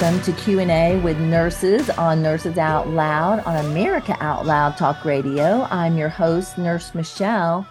Welcome 0.00 0.22
to 0.22 0.40
Q&A 0.40 1.00
with 1.00 1.18
nurses 1.18 1.90
on 1.90 2.22
Nurses 2.22 2.56
Out 2.56 2.88
Loud 2.88 3.40
on 3.40 3.64
America 3.66 4.16
Out 4.20 4.46
Loud 4.46 4.76
Talk 4.76 5.04
Radio. 5.04 5.66
I'm 5.70 5.96
your 5.96 6.08
host, 6.08 6.56
Nurse 6.56 6.94
Michele. 6.94 7.66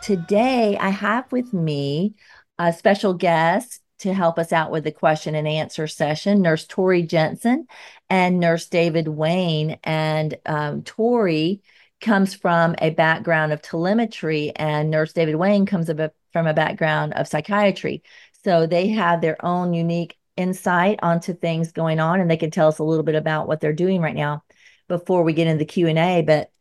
Today, 0.00 0.78
I 0.78 0.90
have 0.90 1.32
with 1.32 1.52
me 1.52 2.14
a 2.56 2.72
special 2.72 3.14
guest 3.14 3.80
to 3.98 4.14
help 4.14 4.38
us 4.38 4.52
out 4.52 4.70
with 4.70 4.84
the 4.84 4.92
question 4.92 5.34
and 5.34 5.48
answer 5.48 5.88
session, 5.88 6.40
Nurse 6.40 6.68
Tori 6.68 7.02
Jensen 7.02 7.66
and 8.08 8.38
Nurse 8.38 8.68
David 8.68 9.08
Wayne. 9.08 9.80
And 9.82 10.38
um, 10.46 10.82
Tori 10.82 11.62
comes 12.00 12.32
from 12.32 12.76
a 12.78 12.90
background 12.90 13.52
of 13.52 13.60
telemetry, 13.60 14.52
and 14.54 14.88
Nurse 14.88 15.14
David 15.14 15.34
Wayne 15.34 15.66
comes 15.66 15.90
from 16.32 16.46
a 16.46 16.54
background 16.54 17.14
of 17.14 17.26
psychiatry. 17.26 18.04
So 18.44 18.68
they 18.68 18.88
have 18.90 19.20
their 19.20 19.44
own 19.44 19.74
unique 19.74 20.16
insight 20.42 20.98
onto 21.02 21.32
things 21.32 21.72
going 21.72 22.00
on, 22.00 22.20
and 22.20 22.30
they 22.30 22.36
can 22.36 22.50
tell 22.50 22.68
us 22.68 22.78
a 22.78 22.84
little 22.84 23.04
bit 23.04 23.14
about 23.14 23.48
what 23.48 23.60
they're 23.60 23.72
doing 23.72 24.00
right 24.00 24.14
now 24.14 24.44
before 24.88 25.22
we 25.22 25.32
get 25.32 25.46
into 25.46 25.58
the 25.58 25.64
Q&A. 25.64 26.22
But 26.22 26.52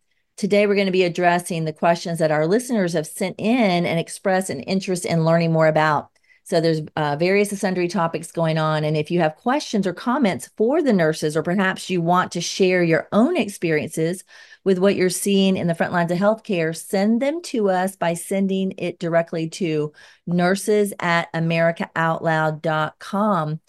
Today, 0.41 0.65
we're 0.65 0.75
going 0.75 0.87
to 0.87 0.91
be 0.91 1.03
addressing 1.03 1.65
the 1.65 1.73
questions 1.73 2.17
that 2.17 2.31
our 2.31 2.47
listeners 2.47 2.93
have 2.93 3.05
sent 3.05 3.35
in 3.37 3.85
and 3.85 3.99
expressed 3.99 4.49
an 4.49 4.61
interest 4.61 5.05
in 5.05 5.23
learning 5.23 5.51
more 5.51 5.67
about. 5.67 6.09
So, 6.45 6.59
there's 6.59 6.81
uh, 6.95 7.15
various 7.17 7.55
sundry 7.59 7.87
topics 7.87 8.31
going 8.31 8.57
on. 8.57 8.83
And 8.83 8.97
if 8.97 9.11
you 9.11 9.19
have 9.19 9.35
questions 9.35 9.85
or 9.85 9.93
comments 9.93 10.49
for 10.57 10.81
the 10.81 10.93
nurses, 10.93 11.37
or 11.37 11.43
perhaps 11.43 11.91
you 11.91 12.01
want 12.01 12.31
to 12.31 12.41
share 12.41 12.81
your 12.81 13.07
own 13.11 13.37
experiences 13.37 14.23
with 14.63 14.79
what 14.79 14.95
you're 14.95 15.11
seeing 15.11 15.57
in 15.57 15.67
the 15.67 15.75
front 15.75 15.93
lines 15.93 16.11
of 16.11 16.17
healthcare, 16.17 16.75
send 16.75 17.21
them 17.21 17.43
to 17.43 17.69
us 17.69 17.95
by 17.95 18.15
sending 18.15 18.73
it 18.79 18.97
directly 18.97 19.47
to 19.49 19.93
nurses 20.25 20.91
at 20.99 21.31
americaoutloud.com. 21.33 23.59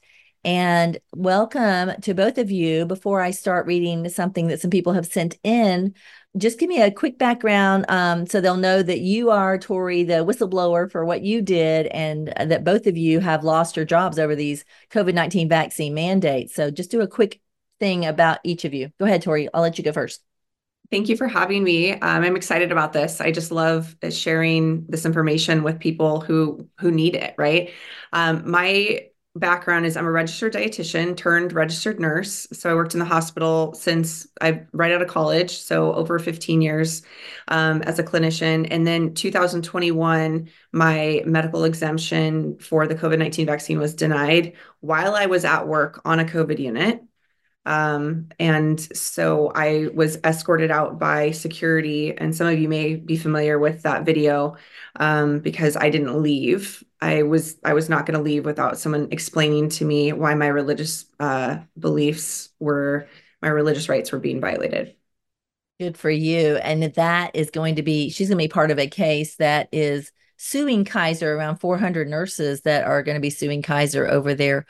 And 0.44 0.98
welcome 1.14 1.92
to 2.00 2.14
both 2.14 2.36
of 2.36 2.50
you. 2.50 2.84
Before 2.84 3.20
I 3.20 3.30
start 3.30 3.66
reading 3.66 4.08
something 4.08 4.48
that 4.48 4.60
some 4.60 4.70
people 4.70 4.92
have 4.92 5.06
sent 5.06 5.38
in, 5.44 5.94
just 6.36 6.58
give 6.58 6.68
me 6.68 6.82
a 6.82 6.90
quick 6.90 7.16
background 7.16 7.84
um, 7.88 8.26
so 8.26 8.40
they'll 8.40 8.56
know 8.56 8.82
that 8.82 9.00
you 9.00 9.30
are 9.30 9.56
Tori, 9.56 10.02
the 10.02 10.24
whistleblower 10.24 10.90
for 10.90 11.04
what 11.04 11.22
you 11.22 11.42
did, 11.42 11.86
and 11.86 12.30
uh, 12.30 12.46
that 12.46 12.64
both 12.64 12.88
of 12.88 12.96
you 12.96 13.20
have 13.20 13.44
lost 13.44 13.76
your 13.76 13.84
jobs 13.84 14.18
over 14.18 14.34
these 14.34 14.64
COVID 14.90 15.14
19 15.14 15.48
vaccine 15.48 15.94
mandates. 15.94 16.54
So 16.54 16.72
just 16.72 16.90
do 16.90 17.02
a 17.02 17.08
quick 17.08 17.40
thing 17.78 18.04
about 18.04 18.40
each 18.42 18.64
of 18.64 18.74
you. 18.74 18.90
Go 18.98 19.04
ahead, 19.04 19.22
Tori. 19.22 19.48
I'll 19.54 19.62
let 19.62 19.78
you 19.78 19.84
go 19.84 19.92
first. 19.92 20.22
Thank 20.90 21.08
you 21.08 21.16
for 21.16 21.28
having 21.28 21.62
me. 21.62 21.92
Um, 21.92 22.24
I'm 22.24 22.36
excited 22.36 22.72
about 22.72 22.92
this. 22.92 23.20
I 23.20 23.30
just 23.30 23.52
love 23.52 23.96
sharing 24.10 24.86
this 24.88 25.06
information 25.06 25.62
with 25.62 25.78
people 25.78 26.20
who 26.20 26.68
who 26.80 26.90
need 26.90 27.14
it. 27.14 27.34
Right. 27.38 27.70
Um, 28.12 28.50
my 28.50 29.06
background 29.34 29.86
is 29.86 29.96
I'm 29.96 30.04
a 30.04 30.10
registered 30.10 30.52
dietitian 30.52 31.16
turned 31.16 31.52
registered 31.52 31.98
nurse. 31.98 32.46
So 32.52 32.70
I 32.70 32.74
worked 32.74 32.92
in 32.94 32.98
the 33.00 33.06
hospital 33.06 33.72
since 33.74 34.26
I 34.40 34.62
right 34.72 34.92
out 34.92 35.00
of 35.00 35.08
college, 35.08 35.58
so 35.58 35.94
over 35.94 36.18
15 36.18 36.60
years 36.60 37.02
um, 37.48 37.82
as 37.82 37.98
a 37.98 38.04
clinician. 38.04 38.68
And 38.70 38.86
then 38.86 39.14
2021, 39.14 40.50
my 40.72 41.22
medical 41.24 41.64
exemption 41.64 42.58
for 42.58 42.86
the 42.86 42.94
COVID 42.94 43.18
19 43.18 43.46
vaccine 43.46 43.78
was 43.78 43.94
denied 43.94 44.54
while 44.80 45.14
I 45.14 45.26
was 45.26 45.44
at 45.44 45.66
work 45.66 46.02
on 46.04 46.20
a 46.20 46.24
COVID 46.24 46.58
unit. 46.58 47.02
Um, 47.64 48.28
and 48.40 48.80
so 48.80 49.52
I 49.54 49.88
was 49.94 50.18
escorted 50.24 50.70
out 50.70 50.98
by 50.98 51.30
security, 51.30 52.16
and 52.16 52.34
some 52.34 52.48
of 52.48 52.58
you 52.58 52.68
may 52.68 52.96
be 52.96 53.16
familiar 53.16 53.58
with 53.58 53.82
that 53.82 54.04
video 54.04 54.56
um, 54.96 55.38
because 55.40 55.76
I 55.76 55.90
didn't 55.90 56.20
leave. 56.20 56.82
I 57.00 57.22
was 57.22 57.56
I 57.64 57.74
was 57.74 57.88
not 57.88 58.06
going 58.06 58.16
to 58.16 58.22
leave 58.24 58.44
without 58.44 58.78
someone 58.78 59.08
explaining 59.12 59.68
to 59.70 59.84
me 59.84 60.12
why 60.12 60.34
my 60.34 60.48
religious 60.48 61.06
uh, 61.20 61.58
beliefs 61.78 62.50
were 62.58 63.08
my 63.40 63.48
religious 63.48 63.88
rights 63.88 64.10
were 64.12 64.18
being 64.18 64.40
violated. 64.40 64.96
Good 65.78 65.96
for 65.96 66.10
you. 66.10 66.56
And 66.56 66.82
that 66.94 67.34
is 67.34 67.50
going 67.50 67.76
to 67.76 67.82
be 67.82 68.10
she's 68.10 68.28
going 68.28 68.38
to 68.38 68.44
be 68.44 68.48
part 68.48 68.70
of 68.70 68.78
a 68.78 68.86
case 68.86 69.36
that 69.36 69.68
is 69.72 70.12
suing 70.36 70.84
Kaiser 70.84 71.36
around 71.36 71.58
400 71.58 72.08
nurses 72.08 72.62
that 72.62 72.84
are 72.84 73.02
going 73.02 73.16
to 73.16 73.20
be 73.20 73.30
suing 73.30 73.62
Kaiser 73.62 74.06
over 74.08 74.34
their 74.34 74.66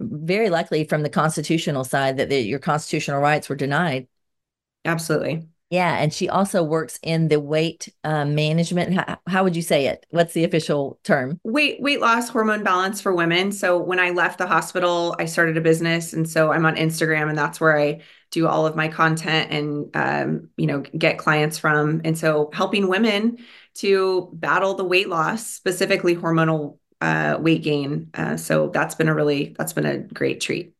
very 0.00 0.50
likely 0.50 0.84
from 0.84 1.02
the 1.02 1.10
constitutional 1.10 1.84
side 1.84 2.16
that 2.18 2.28
the, 2.28 2.40
your 2.40 2.58
constitutional 2.58 3.20
rights 3.20 3.48
were 3.48 3.56
denied. 3.56 4.08
Absolutely. 4.84 5.48
Yeah, 5.68 5.96
and 5.96 6.14
she 6.14 6.28
also 6.28 6.62
works 6.62 7.00
in 7.02 7.26
the 7.26 7.40
weight 7.40 7.92
uh, 8.04 8.24
management. 8.24 8.94
How, 8.94 9.18
how, 9.26 9.42
would 9.42 9.56
you 9.56 9.62
say 9.62 9.86
it? 9.86 10.06
What's 10.10 10.32
the 10.32 10.44
official 10.44 11.00
term? 11.02 11.40
Weight 11.42 11.80
weight 11.80 12.00
loss 12.00 12.28
hormone 12.28 12.62
balance 12.62 13.00
for 13.00 13.12
women. 13.12 13.50
So 13.50 13.76
when 13.76 13.98
I 13.98 14.10
left 14.10 14.38
the 14.38 14.46
hospital, 14.46 15.16
I 15.18 15.24
started 15.24 15.56
a 15.56 15.60
business, 15.60 16.12
and 16.12 16.28
so 16.28 16.52
I'm 16.52 16.64
on 16.66 16.76
Instagram, 16.76 17.28
and 17.28 17.36
that's 17.36 17.60
where 17.60 17.76
I 17.76 18.00
do 18.30 18.46
all 18.46 18.64
of 18.64 18.76
my 18.76 18.86
content 18.86 19.50
and 19.50 19.96
um, 19.96 20.50
you 20.56 20.68
know 20.68 20.82
get 20.96 21.18
clients 21.18 21.58
from. 21.58 22.00
And 22.04 22.16
so 22.16 22.48
helping 22.52 22.86
women 22.86 23.38
to 23.74 24.30
battle 24.34 24.74
the 24.74 24.84
weight 24.84 25.08
loss, 25.08 25.44
specifically 25.48 26.14
hormonal 26.14 26.78
uh, 27.00 27.38
weight 27.40 27.62
gain. 27.62 28.10
Uh, 28.14 28.36
so 28.36 28.68
that's 28.68 28.94
been 28.94 29.08
a 29.08 29.14
really 29.14 29.54
that's 29.58 29.72
been 29.72 29.86
a 29.86 29.98
great 29.98 30.40
treat. 30.40 30.72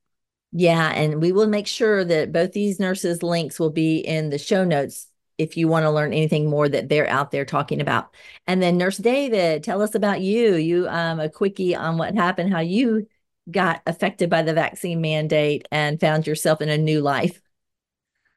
Yeah, 0.52 0.90
and 0.92 1.20
we 1.20 1.32
will 1.32 1.48
make 1.48 1.66
sure 1.66 2.04
that 2.04 2.32
both 2.32 2.52
these 2.52 2.80
nurses' 2.80 3.22
links 3.22 3.58
will 3.60 3.70
be 3.70 3.98
in 3.98 4.30
the 4.30 4.38
show 4.38 4.64
notes 4.64 5.08
if 5.38 5.56
you 5.56 5.68
want 5.68 5.84
to 5.84 5.90
learn 5.90 6.14
anything 6.14 6.48
more 6.48 6.68
that 6.68 6.88
they're 6.88 7.08
out 7.08 7.30
there 7.30 7.44
talking 7.44 7.80
about. 7.80 8.14
And 8.46 8.62
then 8.62 8.78
Nurse 8.78 8.96
David, 8.96 9.62
tell 9.62 9.82
us 9.82 9.94
about 9.94 10.20
you. 10.20 10.54
You 10.54 10.88
um 10.88 11.20
a 11.20 11.28
quickie 11.28 11.74
on 11.74 11.98
what 11.98 12.14
happened, 12.14 12.52
how 12.52 12.60
you 12.60 13.06
got 13.50 13.82
affected 13.86 14.30
by 14.30 14.42
the 14.42 14.54
vaccine 14.54 15.00
mandate 15.00 15.68
and 15.70 16.00
found 16.00 16.26
yourself 16.26 16.60
in 16.60 16.68
a 16.68 16.78
new 16.78 17.00
life. 17.00 17.40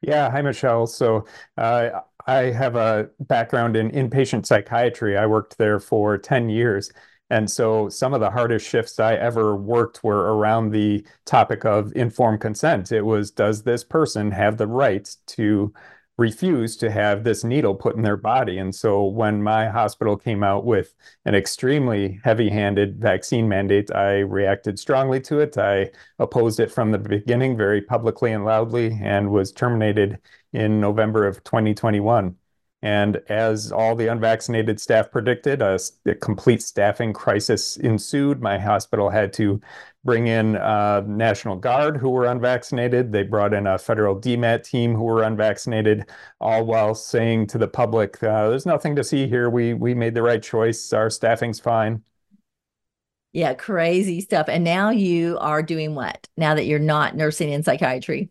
Yeah, 0.02 0.30
hi 0.30 0.40
Michele. 0.42 0.86
So 0.86 1.26
uh, 1.58 2.00
I 2.26 2.36
have 2.52 2.76
a 2.76 3.10
background 3.20 3.76
in 3.76 3.90
inpatient 3.90 4.46
psychiatry. 4.46 5.16
I 5.16 5.26
worked 5.26 5.58
there 5.58 5.78
for 5.78 6.16
10 6.16 6.48
years. 6.48 6.90
And 7.30 7.48
so 7.48 7.88
some 7.88 8.12
of 8.12 8.20
the 8.20 8.30
hardest 8.30 8.68
shifts 8.68 8.98
I 8.98 9.14
ever 9.14 9.54
worked 9.56 10.02
were 10.02 10.36
around 10.36 10.70
the 10.70 11.06
topic 11.24 11.64
of 11.64 11.92
informed 11.94 12.40
consent. 12.40 12.90
It 12.90 13.02
was, 13.02 13.30
does 13.30 13.62
this 13.62 13.84
person 13.84 14.32
have 14.32 14.56
the 14.56 14.66
right 14.66 15.08
to 15.28 15.72
refuse 16.18 16.76
to 16.76 16.90
have 16.90 17.24
this 17.24 17.44
needle 17.44 17.74
put 17.74 17.96
in 17.96 18.02
their 18.02 18.16
body? 18.16 18.58
And 18.58 18.74
so 18.74 19.04
when 19.04 19.42
my 19.42 19.68
hospital 19.68 20.16
came 20.16 20.42
out 20.42 20.64
with 20.64 20.94
an 21.24 21.34
extremely 21.34 22.20
heavy 22.24 22.50
handed 22.50 23.00
vaccine 23.00 23.48
mandate, 23.48 23.94
I 23.94 24.18
reacted 24.18 24.78
strongly 24.78 25.20
to 25.22 25.38
it. 25.38 25.56
I 25.56 25.90
opposed 26.18 26.60
it 26.60 26.70
from 26.72 26.90
the 26.90 26.98
beginning 26.98 27.56
very 27.56 27.80
publicly 27.80 28.32
and 28.32 28.44
loudly 28.44 28.98
and 29.02 29.30
was 29.30 29.52
terminated 29.52 30.18
in 30.52 30.80
November 30.80 31.26
of 31.26 31.42
2021. 31.44 32.36
And 32.82 33.20
as 33.28 33.70
all 33.70 33.94
the 33.94 34.06
unvaccinated 34.06 34.80
staff 34.80 35.10
predicted, 35.10 35.60
a, 35.60 35.78
a, 36.06 36.14
complete 36.14 36.62
staffing 36.62 37.12
crisis 37.12 37.76
ensued. 37.76 38.40
My 38.40 38.58
hospital 38.58 39.10
had 39.10 39.34
to 39.34 39.60
bring 40.02 40.28
in 40.28 40.56
a 40.56 41.04
National 41.06 41.56
Guard 41.56 41.98
who 41.98 42.08
were 42.08 42.24
unvaccinated. 42.24 43.12
They 43.12 43.22
brought 43.22 43.52
in 43.52 43.66
a 43.66 43.76
federal 43.76 44.18
DMAT 44.18 44.64
team 44.64 44.94
who 44.94 45.04
were 45.04 45.24
unvaccinated, 45.24 46.08
all 46.40 46.64
while 46.64 46.94
saying 46.94 47.48
to 47.48 47.58
the 47.58 47.68
public, 47.68 48.22
uh, 48.22 48.48
there's 48.48 48.64
nothing 48.64 48.96
to 48.96 49.04
see 49.04 49.28
here. 49.28 49.50
We, 49.50 49.74
we 49.74 49.92
made 49.92 50.14
the 50.14 50.22
right 50.22 50.42
choice. 50.42 50.92
Our 50.94 51.10
staffing's 51.10 51.60
fine. 51.60 52.02
Yeah, 53.32 53.54
crazy 53.54 54.22
stuff. 54.22 54.48
And 54.48 54.64
now 54.64 54.90
you 54.90 55.36
are 55.38 55.62
doing 55.62 55.94
what? 55.94 56.28
Now 56.36 56.54
that 56.54 56.64
you're 56.64 56.78
not 56.78 57.14
nursing 57.14 57.50
in 57.50 57.62
psychiatry? 57.62 58.30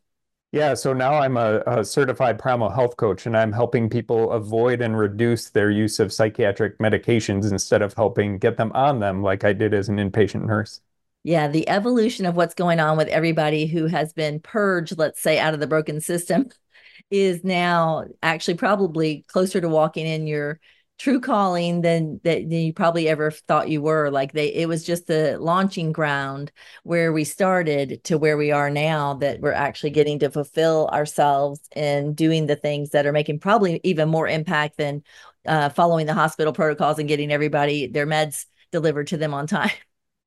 Yeah, 0.51 0.73
so 0.73 0.93
now 0.93 1.13
I'm 1.13 1.37
a, 1.37 1.61
a, 1.67 1.85
certified 1.85 2.39
primal 2.39 2.71
health 2.71 2.97
coach 2.97 3.27
and 3.27 3.37
I'm 3.37 3.51
helping 3.51 3.87
people 3.87 4.31
avoid 4.31 4.81
and 4.81 4.97
reduce 4.97 5.51
their 5.51 5.69
use 5.69 5.99
of 5.99 6.11
psychiatric 6.11 6.79
medications 6.79 7.51
instead 7.51 7.83
of 7.83 7.93
helping 7.93 8.39
get 8.39 8.57
them 8.57 8.71
on 8.73 8.99
them 8.99 9.21
like 9.21 9.43
I 9.43 9.53
did 9.53 9.75
as 9.75 9.89
an 9.89 9.97
inpatient 9.97 10.45
nurse. 10.45 10.81
Yeah, 11.23 11.49
the 11.49 11.69
evolution 11.69 12.25
of 12.25 12.35
what's 12.35 12.55
going 12.55 12.79
on 12.79 12.97
with 12.97 13.09
everybody 13.09 13.67
who 13.67 13.85
has 13.85 14.11
been 14.13 14.39
purged, 14.39 14.97
let's 14.97 15.21
say, 15.21 15.37
out 15.37 15.53
of 15.53 15.59
the 15.59 15.67
broken 15.67 16.01
system 16.01 16.49
is 17.11 17.43
now 17.43 18.05
actually 18.23 18.55
probably 18.55 19.25
closer 19.27 19.61
to 19.61 19.69
walking 19.69 20.07
in 20.07 20.25
your 20.25 20.59
true 20.99 21.19
calling 21.21 21.81
than 21.81 22.19
that 22.23 22.43
you 22.51 22.73
probably 22.73 23.07
ever 23.07 23.31
thought 23.31 23.69
you 23.69 23.81
were. 23.81 24.11
Like 24.11 24.33
they 24.33 24.53
it 24.53 24.67
was 24.67 24.83
just 24.85 25.07
the 25.07 25.37
launching 25.39 25.91
ground 25.91 26.51
where 26.83 27.13
we 27.13 27.23
started 27.23 28.03
to 28.05 28.17
where 28.17 28.37
we 28.37 28.51
are 28.51 28.69
now 28.69 29.15
that 29.15 29.39
we're 29.39 29.53
actually 29.53 29.91
getting 29.91 30.19
to 30.19 30.29
fulfill 30.29 30.89
ourselves 30.89 31.61
and 31.73 32.15
doing 32.15 32.47
the 32.47 32.55
things 32.57 32.91
that 32.91 33.05
are 33.05 33.13
making 33.13 33.39
probably 33.39 33.79
even 33.83 34.09
more 34.09 34.27
impact 34.27 34.77
than 34.77 35.01
uh, 35.47 35.69
following 35.69 36.05
the 36.05 36.13
hospital 36.13 36.53
protocols 36.53 36.99
and 36.99 37.07
getting 37.07 37.31
everybody 37.31 37.87
their 37.87 38.05
meds 38.05 38.45
delivered 38.71 39.07
to 39.07 39.17
them 39.17 39.33
on 39.33 39.47
time. 39.47 39.71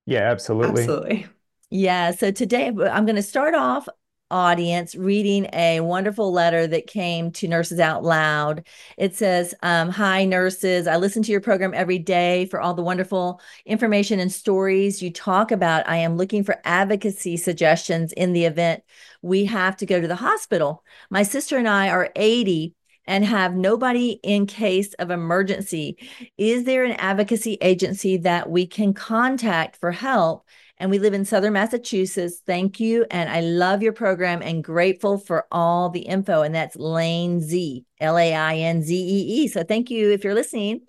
Yeah 0.07 0.31
absolutely. 0.31 0.95
Absolutely. 0.95 1.27
Yeah 1.71 2.11
so 2.13 2.31
today 2.31 2.67
i'm 2.69 3.07
going 3.07 3.17
to 3.17 3.23
start 3.23 3.55
off 3.55 3.89
audience 4.33 4.95
reading 4.95 5.47
a 5.53 5.81
wonderful 5.81 6.33
letter 6.33 6.67
that 6.67 6.87
came 6.87 7.31
to 7.33 7.47
Nurses 7.47 7.79
Out 7.79 8.03
Loud. 8.03 8.67
It 8.97 9.15
says, 9.15 9.55
um, 9.63 9.91
Hi, 9.91 10.25
nurses. 10.25 10.87
I 10.87 10.97
listen 10.97 11.23
to 11.23 11.31
your 11.31 11.41
program 11.41 11.75
every 11.75 11.99
day 11.99 12.47
for 12.47 12.61
all 12.61 12.75
the 12.75 12.83
wonderful 12.83 13.41
information 13.67 14.19
and 14.19 14.33
stories 14.33 15.03
you 15.03 15.13
talk 15.13 15.53
about. 15.53 15.89
I 15.89 15.99
am 15.99 16.17
looking 16.17 16.43
for 16.43 16.61
advocacy 16.65 17.37
suggestions 17.37 18.13
in 18.15 18.33
the 18.33 18.47
event 18.47 18.83
we 19.21 19.45
have 19.45 19.77
to 19.77 19.87
go 19.87 20.01
to 20.01 20.09
the 20.09 20.17
hospital. 20.17 20.83
My 21.11 21.23
sister 21.23 21.59
and 21.59 21.69
I 21.69 21.91
are 21.91 22.11
80 22.17 22.75
and 23.07 23.25
have 23.25 23.55
nobody 23.55 24.21
in 24.23 24.47
case 24.47 24.95
of 24.95 25.11
emergency. 25.11 25.97
Is 26.39 26.65
there 26.65 26.85
an 26.85 26.93
advocacy 26.93 27.59
agency 27.61 28.17
that 28.19 28.49
we 28.49 28.67
can 28.67 28.95
contact 28.95 29.77
for 29.77 29.91
help? 29.91 30.47
And 30.83 30.91
we 30.91 30.99
live 30.99 31.15
in 31.15 31.25
Southern 31.25 31.53
Massachusetts. 31.53 32.43
Thank 32.45 32.81
you. 32.81 33.07
And 33.09 33.31
I 33.31 33.41
love 33.41 33.85
your 33.85 33.93
program 33.93 34.43
and 34.43 34.65
grateful 34.65 35.17
for 35.17 35.47
all 35.53 35.91
the 35.91 36.01
info. 36.01 36.43
And 36.43 36.53
that's 36.53 36.75
Lane 36.75 37.41
Z, 37.41 37.85
L 38.01 38.19
A 38.19 38.35
I 38.35 38.57
N 38.57 38.83
Z 38.83 38.93
E 38.93 39.43
E. 39.45 39.47
So 39.47 39.63
thank 39.63 39.93
you 39.93 40.11
if 40.11 40.25
you're 40.25 40.35
listening 40.35 40.81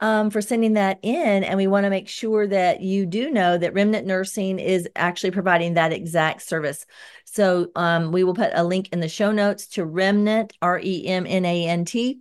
um, 0.00 0.28
for 0.28 0.42
sending 0.42 0.74
that 0.74 0.98
in. 1.00 1.44
And 1.44 1.56
we 1.56 1.66
want 1.66 1.84
to 1.84 1.90
make 1.90 2.10
sure 2.10 2.46
that 2.46 2.82
you 2.82 3.06
do 3.06 3.30
know 3.30 3.56
that 3.56 3.72
Remnant 3.72 4.06
Nursing 4.06 4.58
is 4.58 4.86
actually 4.94 5.30
providing 5.30 5.74
that 5.74 5.94
exact 5.94 6.42
service. 6.42 6.84
So 7.24 7.68
um, 7.74 8.12
we 8.12 8.24
will 8.24 8.34
put 8.34 8.50
a 8.52 8.64
link 8.64 8.90
in 8.92 9.00
the 9.00 9.08
show 9.08 9.32
notes 9.32 9.66
to 9.68 9.86
Remnant, 9.86 10.52
R 10.60 10.78
E 10.78 11.06
M 11.06 11.26
N 11.26 11.46
A 11.46 11.68
N 11.68 11.86
T. 11.86 12.20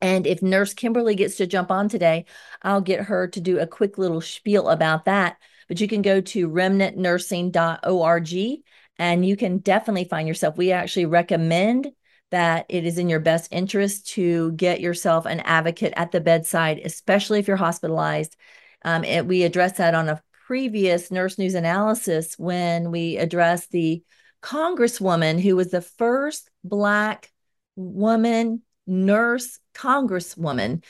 And 0.00 0.26
if 0.26 0.42
Nurse 0.42 0.74
Kimberly 0.74 1.14
gets 1.14 1.36
to 1.36 1.46
jump 1.46 1.70
on 1.70 1.88
today, 1.88 2.24
I'll 2.62 2.80
get 2.80 3.04
her 3.04 3.28
to 3.28 3.40
do 3.40 3.60
a 3.60 3.66
quick 3.68 3.96
little 3.96 4.20
spiel 4.20 4.68
about 4.70 5.04
that 5.04 5.36
but 5.68 5.80
you 5.80 5.88
can 5.88 6.02
go 6.02 6.20
to 6.20 6.48
remnantnursing.org 6.48 8.62
and 8.98 9.26
you 9.26 9.36
can 9.36 9.58
definitely 9.58 10.04
find 10.04 10.28
yourself. 10.28 10.56
We 10.56 10.72
actually 10.72 11.06
recommend 11.06 11.88
that 12.30 12.66
it 12.68 12.86
is 12.86 12.98
in 12.98 13.08
your 13.08 13.20
best 13.20 13.52
interest 13.52 14.08
to 14.08 14.52
get 14.52 14.80
yourself 14.80 15.26
an 15.26 15.40
advocate 15.40 15.92
at 15.96 16.12
the 16.12 16.20
bedside, 16.20 16.80
especially 16.84 17.38
if 17.38 17.46
you're 17.46 17.56
hospitalized. 17.56 18.36
Um, 18.84 19.04
it, 19.04 19.26
we 19.26 19.42
addressed 19.42 19.76
that 19.76 19.94
on 19.94 20.08
a 20.08 20.22
previous 20.46 21.10
nurse 21.10 21.38
news 21.38 21.54
analysis 21.54 22.38
when 22.38 22.90
we 22.90 23.16
addressed 23.16 23.70
the 23.70 24.02
congresswoman 24.42 25.40
who 25.40 25.56
was 25.56 25.70
the 25.70 25.82
first 25.82 26.50
Black 26.64 27.30
woman 27.76 28.62
nurse 28.86 29.58
congresswoman. 29.74 30.82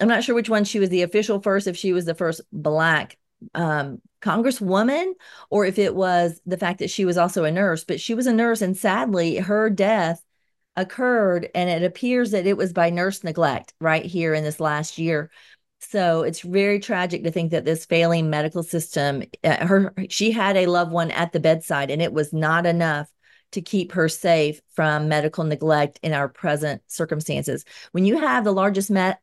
I'm 0.00 0.08
not 0.08 0.22
sure 0.22 0.34
which 0.34 0.48
one 0.48 0.64
she 0.64 0.78
was 0.78 0.90
the 0.90 1.02
official 1.02 1.40
first, 1.40 1.66
if 1.66 1.76
she 1.76 1.92
was 1.92 2.04
the 2.04 2.14
first 2.14 2.40
Black 2.52 3.18
um, 3.54 4.00
congresswoman 4.20 5.12
or 5.50 5.64
if 5.64 5.78
it 5.78 5.94
was 5.94 6.40
the 6.46 6.56
fact 6.56 6.80
that 6.80 6.90
she 6.90 7.04
was 7.04 7.16
also 7.16 7.44
a 7.44 7.50
nurse, 7.50 7.84
but 7.84 8.00
she 8.00 8.14
was 8.14 8.26
a 8.26 8.32
nurse. 8.32 8.62
And 8.62 8.76
sadly, 8.76 9.36
her 9.36 9.70
death 9.70 10.22
occurred, 10.76 11.48
and 11.54 11.68
it 11.68 11.84
appears 11.84 12.30
that 12.30 12.46
it 12.46 12.56
was 12.56 12.72
by 12.72 12.90
nurse 12.90 13.24
neglect 13.24 13.74
right 13.80 14.04
here 14.04 14.34
in 14.34 14.44
this 14.44 14.60
last 14.60 14.98
year. 14.98 15.30
So 15.80 16.22
it's 16.22 16.40
very 16.40 16.80
tragic 16.80 17.24
to 17.24 17.30
think 17.30 17.52
that 17.52 17.64
this 17.64 17.86
failing 17.86 18.30
medical 18.30 18.62
system, 18.62 19.22
uh, 19.44 19.66
her 19.66 19.94
she 20.08 20.32
had 20.32 20.56
a 20.56 20.66
loved 20.66 20.92
one 20.92 21.10
at 21.10 21.32
the 21.32 21.40
bedside, 21.40 21.90
and 21.90 22.02
it 22.02 22.12
was 22.12 22.32
not 22.32 22.66
enough 22.66 23.08
to 23.52 23.62
keep 23.62 23.92
her 23.92 24.08
safe 24.08 24.60
from 24.74 25.08
medical 25.08 25.44
neglect 25.44 25.98
in 26.02 26.12
our 26.12 26.28
present 26.28 26.82
circumstances. 26.86 27.64
When 27.92 28.04
you 28.04 28.18
have 28.18 28.44
the 28.44 28.52
largest 28.52 28.90
mass 28.90 29.16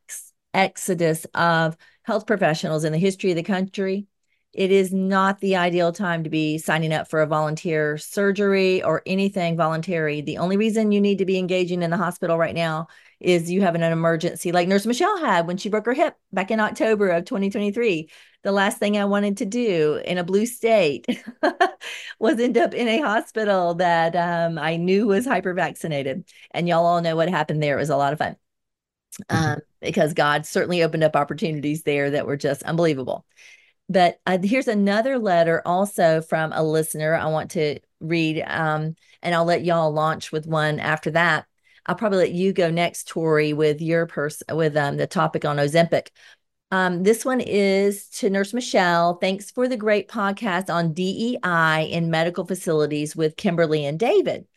exodus 0.54 1.26
of 1.34 1.78
health 2.06 2.28
professionals 2.28 2.84
in 2.84 2.92
the 2.92 3.00
history 3.00 3.32
of 3.32 3.36
the 3.36 3.44
country, 3.44 4.08
it 4.54 4.72
is 4.72 4.94
not 4.94 5.42
the 5.42 5.58
ideal 5.58 5.92
time 5.92 6.24
to 6.24 6.30
be 6.30 6.58
signing 6.58 6.94
up 6.94 7.10
for 7.10 7.22
a 7.22 7.28
volunteer 7.28 7.98
surgery 7.98 8.82
or 8.82 9.02
anything 9.06 9.58
voluntary. 9.58 10.22
The 10.22 10.38
only 10.38 10.56
reason 10.56 10.94
you 10.94 11.02
need 11.02 11.18
to 11.18 11.26
be 11.26 11.38
engaging 11.38 11.84
in 11.84 11.90
the 11.90 11.98
hospital 11.98 12.38
right 12.38 12.56
now 12.56 12.88
is 13.20 13.52
you 13.52 13.62
have 13.62 13.76
an 13.76 13.84
emergency, 13.84 14.54
like 14.54 14.68
Nurse 14.68 14.86
Michele 14.86 15.18
had 15.18 15.48
when 15.48 15.58
she 15.58 15.68
broke 15.68 15.86
her 15.88 15.94
hip 15.94 16.16
back 16.32 16.52
in 16.52 16.62
October 16.62 17.10
of 17.10 17.26
2023. 17.26 18.10
The 18.44 18.52
last 18.52 18.78
thing 18.78 18.98
I 18.98 19.06
wanted 19.06 19.38
to 19.38 19.46
do 19.46 20.00
in 20.06 20.18
a 20.18 20.24
blue 20.24 20.46
state 20.46 21.06
was 22.20 22.40
end 22.40 22.58
up 22.58 22.74
in 22.74 22.88
a 22.88 23.02
hospital 23.02 23.74
that 23.76 24.16
um, 24.16 24.58
I 24.58 24.78
knew 24.78 25.08
was 25.08 25.26
hyper 25.26 25.54
vaccinated. 25.54 26.24
And 26.52 26.68
y'all 26.68 26.86
all 26.86 27.02
know 27.02 27.16
what 27.16 27.30
happened 27.30 27.62
there. 27.62 27.76
It 27.76 27.82
was 27.82 27.90
a 27.90 27.98
lot 27.98 28.14
of 28.14 28.20
fun. 28.20 28.38
Um, 29.30 29.60
because 29.82 30.14
God 30.14 30.46
certainly 30.46 30.84
opened 30.84 31.04
up 31.04 31.16
opportunities 31.16 31.84
there 31.84 32.12
that 32.12 32.28
were 32.28 32.36
just 32.36 32.64
unbelievable. 32.64 33.26
But 33.88 34.20
uh, 34.26 34.40
here's 34.42 34.68
another 34.68 35.20
letter 35.20 35.62
also 35.66 36.22
from 36.22 36.52
a 36.54 36.64
listener 36.64 37.14
I 37.14 37.28
want 37.28 37.52
to 37.52 37.80
read, 38.00 38.44
um, 38.46 38.96
and 39.22 39.36
I'll 39.36 39.46
let 39.46 39.64
y'all 39.64 39.92
launch 39.92 40.32
with 40.32 40.48
one 40.48 40.80
after 40.80 41.12
that. 41.12 41.46
I'll 41.86 41.96
probably 41.96 42.18
let 42.18 42.32
you 42.32 42.52
go 42.52 42.72
next, 42.72 43.08
Tori, 43.08 43.54
with 43.54 43.80
your 43.80 44.08
person 44.08 44.58
with 44.58 44.76
um, 44.76 44.98
the 44.98 45.06
topic 45.06 45.46
on 45.46 45.58
Ozempic. 45.58 46.08
Um, 46.72 47.04
this 47.04 47.24
one 47.24 47.42
is 47.42 48.10
to 48.10 48.30
Nurse 48.32 48.54
Michele. 48.54 49.18
Thanks 49.22 49.52
for 49.52 49.68
the 49.68 49.78
great 49.78 50.10
podcast 50.10 50.74
on 50.74 50.94
DEI 50.94 51.88
in 51.92 52.10
medical 52.10 52.46
facilities 52.46 53.16
with 53.16 53.38
Kimberly 53.38 53.86
and 53.86 54.00
David, 54.00 54.48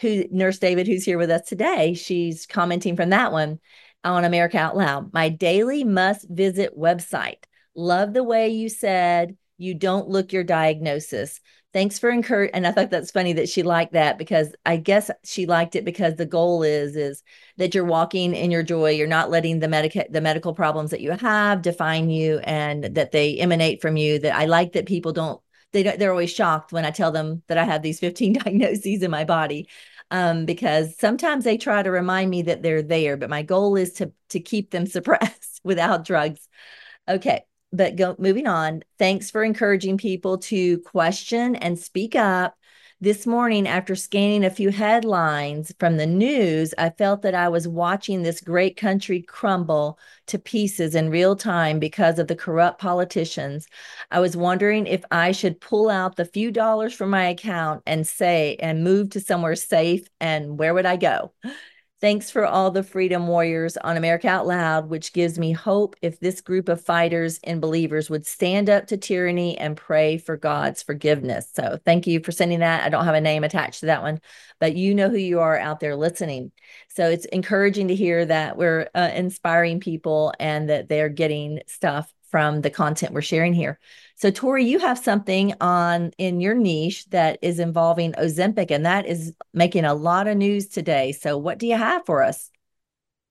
who 0.00 0.24
Nurse 0.30 0.60
David, 0.60 0.86
who's 0.86 1.04
here 1.04 1.18
with 1.18 1.30
us 1.30 1.48
today. 1.48 1.94
She's 1.94 2.46
commenting 2.46 2.94
from 2.94 3.10
that 3.10 3.32
one 3.32 3.58
on 4.04 4.24
America 4.24 4.58
Out 4.58 4.76
Loud. 4.76 5.12
My 5.12 5.28
daily 5.28 5.84
must 5.84 6.28
visit 6.28 6.78
website 6.78 7.44
Love 7.78 8.12
the 8.12 8.24
way 8.24 8.48
you 8.48 8.68
said 8.68 9.36
you 9.56 9.72
don't 9.72 10.08
look 10.08 10.32
your 10.32 10.42
diagnosis. 10.42 11.40
Thanks 11.72 11.96
for 11.96 12.10
encourage. 12.10 12.50
And 12.52 12.66
I 12.66 12.72
thought 12.72 12.90
that's 12.90 13.12
funny 13.12 13.34
that 13.34 13.48
she 13.48 13.62
liked 13.62 13.92
that 13.92 14.18
because 14.18 14.52
I 14.66 14.78
guess 14.78 15.12
she 15.24 15.46
liked 15.46 15.76
it 15.76 15.84
because 15.84 16.16
the 16.16 16.26
goal 16.26 16.64
is 16.64 16.96
is 16.96 17.22
that 17.56 17.76
you're 17.76 17.84
walking 17.84 18.34
in 18.34 18.50
your 18.50 18.64
joy. 18.64 18.90
You're 18.90 19.06
not 19.06 19.30
letting 19.30 19.60
the 19.60 19.68
medical 19.68 20.02
the 20.10 20.20
medical 20.20 20.54
problems 20.54 20.90
that 20.90 21.00
you 21.00 21.12
have 21.12 21.62
define 21.62 22.10
you, 22.10 22.38
and 22.38 22.82
that 22.96 23.12
they 23.12 23.38
emanate 23.38 23.80
from 23.80 23.96
you. 23.96 24.18
That 24.18 24.34
I 24.34 24.46
like 24.46 24.72
that 24.72 24.86
people 24.86 25.12
don't 25.12 25.40
they 25.72 25.84
don't, 25.84 26.00
they're 26.00 26.10
always 26.10 26.32
shocked 26.32 26.72
when 26.72 26.84
I 26.84 26.90
tell 26.90 27.12
them 27.12 27.42
that 27.46 27.58
I 27.58 27.64
have 27.64 27.82
these 27.82 28.00
15 28.00 28.32
diagnoses 28.44 29.04
in 29.04 29.10
my 29.12 29.22
body. 29.22 29.68
Um, 30.10 30.46
because 30.46 30.96
sometimes 30.98 31.44
they 31.44 31.58
try 31.58 31.82
to 31.82 31.90
remind 31.90 32.30
me 32.30 32.42
that 32.42 32.62
they're 32.62 32.82
there, 32.82 33.16
but 33.18 33.28
my 33.28 33.42
goal 33.42 33.76
is 33.76 33.92
to 33.94 34.12
to 34.30 34.40
keep 34.40 34.70
them 34.70 34.86
suppressed 34.88 35.60
without 35.64 36.04
drugs. 36.04 36.48
Okay, 37.08 37.44
but 37.72 37.96
go 37.96 38.16
moving 38.18 38.46
on. 38.46 38.82
Thanks 38.98 39.30
for 39.30 39.44
encouraging 39.44 39.98
people 39.98 40.38
to 40.38 40.78
question 40.80 41.56
and 41.56 41.78
speak 41.78 42.16
up. 42.16 42.57
This 43.00 43.28
morning, 43.28 43.68
after 43.68 43.94
scanning 43.94 44.44
a 44.44 44.50
few 44.50 44.70
headlines 44.70 45.72
from 45.78 45.98
the 45.98 46.06
news, 46.06 46.74
I 46.76 46.90
felt 46.90 47.22
that 47.22 47.34
I 47.34 47.48
was 47.48 47.68
watching 47.68 48.22
this 48.22 48.40
great 48.40 48.76
country 48.76 49.22
crumble 49.22 50.00
to 50.26 50.38
pieces 50.38 50.96
in 50.96 51.08
real 51.08 51.36
time 51.36 51.78
because 51.78 52.18
of 52.18 52.26
the 52.26 52.34
corrupt 52.34 52.80
politicians. 52.80 53.68
I 54.10 54.18
was 54.18 54.36
wondering 54.36 54.88
if 54.88 55.04
I 55.12 55.30
should 55.30 55.60
pull 55.60 55.88
out 55.88 56.16
the 56.16 56.24
few 56.24 56.50
dollars 56.50 56.92
from 56.92 57.10
my 57.10 57.28
account 57.28 57.84
and 57.86 58.04
say, 58.04 58.56
and 58.58 58.82
move 58.82 59.10
to 59.10 59.20
somewhere 59.20 59.54
safe, 59.54 60.08
and 60.20 60.58
where 60.58 60.74
would 60.74 60.86
I 60.86 60.96
go? 60.96 61.32
Thanks 62.00 62.30
for 62.30 62.46
all 62.46 62.70
the 62.70 62.84
freedom 62.84 63.26
warriors 63.26 63.76
on 63.76 63.96
America 63.96 64.28
Out 64.28 64.46
Loud, 64.46 64.88
which 64.88 65.12
gives 65.12 65.36
me 65.36 65.50
hope 65.50 65.96
if 66.00 66.20
this 66.20 66.40
group 66.40 66.68
of 66.68 66.80
fighters 66.80 67.40
and 67.42 67.60
believers 67.60 68.08
would 68.08 68.24
stand 68.24 68.70
up 68.70 68.86
to 68.86 68.96
tyranny 68.96 69.58
and 69.58 69.76
pray 69.76 70.16
for 70.16 70.36
God's 70.36 70.80
forgiveness. 70.80 71.50
So 71.52 71.80
thank 71.84 72.06
you 72.06 72.20
for 72.22 72.30
sending 72.30 72.60
that. 72.60 72.84
I 72.84 72.88
don't 72.88 73.04
have 73.04 73.16
a 73.16 73.20
name 73.20 73.42
attached 73.42 73.80
to 73.80 73.86
that 73.86 74.02
one, 74.02 74.20
but 74.60 74.76
you 74.76 74.94
know 74.94 75.08
who 75.08 75.16
you 75.16 75.40
are 75.40 75.58
out 75.58 75.80
there 75.80 75.96
listening. 75.96 76.52
So 76.88 77.10
it's 77.10 77.24
encouraging 77.26 77.88
to 77.88 77.96
hear 77.96 78.24
that 78.26 78.56
we're 78.56 78.88
uh, 78.94 79.10
inspiring 79.12 79.80
people 79.80 80.32
and 80.38 80.68
that 80.70 80.88
they're 80.88 81.08
getting 81.08 81.62
stuff 81.66 82.12
from 82.30 82.60
the 82.62 82.70
content 82.70 83.12
we're 83.12 83.22
sharing 83.22 83.54
here. 83.54 83.78
So, 84.16 84.30
Tori, 84.30 84.64
you 84.64 84.78
have 84.80 84.98
something 84.98 85.54
on 85.60 86.12
in 86.18 86.40
your 86.40 86.54
niche 86.54 87.08
that 87.10 87.38
is 87.42 87.58
involving 87.58 88.12
Ozempic, 88.14 88.70
and 88.70 88.84
that 88.86 89.06
is 89.06 89.32
making 89.54 89.84
a 89.84 89.94
lot 89.94 90.26
of 90.26 90.36
news 90.36 90.68
today. 90.68 91.12
So, 91.12 91.38
what 91.38 91.58
do 91.58 91.66
you 91.66 91.76
have 91.76 92.04
for 92.04 92.22
us? 92.22 92.50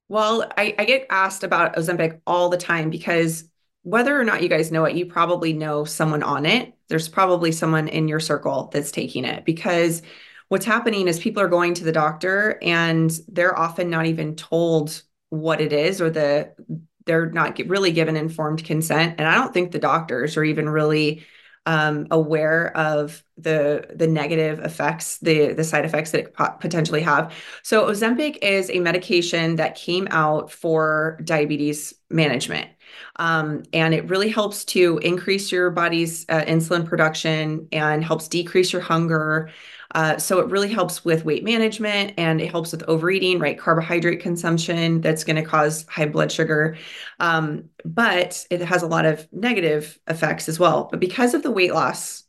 Well, 0.10 0.50
I, 0.58 0.74
I 0.80 0.86
get 0.86 1.06
asked 1.10 1.44
about 1.44 1.76
Ozempic 1.76 2.22
all 2.26 2.50
the 2.50 2.58
time 2.58 2.90
because 2.90 3.44
whether 3.84 4.20
or 4.20 4.24
not 4.24 4.42
you 4.42 4.50
guys 4.50 4.72
know 4.72 4.86
it, 4.86 4.96
you 4.96 5.06
probably 5.06 5.54
know 5.54 5.86
someone 5.86 6.24
on 6.24 6.46
it. 6.46 6.74
there's 6.90 7.08
probably 7.08 7.52
someone 7.52 7.88
in 7.88 8.08
your 8.08 8.20
circle 8.20 8.70
that's 8.74 8.92
taking 8.92 9.26
it 9.26 9.46
because 9.46 10.02
what's 10.50 10.66
happening 10.66 11.08
is 11.08 11.20
people 11.20 11.42
are 11.42 11.48
going 11.48 11.74
to 11.74 11.84
the 11.84 11.92
doctor 11.92 12.58
and 12.62 13.20
they're 13.28 13.58
often 13.58 13.90
not 13.90 14.06
even 14.06 14.36
told 14.36 15.04
what 15.30 15.62
it 15.62 15.74
is 15.74 16.02
or 16.02 16.10
the 16.10 16.54
they're 17.08 17.32
not 17.32 17.58
really 17.66 17.92
given 17.92 18.16
informed 18.16 18.64
consent 18.64 19.16
and 19.18 19.28
i 19.28 19.34
don't 19.34 19.54
think 19.54 19.72
the 19.72 19.80
doctors 19.80 20.38
are 20.38 20.44
even 20.44 20.70
really 20.70 21.26
um, 21.68 22.08
aware 22.12 22.76
of 22.78 23.22
the 23.38 23.86
the 23.94 24.08
negative 24.08 24.60
effects, 24.60 25.18
the 25.18 25.52
the 25.52 25.66
side 25.66 25.84
effects 25.84 26.12
that 26.12 26.22
it 26.22 26.34
potentially 26.62 27.02
have. 27.02 27.34
So 27.62 27.88
Ozempic 27.88 28.38
is 28.42 28.72
a 28.72 28.80
medication 28.80 29.58
that 29.58 29.76
came 29.76 30.08
out 30.10 30.50
for 30.50 31.20
diabetes 31.26 31.94
management. 32.10 32.70
Um, 33.18 33.64
and 33.74 33.94
it 33.94 34.10
really 34.10 34.30
helps 34.30 34.64
to 34.66 34.98
increase 35.00 35.52
your 35.52 35.70
body's 35.70 36.26
uh, 36.30 36.44
insulin 36.44 36.86
production 36.86 37.68
and 37.74 38.02
helps 38.02 38.30
decrease 38.30 38.72
your 38.72 38.82
hunger. 38.82 39.50
Uh, 39.96 40.18
so 40.18 40.40
it 40.40 40.48
really 40.48 40.68
helps 40.72 41.06
with 41.06 41.26
weight 41.26 41.44
management 41.44 42.14
and 42.18 42.42
it 42.42 42.52
helps 42.52 42.72
with 42.72 42.84
overeating, 42.84 43.40
right? 43.40 43.58
Carbohydrate 43.58 44.20
consumption 44.20 45.02
that's 45.02 45.24
going 45.24 45.36
to 45.36 45.42
cause 45.42 45.86
high 45.88 46.06
blood 46.06 46.32
sugar. 46.32 46.78
Um, 47.20 47.70
but 47.86 48.46
it 48.50 48.62
has 48.62 48.84
a 48.84 48.88
lot 48.88 49.06
of 49.06 49.28
negative 49.32 49.98
effects 50.08 50.50
as 50.50 50.60
well. 50.60 50.88
But 50.92 51.00
because 51.00 51.34
of 51.34 51.44
the 51.44 51.52
weight 51.52 51.74
loss 51.74 52.24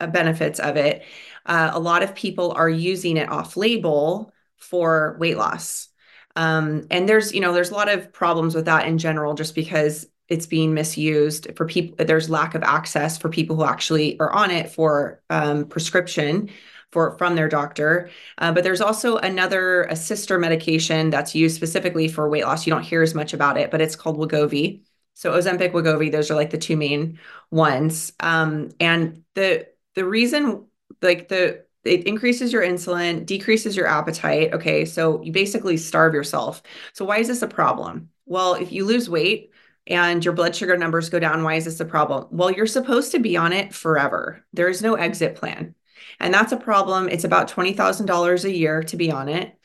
uh, 0.00 0.06
benefits 0.06 0.58
of 0.58 0.76
it, 0.76 1.04
uh, 1.44 1.70
a 1.72 1.80
lot 1.80 2.02
of 2.02 2.14
people 2.14 2.52
are 2.52 2.68
using 2.68 3.16
it 3.16 3.28
off 3.28 3.56
label 3.56 4.32
for 4.56 5.16
weight 5.20 5.36
loss. 5.36 5.88
Um, 6.34 6.86
and 6.90 7.08
there's, 7.08 7.32
you 7.32 7.40
know, 7.40 7.52
there's 7.52 7.70
a 7.70 7.74
lot 7.74 7.88
of 7.88 8.12
problems 8.12 8.54
with 8.54 8.66
that 8.66 8.86
in 8.86 8.98
general, 8.98 9.34
just 9.34 9.54
because 9.54 10.06
it's 10.28 10.46
being 10.46 10.74
misused 10.74 11.48
for 11.56 11.66
people. 11.66 12.04
There's 12.04 12.28
lack 12.28 12.54
of 12.54 12.62
access 12.62 13.16
for 13.16 13.28
people 13.28 13.56
who 13.56 13.64
actually 13.64 14.18
are 14.18 14.30
on 14.32 14.50
it 14.50 14.70
for 14.70 15.22
um, 15.30 15.66
prescription 15.66 16.50
for 16.96 17.18
from 17.18 17.34
their 17.34 17.46
doctor. 17.46 18.08
Uh, 18.38 18.50
but 18.52 18.64
there's 18.64 18.80
also 18.80 19.18
another 19.18 19.82
a 19.82 19.94
sister 19.94 20.38
medication 20.38 21.10
that's 21.10 21.34
used 21.34 21.54
specifically 21.54 22.08
for 22.08 22.26
weight 22.30 22.44
loss. 22.44 22.66
You 22.66 22.72
don't 22.72 22.82
hear 22.82 23.02
as 23.02 23.14
much 23.14 23.34
about 23.34 23.58
it, 23.58 23.70
but 23.70 23.82
it's 23.82 23.94
called 23.94 24.16
Wegovy. 24.16 24.80
So 25.12 25.32
Ozempic, 25.32 25.72
Wegovy, 25.72 26.10
those 26.10 26.30
are 26.30 26.34
like 26.34 26.48
the 26.48 26.56
two 26.56 26.74
main 26.74 27.18
ones. 27.50 28.14
Um, 28.20 28.70
and 28.80 29.24
the 29.34 29.68
the 29.94 30.06
reason, 30.06 30.64
like 31.02 31.28
the 31.28 31.66
it 31.84 32.06
increases 32.06 32.50
your 32.50 32.62
insulin, 32.62 33.26
decreases 33.26 33.76
your 33.76 33.86
appetite. 33.86 34.54
Okay, 34.54 34.86
so 34.86 35.22
you 35.22 35.32
basically 35.32 35.76
starve 35.76 36.14
yourself. 36.14 36.62
So 36.94 37.04
why 37.04 37.18
is 37.18 37.28
this 37.28 37.42
a 37.42 37.46
problem? 37.46 38.08
Well, 38.24 38.54
if 38.54 38.72
you 38.72 38.86
lose 38.86 39.10
weight, 39.10 39.52
and 39.86 40.24
your 40.24 40.34
blood 40.34 40.56
sugar 40.56 40.76
numbers 40.78 41.10
go 41.10 41.20
down. 41.20 41.42
Why 41.44 41.56
is 41.56 41.66
this 41.66 41.78
a 41.78 41.84
problem? 41.84 42.26
Well, 42.30 42.50
you're 42.50 42.66
supposed 42.66 43.12
to 43.12 43.18
be 43.18 43.36
on 43.36 43.52
it 43.52 43.72
forever. 43.74 44.44
There 44.52 44.68
is 44.68 44.82
no 44.82 44.94
exit 44.94 45.36
plan. 45.36 45.74
And 46.20 46.32
that's 46.32 46.52
a 46.52 46.56
problem. 46.56 47.08
It's 47.08 47.24
about 47.24 47.50
$20,000 47.50 48.44
a 48.44 48.52
year 48.56 48.82
to 48.84 48.96
be 48.96 49.10
on 49.10 49.28
it. 49.28 49.56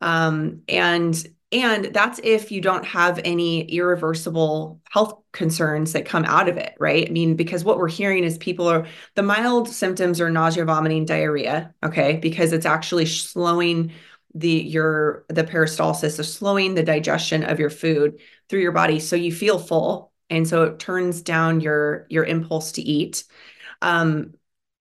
Um, 0.00 0.62
and 0.68 1.26
and 1.50 1.86
that's 1.94 2.20
if 2.22 2.52
you 2.52 2.60
don't 2.60 2.84
have 2.84 3.18
any 3.24 3.62
irreversible 3.62 4.82
health 4.90 5.18
concerns 5.32 5.94
that 5.94 6.04
come 6.04 6.26
out 6.26 6.46
of 6.46 6.58
it, 6.58 6.74
right? 6.78 7.08
I 7.08 7.10
mean, 7.10 7.36
because 7.36 7.64
what 7.64 7.78
we're 7.78 7.88
hearing 7.88 8.22
is 8.22 8.36
people 8.36 8.68
are 8.68 8.86
the 9.14 9.22
mild 9.22 9.66
symptoms 9.66 10.20
are 10.20 10.30
nausea, 10.30 10.66
vomiting, 10.66 11.06
diarrhea, 11.06 11.74
okay? 11.82 12.18
Because 12.18 12.52
it's 12.52 12.66
actually 12.66 13.06
slowing 13.06 13.92
the 14.34 14.50
your 14.50 15.24
the 15.28 15.42
peristalsis, 15.42 16.16
so 16.16 16.22
slowing 16.22 16.74
the 16.74 16.82
digestion 16.82 17.42
of 17.44 17.58
your 17.58 17.70
food 17.70 18.20
through 18.50 18.60
your 18.60 18.72
body 18.72 19.00
so 19.00 19.16
you 19.16 19.32
feel 19.32 19.58
full 19.58 20.12
and 20.30 20.46
so 20.46 20.64
it 20.64 20.78
turns 20.78 21.22
down 21.22 21.60
your 21.60 22.06
your 22.10 22.24
impulse 22.24 22.72
to 22.72 22.82
eat. 22.82 23.24
Um, 23.80 24.34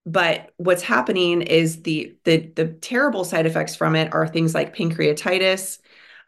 but 0.07 0.51
what's 0.57 0.81
happening 0.81 1.41
is 1.41 1.83
the 1.83 2.15
the 2.23 2.51
the 2.55 2.67
terrible 2.67 3.23
side 3.23 3.45
effects 3.45 3.75
from 3.75 3.95
it 3.95 4.13
are 4.13 4.27
things 4.27 4.55
like 4.55 4.75
pancreatitis 4.75 5.79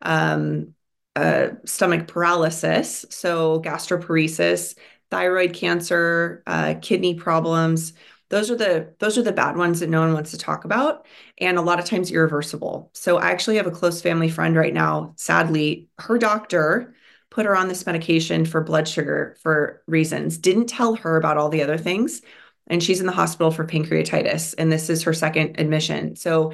um, 0.01 0.73
uh, 1.15 1.47
stomach 1.65 2.07
paralysis 2.07 3.05
so 3.09 3.61
gastroparesis 3.61 4.75
thyroid 5.11 5.53
cancer 5.53 6.43
uh, 6.47 6.75
kidney 6.81 7.15
problems. 7.15 7.93
Those 8.29 8.51
are 8.51 8.55
the 8.55 8.93
those 8.99 9.17
are 9.17 9.23
the 9.23 9.31
bad 9.31 9.57
ones 9.57 9.79
that 9.79 9.89
no 9.89 10.01
one 10.01 10.13
wants 10.13 10.31
to 10.31 10.37
talk 10.37 10.65
about 10.65 11.07
and 11.39 11.57
a 11.57 11.63
lot 11.63 11.79
of 11.79 11.85
times 11.85 12.11
irreversible. 12.11 12.91
So 12.93 13.17
i 13.17 13.31
actually 13.31 13.57
have 13.57 13.65
a 13.67 13.71
close 13.71 14.01
family 14.01 14.29
friend 14.29 14.55
right 14.55 14.73
now. 14.73 15.13
Sadly 15.17 15.87
her 15.97 16.17
doctor 16.19 16.93
put 17.31 17.45
her 17.45 17.55
on 17.55 17.67
this 17.67 17.85
medication 17.85 18.45
for 18.45 18.61
blood 18.63 18.87
sugar 18.87 19.35
for 19.41 19.81
reasons. 19.87 20.37
Didn't 20.37 20.67
tell 20.67 20.95
her 20.95 21.17
about 21.17 21.37
all 21.37 21.49
the 21.49 21.63
other 21.63 21.77
things 21.77 22.21
and 22.69 22.83
she's 22.83 22.99
in 22.99 23.07
the 23.07 23.11
hospital 23.11 23.51
for 23.51 23.65
pancreatitis 23.65 24.55
and 24.57 24.71
this 24.71 24.89
is 24.89 25.03
her 25.03 25.13
second 25.13 25.59
admission. 25.59 26.15
So 26.15 26.53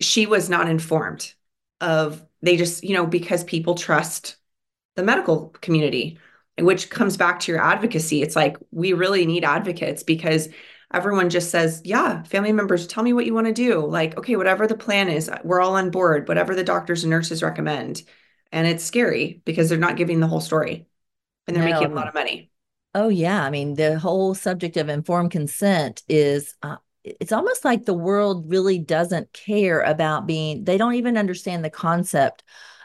she 0.00 0.26
was 0.26 0.48
not 0.50 0.68
informed 0.68 1.32
of 1.80 2.24
they 2.42 2.56
just 2.56 2.84
you 2.84 2.94
know 2.94 3.06
because 3.06 3.44
people 3.44 3.74
trust 3.74 4.36
the 4.94 5.02
medical 5.02 5.48
community 5.60 6.18
which 6.58 6.88
comes 6.88 7.18
back 7.18 7.40
to 7.40 7.52
your 7.52 7.62
advocacy. 7.62 8.22
It's 8.22 8.36
like 8.36 8.56
we 8.70 8.94
really 8.94 9.26
need 9.26 9.44
advocates 9.44 10.02
because 10.02 10.48
everyone 10.92 11.30
just 11.30 11.50
says 11.50 11.82
yeah 11.84 12.22
family 12.24 12.52
members 12.52 12.86
tell 12.86 13.02
me 13.02 13.12
what 13.12 13.26
you 13.26 13.34
want 13.34 13.46
to 13.46 13.52
do. 13.52 13.86
Like 13.86 14.16
okay 14.18 14.36
whatever 14.36 14.66
the 14.66 14.76
plan 14.76 15.08
is 15.08 15.30
we're 15.44 15.60
all 15.60 15.76
on 15.76 15.90
board 15.90 16.28
whatever 16.28 16.54
the 16.54 16.64
doctors 16.64 17.04
and 17.04 17.10
nurses 17.10 17.42
recommend. 17.42 18.02
And 18.52 18.66
it's 18.66 18.84
scary 18.84 19.42
because 19.44 19.68
they're 19.68 19.78
not 19.78 19.96
giving 19.96 20.20
the 20.20 20.28
whole 20.28 20.40
story 20.40 20.86
and 21.46 21.56
they're 21.56 21.64
no. 21.64 21.72
making 21.72 21.92
a 21.92 21.94
lot 21.94 22.08
of 22.08 22.14
money 22.14 22.50
Oh, 22.96 23.08
yeah. 23.10 23.44
I 23.44 23.50
mean, 23.50 23.74
the 23.74 23.98
whole 23.98 24.34
subject 24.34 24.78
of 24.78 24.88
informed 24.88 25.30
consent 25.30 26.02
is, 26.08 26.54
uh, 26.62 26.76
it's 27.04 27.30
almost 27.30 27.62
like 27.62 27.84
the 27.84 27.92
world 27.92 28.48
really 28.48 28.78
doesn't 28.78 29.34
care 29.34 29.82
about 29.82 30.26
being, 30.26 30.64
they 30.64 30.78
don't 30.78 30.94
even 30.94 31.18
understand 31.18 31.62
the 31.62 31.68
concept 31.68 32.42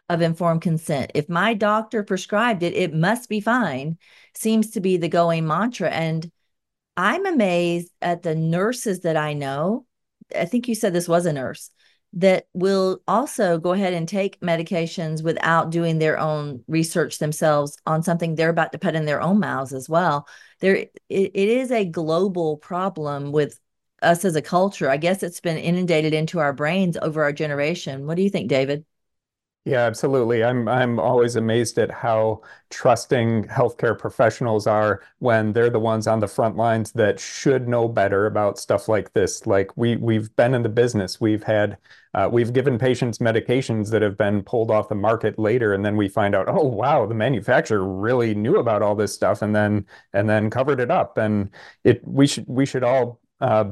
of 0.09 0.21
informed 0.21 0.63
consent. 0.63 1.11
If 1.15 1.29
my 1.29 1.53
doctor 1.53 2.03
prescribed 2.03 2.61
it, 2.61 2.73
it 2.73 2.93
must 2.93 3.29
be 3.29 3.39
fine, 3.39 3.97
seems 4.35 4.71
to 4.71 4.81
be 4.81 4.97
the 4.97 5.07
going 5.07 5.47
mantra. 5.47 5.89
And 5.89 6.29
I'm 6.97 7.25
amazed 7.25 7.93
at 8.01 8.21
the 8.21 8.35
nurses 8.35 8.99
that 9.01 9.15
I 9.15 9.31
know. 9.31 9.85
I 10.35 10.43
think 10.43 10.67
you 10.67 10.75
said 10.75 10.91
this 10.91 11.07
was 11.07 11.25
a 11.25 11.31
nurse 11.31 11.69
that 12.13 12.47
will 12.53 13.01
also 13.07 13.57
go 13.57 13.71
ahead 13.71 13.93
and 13.93 14.07
take 14.07 14.39
medications 14.41 15.23
without 15.23 15.69
doing 15.69 15.97
their 15.97 16.19
own 16.19 16.63
research 16.67 17.19
themselves 17.19 17.77
on 17.85 18.03
something 18.03 18.35
they're 18.35 18.49
about 18.49 18.73
to 18.73 18.79
put 18.79 18.95
in 18.95 19.05
their 19.05 19.21
own 19.21 19.39
mouths 19.39 19.73
as 19.73 19.87
well. 19.87 20.27
There, 20.59 20.75
it, 20.75 20.91
it 21.09 21.35
is 21.35 21.71
a 21.71 21.85
global 21.85 22.57
problem 22.57 23.31
with 23.31 23.59
us 24.01 24.25
as 24.25 24.35
a 24.35 24.41
culture. 24.41 24.89
I 24.89 24.97
guess 24.97 25.23
it's 25.23 25.39
been 25.39 25.57
inundated 25.57 26.13
into 26.13 26.39
our 26.39 26.53
brains 26.53 26.97
over 26.97 27.23
our 27.23 27.33
generation. 27.33 28.05
What 28.07 28.15
do 28.15 28.23
you 28.23 28.29
think, 28.29 28.49
David? 28.49 28.85
Yeah, 29.63 29.81
absolutely. 29.85 30.43
I'm 30.43 30.67
I'm 30.67 30.99
always 30.99 31.35
amazed 31.35 31.77
at 31.77 31.91
how 31.91 32.41
trusting 32.71 33.43
healthcare 33.43 33.95
professionals 33.97 34.65
are 34.65 35.03
when 35.19 35.53
they're 35.53 35.69
the 35.69 35.79
ones 35.79 36.07
on 36.07 36.19
the 36.19 36.27
front 36.27 36.57
lines 36.57 36.91
that 36.93 37.19
should 37.19 37.67
know 37.67 37.87
better 37.87 38.25
about 38.25 38.57
stuff 38.57 38.87
like 38.89 39.13
this. 39.13 39.45
Like 39.45 39.69
we 39.77 39.97
we've 39.97 40.35
been 40.35 40.55
in 40.55 40.63
the 40.63 40.69
business. 40.69 41.21
We've 41.21 41.43
had 41.43 41.77
uh, 42.15 42.27
we've 42.31 42.53
given 42.53 42.79
patients 42.79 43.19
medications 43.19 43.91
that 43.91 44.01
have 44.01 44.17
been 44.17 44.41
pulled 44.41 44.71
off 44.71 44.89
the 44.89 44.95
market 44.95 45.37
later, 45.37 45.75
and 45.75 45.85
then 45.85 45.95
we 45.95 46.09
find 46.09 46.33
out, 46.33 46.47
oh 46.49 46.63
wow, 46.65 47.05
the 47.05 47.13
manufacturer 47.13 47.83
really 47.85 48.33
knew 48.33 48.55
about 48.55 48.81
all 48.81 48.95
this 48.95 49.13
stuff, 49.13 49.43
and 49.43 49.55
then 49.55 49.85
and 50.13 50.27
then 50.27 50.49
covered 50.49 50.79
it 50.79 50.89
up. 50.89 51.19
And 51.19 51.51
it 51.83 52.01
we 52.07 52.25
should 52.25 52.45
we 52.47 52.65
should 52.65 52.83
all 52.83 53.19
uh, 53.41 53.65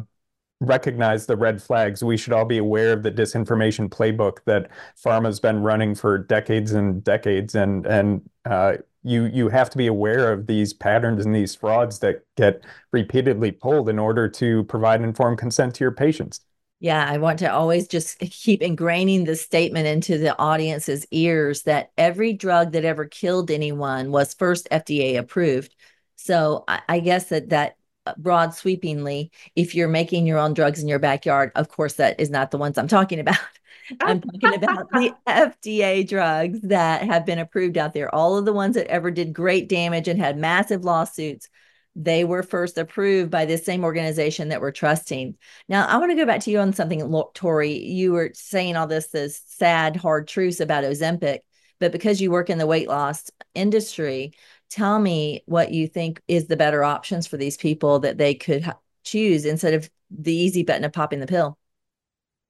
recognize 0.59 1.25
the 1.25 1.37
red 1.37 1.61
flags. 1.61 2.03
We 2.03 2.17
should 2.17 2.33
all 2.33 2.45
be 2.45 2.57
aware 2.57 2.93
of 2.93 3.03
the 3.03 3.11
disinformation 3.11 3.89
playbook 3.89 4.39
that 4.45 4.69
pharma's 5.03 5.39
been 5.39 5.61
running 5.61 5.95
for 5.95 6.17
decades 6.17 6.73
and 6.73 7.03
decades, 7.03 7.55
and 7.55 7.85
and 7.85 8.29
uh, 8.45 8.77
you 9.03 9.25
you 9.25 9.49
have 9.49 9.69
to 9.71 9.77
be 9.77 9.87
aware 9.87 10.31
of 10.31 10.47
these 10.47 10.73
patterns 10.73 11.25
and 11.25 11.33
these 11.33 11.55
frauds 11.55 11.99
that 11.99 12.23
get 12.35 12.63
repeatedly 12.91 13.51
pulled 13.51 13.89
in 13.89 13.99
order 13.99 14.27
to 14.29 14.63
provide 14.65 15.01
informed 15.01 15.37
consent 15.37 15.75
to 15.75 15.83
your 15.83 15.91
patients. 15.91 16.41
Yeah, 16.81 17.05
I 17.05 17.17
want 17.17 17.39
to 17.39 17.51
always 17.51 17.87
just 17.89 18.19
keep 18.19 18.61
ingraining 18.61 19.25
the 19.25 19.35
statement 19.35 19.85
into 19.87 20.17
the 20.17 20.37
audience's 20.39 21.05
ears 21.11 21.63
that 21.63 21.91
every 21.97 22.31
drug 22.33 22.71
that 22.71 22.85
ever 22.85 23.05
killed 23.05 23.51
anyone 23.51 24.11
was 24.11 24.33
first 24.33 24.67
FDA 24.71 25.17
approved. 25.17 25.75
So 26.15 26.63
I, 26.67 26.81
I 26.87 26.99
guess 27.01 27.25
that 27.29 27.49
that 27.49 27.75
broad 28.17 28.53
sweepingly 28.53 29.31
if 29.55 29.75
you're 29.75 29.87
making 29.87 30.25
your 30.25 30.37
own 30.37 30.53
drugs 30.53 30.81
in 30.81 30.87
your 30.87 30.99
backyard 30.99 31.51
of 31.55 31.69
course 31.69 31.93
that 31.93 32.19
is 32.19 32.29
not 32.29 32.51
the 32.51 32.57
ones 32.57 32.77
i'm 32.77 32.87
talking 32.87 33.19
about 33.19 33.37
i'm 34.01 34.21
talking 34.21 34.63
about 34.63 34.89
the 34.91 35.13
fda 35.27 36.07
drugs 36.07 36.59
that 36.61 37.03
have 37.03 37.25
been 37.25 37.39
approved 37.39 37.77
out 37.77 37.93
there 37.93 38.13
all 38.13 38.37
of 38.37 38.45
the 38.45 38.53
ones 38.53 38.75
that 38.75 38.87
ever 38.87 39.11
did 39.11 39.33
great 39.33 39.67
damage 39.69 40.07
and 40.07 40.19
had 40.19 40.37
massive 40.37 40.83
lawsuits 40.83 41.49
they 41.95 42.23
were 42.23 42.43
first 42.43 42.77
approved 42.77 43.29
by 43.29 43.45
this 43.45 43.65
same 43.65 43.83
organization 43.83 44.49
that 44.49 44.61
we're 44.61 44.71
trusting. 44.71 45.35
Now, 45.67 45.85
I 45.85 45.97
want 45.97 46.11
to 46.11 46.15
go 46.15 46.25
back 46.25 46.41
to 46.41 46.51
you 46.51 46.59
on 46.59 46.71
something, 46.71 47.01
Tori. 47.33 47.83
You 47.83 48.13
were 48.13 48.31
saying 48.33 48.77
all 48.77 48.87
this, 48.87 49.07
this 49.07 49.41
sad, 49.45 49.97
hard 49.97 50.27
truths 50.27 50.61
about 50.61 50.83
Ozempic, 50.85 51.39
but 51.79 51.91
because 51.91 52.21
you 52.21 52.31
work 52.31 52.49
in 52.49 52.57
the 52.57 52.67
weight 52.67 52.87
loss 52.87 53.29
industry, 53.53 54.33
tell 54.69 54.99
me 54.99 55.43
what 55.45 55.71
you 55.71 55.87
think 55.87 56.21
is 56.27 56.47
the 56.47 56.57
better 56.57 56.83
options 56.83 57.27
for 57.27 57.37
these 57.37 57.57
people 57.57 57.99
that 57.99 58.17
they 58.17 58.33
could 58.33 58.63
ha- 58.63 58.77
choose 59.03 59.45
instead 59.45 59.73
of 59.73 59.89
the 60.09 60.33
easy 60.33 60.63
button 60.63 60.85
of 60.85 60.93
popping 60.93 61.19
the 61.19 61.27
pill. 61.27 61.57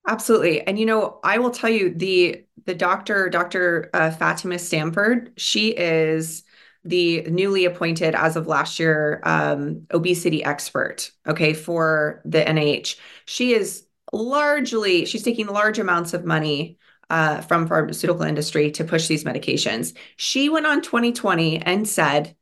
Absolutely. 0.08 0.62
And 0.66 0.80
you 0.80 0.86
know, 0.86 1.20
I 1.24 1.38
will 1.38 1.52
tell 1.52 1.70
you 1.70 1.94
the 1.94 2.44
the 2.66 2.76
doctor, 2.76 3.30
Dr. 3.30 3.90
Uh, 3.94 4.12
Fatima 4.12 4.60
Stanford, 4.60 5.32
she 5.38 5.70
is 5.70 6.44
the 6.84 7.22
newly 7.24 7.66
appointed 7.66 8.16
as 8.16 8.36
of 8.36 8.48
last 8.48 8.80
year 8.80 9.22
um, 9.24 9.86
obesity 9.92 10.44
expert, 10.44 11.12
okay, 11.28 11.54
for 11.54 12.22
the 12.26 12.48
NIH. 12.48 12.98
She 13.26 13.54
is 13.54 13.86
largely 14.12 15.06
she's 15.06 15.24
taking 15.24 15.48
large 15.48 15.78
amounts 15.78 16.14
of 16.14 16.26
money 16.26 16.78
uh, 17.10 17.42
from 17.42 17.68
pharmaceutical 17.68 18.24
industry 18.24 18.72
to 18.72 18.84
push 18.84 19.08
these 19.08 19.24
medications. 19.24 19.96
She 20.16 20.50
went 20.50 20.66
on 20.66 20.82
2020 20.82 21.58
and 21.62 21.88
said, 21.88 22.36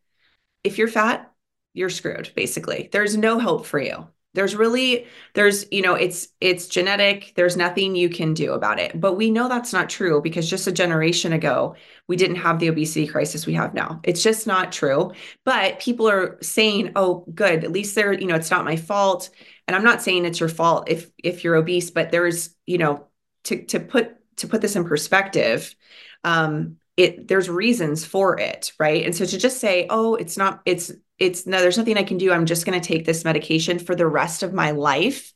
if 0.63 0.77
you're 0.77 0.88
fat, 0.88 1.31
you're 1.74 1.89
screwed, 1.89 2.31
basically. 2.36 2.89
There's 2.91 3.15
no 3.15 3.39
hope 3.39 3.65
for 3.65 3.79
you. 3.79 4.07
There's 4.33 4.55
really, 4.55 5.07
there's, 5.33 5.65
you 5.71 5.81
know, 5.81 5.95
it's 5.95 6.27
it's 6.39 6.67
genetic. 6.67 7.33
There's 7.36 7.57
nothing 7.57 7.95
you 7.95 8.07
can 8.09 8.36
do 8.36 8.53
about 8.53 8.79
it. 8.79 9.00
But 9.00 9.13
we 9.13 9.31
know 9.31 9.47
that's 9.50 9.74
not 9.74 9.89
true 9.89 10.21
because 10.21 10.47
just 10.50 10.67
a 10.67 10.71
generation 10.71 11.33
ago, 11.33 11.75
we 12.07 12.17
didn't 12.17 12.36
have 12.38 12.59
the 12.59 12.67
obesity 12.67 13.07
crisis 13.07 13.47
we 13.47 13.53
have 13.53 13.74
now. 13.74 14.00
It's 14.03 14.21
just 14.21 14.45
not 14.45 14.71
true. 14.71 15.12
But 15.43 15.79
people 15.79 16.07
are 16.07 16.38
saying, 16.41 16.91
oh, 16.95 17.25
good, 17.33 17.63
at 17.63 17.71
least 17.71 17.95
they're, 17.95 18.13
you 18.13 18.27
know, 18.27 18.36
it's 18.36 18.51
not 18.51 18.65
my 18.65 18.75
fault. 18.75 19.31
And 19.67 19.75
I'm 19.75 19.83
not 19.83 20.03
saying 20.03 20.25
it's 20.25 20.39
your 20.39 20.50
fault 20.50 20.88
if 20.89 21.09
if 21.24 21.43
you're 21.43 21.55
obese, 21.55 21.89
but 21.89 22.12
there's, 22.12 22.51
you 22.67 22.77
know, 22.77 23.07
to 23.45 23.63
to 23.65 23.79
put 23.79 24.17
to 24.38 24.48
put 24.48 24.62
this 24.62 24.75
in 24.75 24.86
perspective, 24.86 25.75
um, 26.24 26.77
it 26.96 27.27
there's 27.27 27.50
reasons 27.50 28.06
for 28.06 28.39
it, 28.39 28.72
right? 28.79 29.06
And 29.06 29.15
so 29.15 29.25
to 29.25 29.38
just 29.38 29.60
say, 29.60 29.88
oh, 29.89 30.15
it's 30.15 30.38
not, 30.38 30.62
it's 30.65 30.91
it's 31.20 31.46
no, 31.46 31.60
there's 31.60 31.77
nothing 31.77 31.98
I 31.98 32.03
can 32.03 32.17
do. 32.17 32.32
I'm 32.32 32.46
just 32.46 32.65
going 32.65 32.79
to 32.79 32.88
take 32.88 33.06
this 33.06 33.25
medication 33.25 33.79
for 33.79 33.96
the 33.96 34.08
rest 34.08 34.44
of 34.44 34.53
my 34.53 34.72
life, 34.72 35.34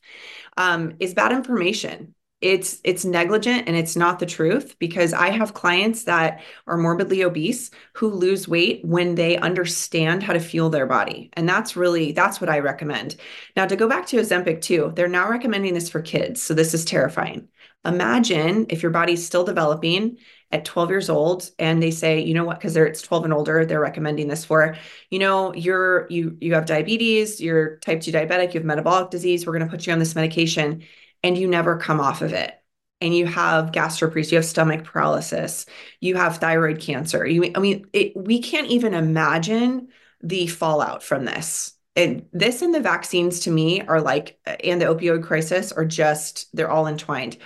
um, 0.56 0.94
is 1.00 1.14
bad 1.14 1.32
information 1.32 2.14
it's 2.42 2.80
it's 2.82 3.04
negligent 3.04 3.68
and 3.68 3.76
it's 3.76 3.96
not 3.96 4.18
the 4.18 4.26
truth 4.26 4.76
because 4.78 5.12
i 5.12 5.30
have 5.30 5.54
clients 5.54 6.04
that 6.04 6.42
are 6.66 6.76
morbidly 6.76 7.22
obese 7.22 7.70
who 7.94 8.08
lose 8.08 8.48
weight 8.48 8.84
when 8.84 9.14
they 9.14 9.36
understand 9.38 10.22
how 10.22 10.32
to 10.32 10.40
fuel 10.40 10.68
their 10.68 10.86
body. 10.86 11.30
And 11.34 11.48
that's 11.48 11.76
really 11.76 12.12
that's 12.12 12.40
what 12.40 12.50
i 12.50 12.58
recommend. 12.58 13.16
Now 13.56 13.66
to 13.66 13.76
go 13.76 13.88
back 13.88 14.06
to 14.06 14.16
ozempic 14.16 14.60
too 14.60 14.92
they're 14.94 15.08
now 15.08 15.30
recommending 15.30 15.74
this 15.74 15.88
for 15.88 16.02
kids 16.02 16.42
so 16.42 16.52
this 16.52 16.74
is 16.74 16.84
terrifying. 16.84 17.48
Imagine 17.84 18.66
if 18.68 18.82
your 18.82 18.92
body's 18.92 19.26
still 19.26 19.44
developing 19.44 20.18
at 20.52 20.64
12 20.64 20.90
years 20.90 21.08
old 21.10 21.50
and 21.58 21.82
they 21.82 21.90
say 21.90 22.20
you 22.20 22.34
know 22.34 22.44
what? 22.44 22.58
Because 22.58 22.76
it's 22.76 23.02
12 23.02 23.24
and 23.24 23.32
older 23.32 23.64
they're 23.64 23.80
recommending 23.80 24.28
this 24.28 24.44
for 24.44 24.76
you 25.10 25.18
know 25.18 25.54
you're 25.54 26.06
you 26.10 26.36
you 26.40 26.54
have 26.54 26.66
diabetes 26.66 27.40
you're 27.40 27.78
type 27.78 28.00
2 28.00 28.10
diabetic 28.10 28.52
you 28.52 28.60
have 28.60 28.64
metabolic 28.64 29.10
disease 29.10 29.46
we're 29.46 29.56
going 29.56 29.68
to 29.68 29.70
put 29.70 29.86
you 29.86 29.92
on 29.92 29.98
this 29.98 30.14
medication 30.14 30.82
and 31.22 31.36
you 31.36 31.48
never 31.48 31.76
come 31.76 32.00
off 32.00 32.22
of 32.22 32.32
it 32.32 32.58
and 33.00 33.14
you 33.14 33.26
have 33.26 33.72
gastroparesis, 33.72 34.30
you 34.30 34.36
have 34.36 34.44
stomach 34.44 34.84
paralysis, 34.84 35.66
you 36.00 36.14
have 36.14 36.38
thyroid 36.38 36.80
cancer. 36.80 37.26
You, 37.26 37.50
I 37.54 37.58
mean, 37.58 37.86
it, 37.92 38.16
we 38.16 38.40
can't 38.40 38.68
even 38.68 38.94
imagine 38.94 39.88
the 40.22 40.46
fallout 40.46 41.02
from 41.02 41.24
this. 41.24 41.72
And 41.96 42.26
this 42.32 42.62
and 42.62 42.74
the 42.74 42.80
vaccines 42.80 43.40
to 43.40 43.50
me 43.50 43.82
are 43.82 44.00
like, 44.00 44.38
and 44.46 44.80
the 44.80 44.86
opioid 44.86 45.24
crisis 45.24 45.72
are 45.72 45.84
just, 45.84 46.48
they're 46.56 46.70
all 46.70 46.86
entwined. 46.86 47.36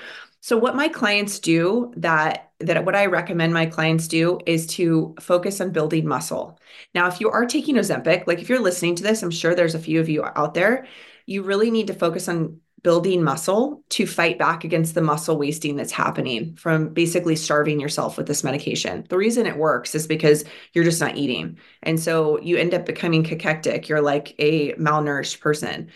So 0.41 0.57
what 0.57 0.77
my 0.77 0.89
clients 0.89 1.41
do 1.41 1.93
that 1.97 2.53
that 2.61 2.85
what 2.85 2.97
I 2.97 3.07
recommend 3.07 3.53
my 3.53 3.67
clients 3.67 4.09
do 4.09 4.39
is 4.47 4.67
to 4.69 5.15
focus 5.21 5.61
on 5.61 5.73
building 5.73 6.07
muscle. 6.07 6.59
Now, 6.95 7.07
if 7.09 7.21
you 7.21 7.31
are 7.31 7.45
taking 7.45 7.75
Ozempic, 7.75 8.27
like 8.27 8.39
if 8.39 8.49
you're 8.49 8.61
listening 8.61 8.95
to 8.97 9.03
this, 9.03 9.23
I'm 9.23 9.31
sure 9.31 9.55
there's 9.55 9.75
a 9.75 9.81
few 9.81 10.01
of 10.01 10.09
you 10.09 10.25
out 10.25 10.55
there, 10.55 10.87
you 11.27 11.43
really 11.43 11.71
need 11.71 11.89
to 11.89 11.95
focus 11.95 12.29
on 12.29 12.61
building 12.83 13.23
muscle 13.23 13.83
to 13.89 14.07
fight 14.07 14.39
back 14.39 14.63
against 14.63 14.95
the 14.95 15.03
muscle 15.03 15.39
wasting 15.39 15.77
that's 15.77 15.93
happening 15.93 16.55
from 16.57 16.89
basically 16.91 17.35
starving 17.35 17.81
yourself 17.81 18.17
with 18.17 18.27
this 18.27 18.45
medication. 18.45 19.05
The 19.09 19.17
reason 19.17 19.47
it 19.47 19.57
works 19.57 19.95
is 19.95 20.07
because 20.07 20.45
you're 20.73 20.85
just 20.85 21.01
not 21.01 21.17
eating. 21.17 21.59
And 21.83 21.99
so 21.99 22.41
you 22.41 22.57
end 22.57 22.75
up 22.75 22.87
becoming 22.87 23.25
cachectic. 23.25 23.89
You're 23.89 24.03
like 24.03 24.35
a 24.39 24.75
malnourished 24.75 25.41
person. 25.41 25.91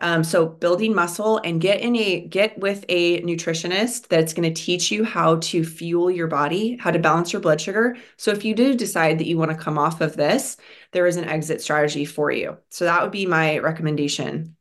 Um, 0.00 0.22
so 0.22 0.46
building 0.46 0.94
muscle 0.94 1.38
and 1.38 1.60
get 1.60 1.80
in 1.80 1.96
a 1.96 2.20
get 2.20 2.56
with 2.58 2.84
a 2.88 3.20
nutritionist 3.22 4.06
that's 4.06 4.32
going 4.32 4.48
to 4.52 4.62
teach 4.62 4.92
you 4.92 5.04
how 5.04 5.36
to 5.38 5.64
fuel 5.64 6.08
your 6.08 6.28
body, 6.28 6.76
how 6.76 6.92
to 6.92 7.00
balance 7.00 7.32
your 7.32 7.42
blood 7.42 7.60
sugar. 7.60 7.96
So 8.16 8.30
if 8.30 8.44
you 8.44 8.54
do 8.54 8.76
decide 8.76 9.18
that 9.18 9.26
you 9.26 9.38
want 9.38 9.50
to 9.50 9.56
come 9.56 9.76
off 9.76 10.00
of 10.00 10.16
this, 10.16 10.56
there 10.92 11.08
is 11.08 11.16
an 11.16 11.24
exit 11.24 11.60
strategy 11.60 12.04
for 12.04 12.30
you. 12.30 12.58
So 12.68 12.84
that 12.84 13.02
would 13.02 13.10
be 13.10 13.26
my 13.26 13.58
recommendation. 13.58 14.54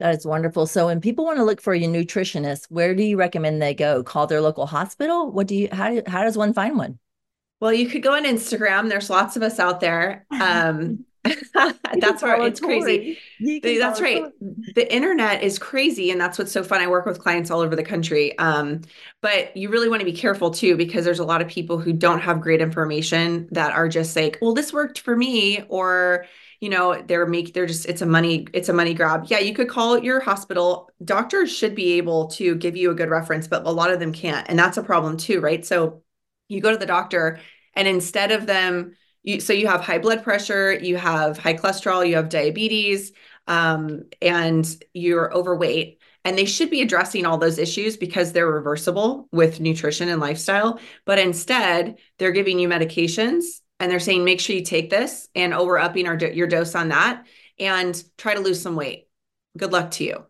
That 0.00 0.14
is 0.14 0.26
wonderful. 0.26 0.66
So 0.66 0.86
when 0.86 1.00
people 1.00 1.24
want 1.24 1.38
to 1.38 1.44
look 1.44 1.60
for 1.60 1.72
a 1.72 1.80
nutritionist, 1.80 2.66
where 2.68 2.94
do 2.94 3.02
you 3.02 3.16
recommend 3.16 3.62
they 3.62 3.74
go? 3.74 4.02
Call 4.02 4.26
their 4.26 4.40
local 4.40 4.66
hospital? 4.66 5.30
What 5.30 5.46
do 5.46 5.54
you 5.54 5.68
how 5.70 5.90
do, 5.90 6.02
how 6.06 6.24
does 6.24 6.36
one 6.36 6.52
find 6.52 6.76
one? 6.76 6.98
Well, 7.60 7.72
you 7.72 7.88
could 7.88 8.02
go 8.02 8.14
on 8.14 8.24
Instagram. 8.24 8.88
There's 8.88 9.08
lots 9.08 9.36
of 9.36 9.42
us 9.42 9.58
out 9.58 9.80
there. 9.80 10.26
Um, 10.30 11.04
that's 11.54 12.22
where 12.22 12.44
it's 12.46 12.60
crazy. 12.60 13.18
That's 13.62 14.00
right. 14.00 14.24
The 14.74 14.92
internet 14.92 15.42
is 15.42 15.58
crazy, 15.58 16.10
and 16.10 16.20
that's 16.20 16.36
what's 16.38 16.52
so 16.52 16.62
fun. 16.62 16.82
I 16.82 16.86
work 16.86 17.06
with 17.06 17.20
clients 17.20 17.50
all 17.50 17.60
over 17.60 17.74
the 17.74 17.84
country. 17.84 18.36
Um, 18.38 18.82
but 19.22 19.56
you 19.56 19.70
really 19.70 19.88
want 19.88 20.00
to 20.00 20.04
be 20.04 20.12
careful 20.12 20.50
too, 20.50 20.76
because 20.76 21.06
there's 21.06 21.20
a 21.20 21.24
lot 21.24 21.40
of 21.40 21.48
people 21.48 21.78
who 21.78 21.94
don't 21.94 22.20
have 22.20 22.42
great 22.42 22.60
information 22.60 23.48
that 23.52 23.72
are 23.72 23.88
just 23.88 24.14
like, 24.14 24.38
"Well, 24.42 24.52
this 24.52 24.72
worked 24.72 24.98
for 24.98 25.16
me," 25.16 25.64
or 25.68 26.26
you 26.64 26.70
know 26.70 27.02
they're 27.06 27.26
make 27.26 27.52
they're 27.52 27.66
just 27.66 27.84
it's 27.84 28.00
a 28.00 28.06
money 28.06 28.46
it's 28.54 28.70
a 28.70 28.72
money 28.72 28.94
grab. 28.94 29.26
Yeah 29.26 29.38
you 29.38 29.54
could 29.54 29.68
call 29.68 29.98
your 29.98 30.18
hospital. 30.18 30.90
Doctors 31.04 31.54
should 31.54 31.74
be 31.74 31.92
able 31.98 32.28
to 32.28 32.54
give 32.54 32.74
you 32.74 32.90
a 32.90 32.94
good 32.94 33.10
reference 33.10 33.46
but 33.46 33.66
a 33.66 33.70
lot 33.70 33.90
of 33.90 34.00
them 34.00 34.14
can't 34.14 34.48
and 34.48 34.58
that's 34.58 34.78
a 34.78 34.82
problem 34.82 35.18
too 35.18 35.40
right? 35.40 35.64
So 35.66 36.02
you 36.48 36.62
go 36.62 36.70
to 36.70 36.78
the 36.78 36.86
doctor 36.86 37.38
and 37.74 37.86
instead 37.86 38.32
of 38.32 38.46
them 38.46 38.96
you 39.22 39.40
so 39.40 39.52
you 39.52 39.66
have 39.66 39.82
high 39.82 39.98
blood 39.98 40.22
pressure 40.22 40.72
you 40.72 40.96
have 40.96 41.36
high 41.36 41.52
cholesterol 41.52 42.08
you 42.08 42.16
have 42.16 42.30
diabetes 42.30 43.12
um, 43.46 44.04
and 44.22 44.82
you're 44.94 45.34
overweight 45.34 45.98
and 46.24 46.38
they 46.38 46.46
should 46.46 46.70
be 46.70 46.80
addressing 46.80 47.26
all 47.26 47.36
those 47.36 47.58
issues 47.58 47.98
because 47.98 48.32
they're 48.32 48.50
reversible 48.50 49.28
with 49.32 49.60
nutrition 49.60 50.08
and 50.08 50.18
lifestyle 50.18 50.80
but 51.04 51.18
instead 51.18 51.98
they're 52.18 52.32
giving 52.32 52.58
you 52.58 52.68
medications 52.70 53.60
and 53.84 53.92
they're 53.92 54.00
saying 54.00 54.24
make 54.24 54.40
sure 54.40 54.56
you 54.56 54.64
take 54.64 54.88
this 54.88 55.28
and 55.34 55.52
oh 55.52 55.66
we're 55.66 55.78
upping 55.78 56.06
our 56.06 56.16
your 56.16 56.46
dose 56.46 56.74
on 56.74 56.88
that 56.88 57.26
and 57.58 58.02
try 58.16 58.32
to 58.32 58.40
lose 58.40 58.60
some 58.60 58.76
weight. 58.76 59.08
Good 59.58 59.72
luck 59.72 59.90
to 59.92 60.04
you. 60.04 60.24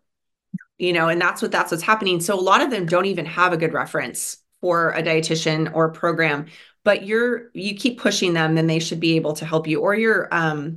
You 0.77 0.91
know 0.91 1.07
and 1.07 1.21
that's 1.21 1.41
what 1.41 1.53
that's 1.53 1.71
what's 1.71 1.81
happening. 1.81 2.19
So 2.19 2.37
a 2.37 2.41
lot 2.41 2.61
of 2.61 2.69
them 2.69 2.85
don't 2.85 3.05
even 3.05 3.25
have 3.25 3.53
a 3.53 3.57
good 3.57 3.71
reference 3.71 4.39
for 4.59 4.91
a 4.91 5.01
dietitian 5.01 5.73
or 5.73 5.89
program 5.91 6.47
but 6.83 7.05
you're 7.05 7.49
you 7.53 7.75
keep 7.75 7.99
pushing 7.99 8.33
them 8.33 8.55
then 8.55 8.67
they 8.67 8.79
should 8.79 8.99
be 8.99 9.15
able 9.15 9.33
to 9.33 9.45
help 9.45 9.67
you 9.67 9.79
or 9.79 9.95
your 9.95 10.33
um 10.33 10.75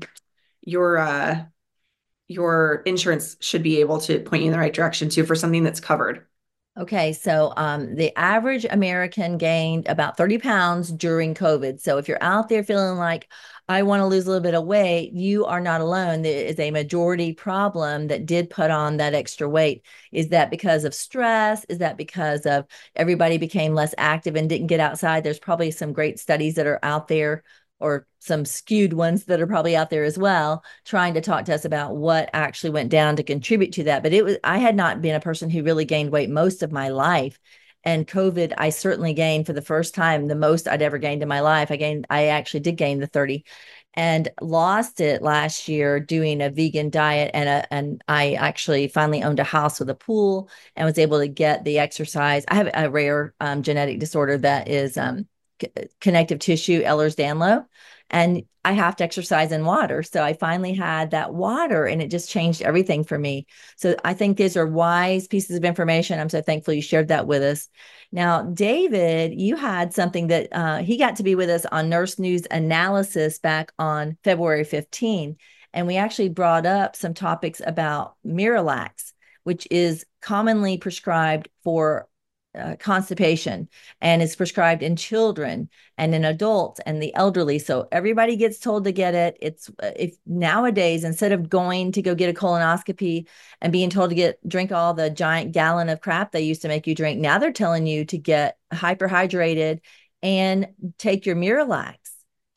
your 0.63 0.99
uh 0.99 1.45
your 2.29 2.83
insurance 2.87 3.37
should 3.41 3.63
be 3.63 3.81
able 3.81 3.99
to 4.01 4.21
point 4.21 4.43
you 4.43 4.49
in 4.49 4.53
the 4.53 4.59
right 4.59 4.75
direction 4.75 5.09
too 5.09 5.25
for 5.25 5.35
something 5.35 5.65
that's 5.65 5.81
covered 5.81 6.27
Okay, 6.79 7.13
so 7.13 7.53
um, 7.57 7.97
the 7.97 8.17
average 8.17 8.65
American 8.71 9.37
gained 9.37 9.89
about 9.89 10.17
30 10.17 10.39
pounds 10.39 10.93
during 10.93 11.35
COVID. 11.35 11.81
So 11.81 11.99
if 11.99 12.07
you're 12.07 12.23
out 12.23 12.49
there 12.49 12.63
feeling 12.63 12.99
like, 12.99 13.29
I 13.69 13.83
want 13.83 14.01
to 14.01 14.07
lose 14.07 14.27
a 14.27 14.29
little 14.29 14.43
bit 14.43 14.55
of 14.55 14.65
weight, 14.65 15.13
you 15.13 15.45
are 15.45 15.61
not 15.61 15.81
alone. 15.81 16.23
There 16.23 16.47
is 16.47 16.59
a 16.61 16.71
majority 16.71 17.33
problem 17.33 18.07
that 18.09 18.27
did 18.27 18.49
put 18.49 18.71
on 18.71 18.99
that 18.99 19.13
extra 19.13 19.49
weight. 19.49 19.85
Is 20.13 20.29
that 20.29 20.51
because 20.51 20.85
of 20.85 20.95
stress? 20.95 21.65
Is 21.69 21.79
that 21.79 21.97
because 21.97 22.47
of 22.47 22.65
everybody 22.95 23.39
became 23.39 23.75
less 23.75 23.93
active 23.99 24.37
and 24.37 24.49
didn't 24.49 24.69
get 24.69 24.79
outside? 24.79 25.25
There's 25.25 25.41
probably 25.41 25.73
some 25.73 25.93
great 25.93 26.21
studies 26.21 26.55
that 26.55 26.67
are 26.69 26.79
out 26.85 27.09
there 27.09 27.43
or 27.81 28.07
some 28.19 28.45
skewed 28.45 28.93
ones 28.93 29.25
that 29.25 29.41
are 29.41 29.47
probably 29.47 29.77
out 29.77 29.91
there 29.91 30.05
as 30.05 30.19
well 30.19 30.65
trying 30.85 31.15
to 31.15 31.21
talk 31.21 31.45
to 31.45 31.55
us 31.55 31.65
about 31.65 31.97
what 31.97 32.29
actually 32.33 32.71
went 32.71 32.91
down 32.91 33.17
to 33.17 33.23
contribute 33.23 33.73
to 33.73 33.85
that. 33.85 34.03
But 34.03 34.13
it 34.13 34.25
was 34.25 34.37
i 34.45 34.59
had 34.59 34.77
not 34.77 35.01
been 35.03 35.15
a 35.15 35.21
person 35.21 35.51
who 35.51 35.63
really 35.63 35.85
gained 35.85 36.11
weight 36.11 36.31
most 36.31 36.63
of 36.63 36.73
my 36.73 36.89
life. 36.89 37.39
And 37.85 38.07
covid 38.07 38.53
i 38.59 38.71
certainly 38.71 39.15
gained 39.15 39.47
for 39.47 39.53
the 39.53 39.63
first 39.63 39.95
time 39.95 40.27
the 40.27 40.35
most 40.35 40.69
i'd 40.69 40.83
ever 40.83 40.99
gained 40.99 41.23
in 41.23 41.29
my 41.29 41.41
life. 41.41 41.71
I 41.71 41.77
gained 41.77 42.07
i 42.11 42.27
actually 42.27 42.61
did 42.61 42.77
gain 42.77 42.99
the 43.01 43.07
30 43.07 43.45
and 43.95 44.29
lost 44.41 45.01
it 45.01 45.23
last 45.23 45.67
year 45.67 45.99
doing 45.99 46.41
a 46.41 46.51
vegan 46.51 46.89
diet 46.89 47.33
and 47.35 47.49
a, 47.49 47.75
and 47.75 48.03
I 48.07 48.35
actually 48.35 48.87
finally 48.87 49.25
owned 49.25 49.41
a 49.41 49.45
house 49.45 49.81
with 49.81 49.91
a 49.91 49.95
pool 49.95 50.51
and 50.77 50.87
was 50.87 50.99
able 50.99 51.19
to 51.19 51.27
get 51.27 51.65
the 51.65 51.81
exercise. 51.81 52.45
I 52.47 52.55
have 52.55 52.71
a 52.75 52.91
rare 52.91 53.35
um, 53.41 53.63
genetic 53.65 53.99
disorder 53.99 54.39
that 54.39 54.69
is 54.69 54.97
um, 54.97 55.27
connective 56.01 56.39
tissue 56.39 56.83
Ehlers-Danlos 56.83 57.65
and 58.11 58.43
I 58.65 58.73
have 58.73 58.97
to 58.97 59.05
exercise 59.05 59.53
in 59.53 59.65
water. 59.65 60.03
So 60.03 60.23
I 60.23 60.33
finally 60.33 60.75
had 60.75 61.11
that 61.11 61.33
water 61.35 61.85
and 61.85 62.03
it 62.03 62.11
just 62.11 62.31
changed 62.31 62.63
everything 62.63 63.05
for 63.05 63.19
me. 63.19 63.47
So 63.77 63.97
I 64.05 64.15
think 64.15 64.37
these 64.37 64.57
are 64.57 64.67
wise 64.67 65.27
pieces 65.29 65.57
of 65.57 65.65
information. 65.65 66.19
I'm 66.19 66.29
so 66.29 66.43
thankful 66.43 66.75
you 66.75 66.83
shared 66.83 67.09
that 67.09 67.27
with 67.27 67.43
us. 67.43 67.69
Now, 68.11 68.43
David, 68.43 69.39
you 69.39 69.57
had 69.57 69.93
something 69.93 70.29
that 70.29 70.49
uh, 70.53 70.79
he 70.79 70.97
got 70.97 71.17
to 71.17 71.23
be 71.23 71.35
with 71.35 71.51
us 71.51 71.67
on 71.67 71.89
Nurse 71.89 72.19
News 72.19 72.47
Analysis 72.51 73.39
back 73.39 73.73
on 73.79 74.17
February 74.25 74.65
15. 74.65 75.37
And 75.75 75.87
we 75.87 75.97
actually 75.97 76.31
brought 76.31 76.67
up 76.67 76.97
some 76.97 77.15
topics 77.15 77.61
about 77.65 78.15
Miralax, 78.27 79.13
which 79.45 79.69
is 79.71 80.07
commonly 80.23 80.79
prescribed 80.79 81.49
for 81.63 82.08
uh, 82.55 82.77
constipation 82.77 83.69
and 84.01 84.23
is 84.23 84.37
prescribed 84.37 84.83
in 84.83 84.97
children 84.97 85.69
and 85.97 86.15
in 86.15 86.25
adults 86.25 86.81
and 86.87 87.03
the 87.03 87.15
elderly. 87.15 87.59
So 87.59 87.89
everybody 87.93 88.37
gets 88.37 88.59
told 88.59 88.85
to 88.85 88.93
get 88.93 89.15
it. 89.15 89.37
It's 89.41 89.69
uh, 89.83 89.91
if 89.97 90.17
nowadays 90.27 91.05
instead 91.05 91.33
of 91.33 91.49
going 91.49 91.93
to 91.93 92.03
go 92.03 92.15
get 92.15 92.31
a 92.31 92.39
colonoscopy 92.39 93.27
and 93.61 93.73
being 93.73 93.91
told 93.91 94.11
to 94.11 94.17
get 94.17 94.47
drink 94.49 94.73
all 94.73 94.95
the 94.95 95.11
giant 95.11 95.53
gallon 95.53 95.89
of 95.89 96.01
crap 96.01 96.33
they 96.33 96.43
used 96.43 96.63
to 96.63 96.69
make 96.69 96.87
you 96.87 96.95
drink, 96.95 97.21
now 97.21 97.39
they're 97.39 97.53
telling 97.53 97.87
you 97.87 98.05
to 98.07 98.19
get 98.19 98.59
hyperhydrated 98.73 99.81
and 100.23 100.69
take 100.99 101.27
your 101.27 101.37
Miralax 101.37 101.97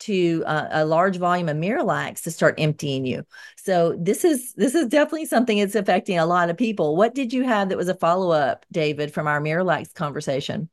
to 0.02 0.42
a 0.46 0.84
large 0.84 1.16
volume 1.16 1.48
of 1.48 1.56
Miralax 1.56 2.22
to 2.22 2.30
start 2.30 2.54
emptying 2.58 3.04
you. 3.04 3.24
So 3.56 3.96
this 3.98 4.24
is 4.24 4.52
this 4.54 4.74
is 4.74 4.88
definitely 4.88 5.26
something 5.26 5.58
that's 5.58 5.74
affecting 5.74 6.18
a 6.18 6.26
lot 6.26 6.50
of 6.50 6.56
people. 6.56 6.96
What 6.96 7.14
did 7.14 7.32
you 7.32 7.44
have 7.44 7.68
that 7.68 7.78
was 7.78 7.88
a 7.88 7.94
follow 7.94 8.30
up, 8.30 8.66
David, 8.72 9.12
from 9.12 9.26
our 9.26 9.40
Miralax 9.40 9.94
conversation? 9.94 10.68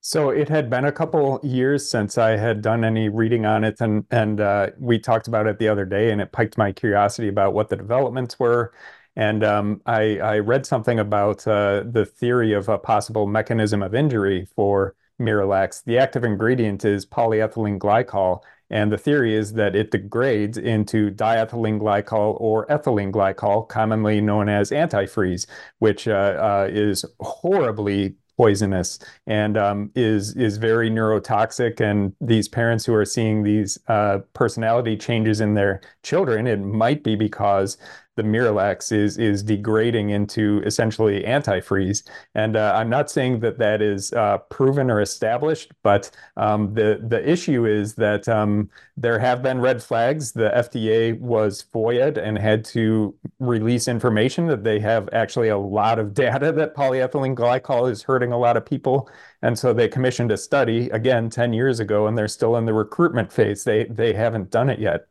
So 0.00 0.30
it 0.30 0.48
had 0.48 0.70
been 0.70 0.84
a 0.84 0.92
couple 0.92 1.40
years 1.42 1.90
since 1.90 2.18
I 2.18 2.36
had 2.36 2.62
done 2.62 2.84
any 2.84 3.08
reading 3.08 3.46
on 3.46 3.64
it, 3.64 3.80
and 3.80 4.04
and 4.10 4.40
uh, 4.40 4.70
we 4.78 4.98
talked 4.98 5.28
about 5.28 5.46
it 5.46 5.58
the 5.58 5.68
other 5.68 5.84
day, 5.84 6.10
and 6.10 6.20
it 6.20 6.32
piqued 6.32 6.56
my 6.56 6.72
curiosity 6.72 7.28
about 7.28 7.52
what 7.52 7.68
the 7.68 7.76
developments 7.76 8.38
were. 8.38 8.72
And 9.16 9.42
um, 9.42 9.82
I, 9.84 10.18
I, 10.18 10.38
read 10.38 10.64
something 10.64 11.00
about 11.00 11.44
uh, 11.48 11.82
the 11.84 12.06
theory 12.06 12.52
of 12.52 12.68
a 12.68 12.78
possible 12.78 13.26
mechanism 13.26 13.82
of 13.82 13.92
injury 13.92 14.46
for 14.54 14.94
Miralax, 15.20 15.84
the 15.84 15.98
active 15.98 16.24
ingredient 16.24 16.84
is 16.84 17.06
polyethylene 17.06 17.78
glycol. 17.78 18.42
And 18.70 18.92
the 18.92 18.98
theory 18.98 19.34
is 19.34 19.54
that 19.54 19.74
it 19.74 19.90
degrades 19.90 20.58
into 20.58 21.10
diethylene 21.10 21.80
glycol 21.80 22.38
or 22.38 22.66
ethylene 22.66 23.10
glycol, 23.10 23.66
commonly 23.66 24.20
known 24.20 24.48
as 24.48 24.70
antifreeze, 24.70 25.46
which 25.78 26.06
uh, 26.06 26.36
uh, 26.38 26.68
is 26.70 27.04
horribly 27.20 28.16
poisonous 28.36 29.00
and 29.26 29.58
um, 29.58 29.90
is 29.94 30.36
is 30.36 30.58
very 30.58 30.90
neurotoxic. 30.90 31.80
And 31.80 32.14
these 32.20 32.46
parents 32.46 32.86
who 32.86 32.94
are 32.94 33.04
seeing 33.04 33.42
these 33.42 33.78
uh, 33.88 34.18
personality 34.32 34.96
changes 34.96 35.40
in 35.40 35.54
their 35.54 35.80
children, 36.02 36.46
it 36.46 36.60
might 36.60 37.02
be 37.02 37.16
because 37.16 37.78
the 38.18 38.24
Miralax 38.24 38.90
is 38.90 39.16
is 39.16 39.44
degrading 39.44 40.10
into 40.10 40.60
essentially 40.66 41.22
antifreeze. 41.22 42.02
And 42.34 42.56
uh, 42.56 42.74
I'm 42.74 42.90
not 42.90 43.10
saying 43.10 43.40
that 43.40 43.58
that 43.58 43.80
is 43.80 44.12
uh, 44.12 44.38
proven 44.50 44.90
or 44.90 45.00
established, 45.00 45.72
but 45.84 46.10
um, 46.36 46.74
the 46.74 47.00
the 47.06 47.26
issue 47.26 47.64
is 47.64 47.94
that 47.94 48.28
um, 48.28 48.70
there 48.96 49.20
have 49.20 49.40
been 49.40 49.60
red 49.60 49.80
flags. 49.80 50.32
The 50.32 50.50
FDA 50.50 51.18
was 51.20 51.64
FOIA'd 51.72 52.18
and 52.18 52.36
had 52.36 52.64
to 52.66 53.14
release 53.38 53.86
information 53.86 54.48
that 54.48 54.64
they 54.64 54.80
have 54.80 55.08
actually 55.12 55.48
a 55.48 55.58
lot 55.58 56.00
of 56.00 56.12
data 56.12 56.50
that 56.52 56.74
polyethylene 56.74 57.36
glycol 57.36 57.88
is 57.88 58.02
hurting 58.02 58.32
a 58.32 58.38
lot 58.38 58.56
of 58.56 58.66
people. 58.66 59.08
And 59.42 59.56
so 59.56 59.72
they 59.72 59.86
commissioned 59.86 60.32
a 60.32 60.36
study 60.36 60.90
again 60.90 61.30
10 61.30 61.52
years 61.52 61.78
ago, 61.78 62.08
and 62.08 62.18
they're 62.18 62.26
still 62.26 62.56
in 62.56 62.66
the 62.66 62.74
recruitment 62.74 63.32
phase. 63.32 63.62
They 63.62 63.84
they 63.84 64.12
haven't 64.12 64.50
done 64.50 64.68
it 64.70 64.80
yet. 64.80 65.06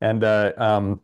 And 0.00 0.24
uh, 0.24 0.52
um, 0.56 1.00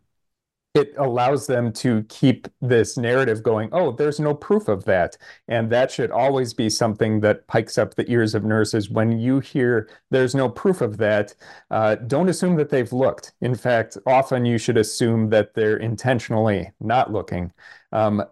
it 0.75 0.93
allows 0.99 1.47
them 1.47 1.73
to 1.73 2.03
keep 2.05 2.47
this 2.61 2.97
narrative 2.97 3.43
going 3.43 3.69
oh 3.73 3.91
there's 3.93 4.21
no 4.21 4.35
proof 4.35 4.69
of 4.69 4.85
that. 4.85 5.17
And 5.49 5.71
that 5.71 5.91
should 5.91 6.11
always 6.11 6.55
be 6.55 6.69
something 6.71 7.21
that 7.21 7.47
pikes 7.47 7.79
up 7.79 7.95
the 7.95 8.11
ears 8.11 8.35
of 8.35 8.45
nurses. 8.45 8.91
When 8.91 9.19
you 9.19 9.41
hear 9.41 9.89
there's 10.11 10.35
no 10.35 10.49
proof 10.49 10.81
of 10.81 10.97
that 10.99 11.35
uh, 11.71 11.97
don't 11.97 12.29
assume 12.29 12.57
that 12.57 12.71
they've 12.71 12.93
looked. 12.93 13.33
In 13.41 13.55
fact 13.55 13.97
often 14.07 14.45
you 14.45 14.59
should 14.59 14.77
assume 14.77 15.31
that 15.31 15.55
they're 15.55 15.77
intentionally 15.79 16.71
not 16.81 17.13
looking. 17.13 17.53
Um, 17.93 18.23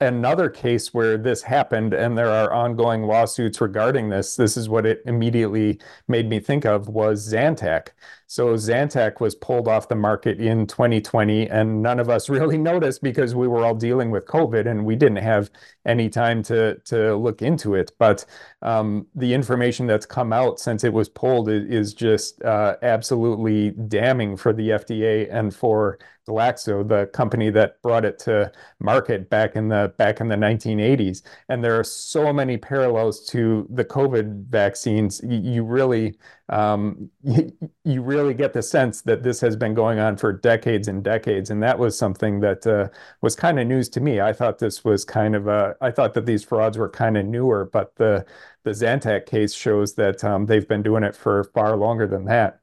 another 0.00 0.48
case 0.48 0.94
where 0.94 1.18
this 1.18 1.42
happened 1.42 1.92
and 1.92 2.16
there 2.16 2.30
are 2.30 2.52
ongoing 2.52 3.02
lawsuits 3.02 3.60
regarding 3.60 4.08
this 4.08 4.36
this 4.36 4.56
is 4.56 4.68
what 4.68 4.86
it 4.86 5.02
immediately 5.04 5.78
made 6.08 6.28
me 6.28 6.40
think 6.40 6.64
of 6.64 6.88
was 6.88 7.32
zantac 7.32 7.88
so 8.30 8.54
Zantac 8.54 9.18
was 9.18 9.34
pulled 9.34 9.66
off 9.66 9.88
the 9.88 9.96
market 9.96 10.38
in 10.38 10.64
2020, 10.68 11.50
and 11.50 11.82
none 11.82 11.98
of 11.98 12.08
us 12.08 12.28
really 12.28 12.58
noticed 12.58 13.02
because 13.02 13.34
we 13.34 13.48
were 13.48 13.64
all 13.64 13.74
dealing 13.74 14.12
with 14.12 14.24
COVID 14.26 14.68
and 14.68 14.86
we 14.86 14.94
didn't 14.94 15.16
have 15.18 15.50
any 15.84 16.08
time 16.08 16.44
to 16.44 16.76
to 16.84 17.16
look 17.16 17.42
into 17.42 17.74
it. 17.74 17.90
But 17.98 18.24
um, 18.62 19.08
the 19.16 19.34
information 19.34 19.88
that's 19.88 20.06
come 20.06 20.32
out 20.32 20.60
since 20.60 20.84
it 20.84 20.92
was 20.92 21.08
pulled 21.08 21.48
is, 21.48 21.92
just 21.92 22.40
uh, 22.44 22.76
absolutely 22.82 23.70
damning 23.70 24.36
for 24.36 24.52
the 24.52 24.68
FDA 24.70 25.26
and 25.28 25.52
for 25.52 25.98
Glaxo, 26.30 26.86
the 26.86 27.06
company 27.06 27.50
that 27.50 27.82
brought 27.82 28.04
it 28.04 28.18
to 28.20 28.52
market 28.78 29.28
back 29.28 29.56
in 29.56 29.68
the 29.68 29.92
back 29.98 30.20
in 30.20 30.28
the 30.28 30.36
1980s. 30.36 31.22
And 31.48 31.64
there 31.64 31.78
are 31.78 31.84
so 31.84 32.32
many 32.32 32.56
parallels 32.56 33.26
to 33.28 33.66
the 33.70 33.84
COVID 33.84 34.46
vaccines. 34.46 35.20
You, 35.24 35.64
really 35.64 36.16
um, 36.48 37.10
you, 37.22 37.52
you, 37.84 38.02
really 38.02 38.34
get 38.34 38.52
the 38.52 38.62
sense 38.62 39.02
that 39.02 39.22
this 39.22 39.40
has 39.40 39.56
been 39.56 39.74
going 39.74 39.98
on 39.98 40.16
for 40.16 40.32
decades 40.32 40.88
and 40.88 41.02
decades. 41.02 41.50
And 41.50 41.62
that 41.62 41.78
was 41.78 41.96
something 41.98 42.40
that 42.40 42.66
uh, 42.66 42.88
was 43.22 43.36
kind 43.36 43.58
of 43.58 43.66
news 43.66 43.88
to 43.90 44.00
me. 44.00 44.20
I 44.20 44.32
thought 44.32 44.58
this 44.58 44.84
was 44.84 45.04
kind 45.04 45.34
of 45.34 45.48
a, 45.48 45.76
I 45.80 45.90
thought 45.90 46.14
that 46.14 46.26
these 46.26 46.44
frauds 46.44 46.78
were 46.78 46.88
kind 46.88 47.16
of 47.16 47.26
newer, 47.26 47.68
but 47.72 47.96
the, 47.96 48.26
the 48.64 48.70
Zantac 48.70 49.26
case 49.26 49.54
shows 49.54 49.94
that 49.94 50.22
um, 50.24 50.46
they've 50.46 50.68
been 50.68 50.82
doing 50.82 51.02
it 51.04 51.16
for 51.16 51.44
far 51.44 51.76
longer 51.76 52.06
than 52.06 52.24
that. 52.26 52.59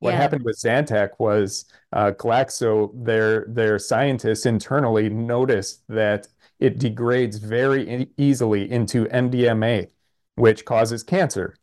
What 0.00 0.12
yeah. 0.12 0.16
happened 0.16 0.44
with 0.44 0.58
Zantac 0.58 1.10
was 1.18 1.66
uh, 1.92 2.12
Glaxo, 2.12 2.90
their, 2.94 3.44
their 3.48 3.78
scientists 3.78 4.46
internally 4.46 5.08
noticed 5.10 5.82
that 5.88 6.26
it 6.58 6.78
degrades 6.78 7.36
very 7.36 8.02
e- 8.02 8.10
easily 8.16 8.70
into 8.70 9.04
NDMA, 9.06 9.88
which 10.36 10.64
causes 10.64 11.02
cancer. 11.02 11.54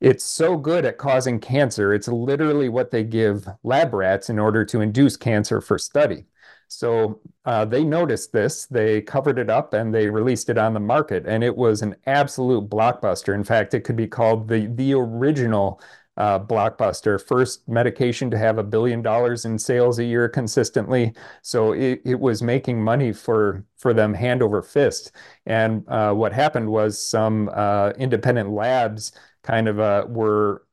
It's 0.00 0.24
so 0.24 0.56
good 0.56 0.84
at 0.84 0.98
causing 0.98 1.40
cancer. 1.40 1.94
It's 1.94 2.08
literally 2.08 2.68
what 2.68 2.90
they 2.90 3.04
give 3.04 3.46
lab 3.62 3.94
rats 3.94 4.28
in 4.28 4.38
order 4.38 4.64
to 4.66 4.80
induce 4.80 5.16
cancer 5.16 5.60
for 5.60 5.78
study. 5.78 6.26
So 6.68 7.20
uh, 7.44 7.64
they 7.64 7.84
noticed 7.84 8.32
this, 8.32 8.66
they 8.66 9.00
covered 9.00 9.38
it 9.38 9.48
up, 9.48 9.72
and 9.72 9.94
they 9.94 10.08
released 10.08 10.50
it 10.50 10.58
on 10.58 10.74
the 10.74 10.80
market. 10.80 11.24
And 11.26 11.44
it 11.44 11.56
was 11.56 11.82
an 11.82 11.94
absolute 12.06 12.68
blockbuster. 12.68 13.34
In 13.34 13.44
fact, 13.44 13.74
it 13.74 13.82
could 13.82 13.96
be 13.96 14.08
called 14.08 14.48
the, 14.48 14.66
the 14.66 14.94
original 14.94 15.80
uh, 16.16 16.38
blockbuster, 16.38 17.20
first 17.20 17.68
medication 17.68 18.30
to 18.30 18.38
have 18.38 18.58
a 18.58 18.62
billion 18.62 19.02
dollars 19.02 19.44
in 19.44 19.58
sales 19.58 19.98
a 19.98 20.04
year 20.04 20.28
consistently. 20.28 21.12
So 21.42 21.72
it, 21.72 22.00
it 22.04 22.18
was 22.18 22.42
making 22.42 22.82
money 22.82 23.12
for 23.12 23.64
for 23.76 23.92
them 23.92 24.14
hand 24.14 24.42
over 24.42 24.62
fist. 24.62 25.12
And 25.44 25.84
uh, 25.88 26.12
what 26.14 26.32
happened 26.32 26.68
was 26.70 27.00
some 27.00 27.50
uh, 27.52 27.90
independent 27.98 28.50
labs 28.50 29.12
kind 29.42 29.68
of 29.68 30.08
were 30.08 30.66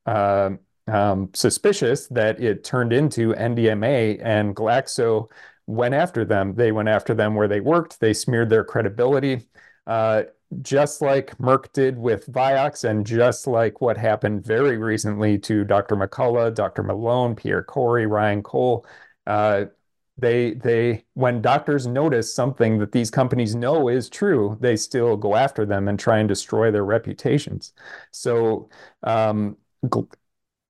um, 0.87 1.29
suspicious 1.33 2.07
that 2.07 2.41
it 2.41 2.63
turned 2.63 2.93
into 2.93 3.33
NDMA, 3.33 4.19
and 4.23 4.55
Glaxo 4.55 5.29
went 5.67 5.93
after 5.93 6.25
them. 6.25 6.55
They 6.55 6.71
went 6.71 6.89
after 6.89 7.13
them 7.13 7.35
where 7.35 7.47
they 7.47 7.61
worked. 7.61 7.99
They 7.99 8.13
smeared 8.13 8.49
their 8.49 8.63
credibility, 8.63 9.47
just 10.61 11.01
like 11.01 11.37
Merck 11.37 11.71
did 11.73 11.97
with 11.97 12.27
Vioxx, 12.27 12.83
and 12.83 13.05
just 13.05 13.47
like 13.47 13.81
what 13.81 13.97
happened 13.97 14.45
very 14.45 14.77
recently 14.77 15.37
to 15.39 15.63
Dr. 15.63 15.95
McCullough, 15.95 16.53
Dr. 16.53 16.83
Malone, 16.83 17.35
Pierre 17.35 17.63
Kory, 17.63 18.05
Ryan 18.05 18.43
Cole. 18.43 18.85
Uh, 19.25 19.65
they 20.17 20.53
they 20.53 21.03
when 21.15 21.41
doctors 21.41 21.87
notice 21.87 22.33
something 22.33 22.77
that 22.77 22.91
these 22.91 23.09
companies 23.09 23.55
know 23.55 23.87
is 23.87 24.09
true 24.09 24.57
they 24.61 24.75
still 24.75 25.17
go 25.17 25.35
after 25.35 25.65
them 25.65 25.87
and 25.87 25.99
try 25.99 26.19
and 26.19 26.29
destroy 26.29 26.69
their 26.69 26.85
reputations 26.85 27.73
so 28.11 28.69
um, 29.01 29.57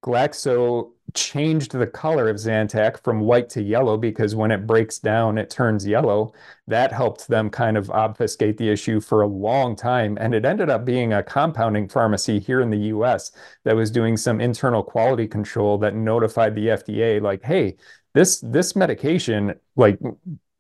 glaxo 0.04 0.92
changed 1.14 1.72
the 1.72 1.88
color 1.88 2.28
of 2.28 2.38
zantac 2.38 3.02
from 3.04 3.20
white 3.22 3.50
to 3.50 3.62
yellow 3.62 3.98
because 3.98 4.36
when 4.36 4.52
it 4.52 4.68
breaks 4.68 5.00
down 5.00 5.38
it 5.38 5.50
turns 5.50 5.88
yellow. 5.88 6.34
That 6.68 6.92
helped 6.92 7.28
them 7.28 7.50
kind 7.50 7.78
of 7.78 7.90
obfuscate 7.90 8.58
the 8.58 8.70
issue 8.70 9.00
for 9.00 9.22
a 9.22 9.28
long 9.28 9.76
time 9.76 10.18
and 10.20 10.34
it 10.34 10.46
ended 10.46 10.70
up 10.70 10.86
being 10.86 11.14
a 11.14 11.24
compounding 11.24 11.88
pharmacy 11.88 12.40
here 12.40 12.62
in 12.62 12.70
the 12.70 12.90
US 12.96 13.32
that 13.64 13.76
was 13.76 13.92
doing 13.92 14.18
some 14.18 14.42
internal 14.42 14.84
quality 14.84 15.28
control 15.28 15.78
that 15.80 15.96
notified 15.96 16.56
the 16.56 16.68
FDA 16.68 17.22
like 17.22 17.44
hey 17.44 17.78
this 18.14 18.40
this 18.42 18.76
medication 18.76 19.56
like 19.76 20.00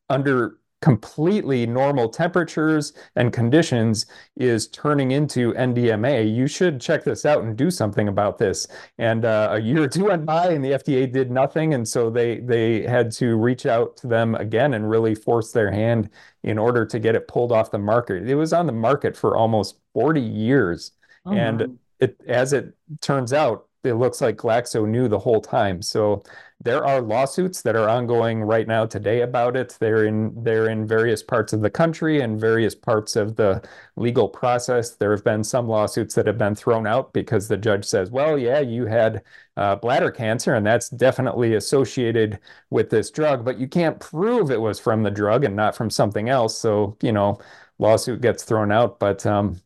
under 0.09 0.57
completely 0.83 1.65
normal 1.65 2.09
temperatures 2.09 2.91
and 3.15 3.31
conditions 3.31 4.05
is 4.35 4.67
turning 4.67 5.11
into 5.11 5.53
NDMA. 5.53 6.35
You 6.35 6.45
should 6.45 6.81
check 6.81 7.05
this 7.05 7.25
out 7.25 7.41
and 7.41 7.55
do 7.55 7.71
something 7.71 8.09
about 8.09 8.37
this. 8.37 8.67
And 8.97 9.23
uh, 9.23 9.51
a 9.53 9.59
year 9.61 9.83
or 9.83 9.87
two 9.87 10.05
went 10.09 10.25
by, 10.25 10.49
and 10.49 10.63
the 10.63 10.71
FDA 10.71 11.09
did 11.09 11.31
nothing, 11.31 11.73
and 11.73 11.87
so 11.87 12.09
they 12.09 12.41
they 12.41 12.81
had 12.81 13.13
to 13.13 13.37
reach 13.37 13.65
out 13.65 13.95
to 13.97 14.07
them 14.07 14.35
again 14.35 14.73
and 14.73 14.89
really 14.89 15.15
force 15.15 15.53
their 15.53 15.71
hand 15.71 16.09
in 16.43 16.57
order 16.57 16.85
to 16.85 16.99
get 16.99 17.15
it 17.15 17.29
pulled 17.29 17.53
off 17.53 17.71
the 17.71 17.79
market. 17.79 18.27
It 18.27 18.35
was 18.35 18.51
on 18.51 18.65
the 18.65 18.73
market 18.73 19.15
for 19.15 19.37
almost 19.37 19.77
40 19.93 20.19
years, 20.19 20.91
oh, 21.25 21.31
and 21.31 21.79
it 22.01 22.19
as 22.27 22.51
it 22.51 22.73
turns 22.99 23.31
out, 23.31 23.69
it 23.83 23.95
looks 23.95 24.21
like 24.21 24.37
Glaxo 24.37 24.87
knew 24.87 25.07
the 25.07 25.19
whole 25.19 25.41
time. 25.41 25.81
So 25.81 26.23
there 26.61 26.85
are 26.85 27.01
lawsuits 27.01 27.61
that 27.63 27.75
are 27.75 27.89
ongoing 27.89 28.41
right 28.43 28.67
now 28.67 28.85
today 28.85 29.21
about 29.21 29.57
it. 29.57 29.75
They're 29.79 30.05
in 30.05 30.33
they're 30.43 30.69
in 30.69 30.87
various 30.87 31.21
parts 31.21 31.51
of 31.51 31.61
the 31.61 31.69
country 31.69 32.21
and 32.21 32.39
various 32.39 32.73
parts 32.75 33.15
of 33.17 33.35
the 33.35 33.61
legal 33.97 34.29
process. 34.29 34.95
There 34.95 35.11
have 35.11 35.23
been 35.23 35.43
some 35.43 35.67
lawsuits 35.67 36.15
that 36.15 36.27
have 36.27 36.37
been 36.37 36.55
thrown 36.55 36.87
out 36.87 37.11
because 37.13 37.47
the 37.47 37.57
judge 37.57 37.83
says, 37.85 38.11
"Well, 38.11 38.37
yeah, 38.37 38.59
you 38.61 38.85
had 38.85 39.23
uh, 39.57 39.75
bladder 39.75 40.11
cancer, 40.11 40.53
and 40.55 40.65
that's 40.65 40.89
definitely 40.89 41.55
associated 41.55 42.39
with 42.69 42.89
this 42.89 43.11
drug, 43.11 43.43
but 43.43 43.57
you 43.59 43.67
can't 43.67 43.99
prove 43.99 44.49
it 44.51 44.61
was 44.61 44.79
from 44.79 45.03
the 45.03 45.11
drug 45.11 45.43
and 45.43 45.55
not 45.55 45.75
from 45.75 45.89
something 45.89 46.29
else." 46.29 46.57
So 46.57 46.97
you 47.01 47.11
know, 47.11 47.39
lawsuit 47.79 48.21
gets 48.21 48.43
thrown 48.43 48.71
out. 48.71 48.99
But 48.99 49.25
um, 49.25 49.59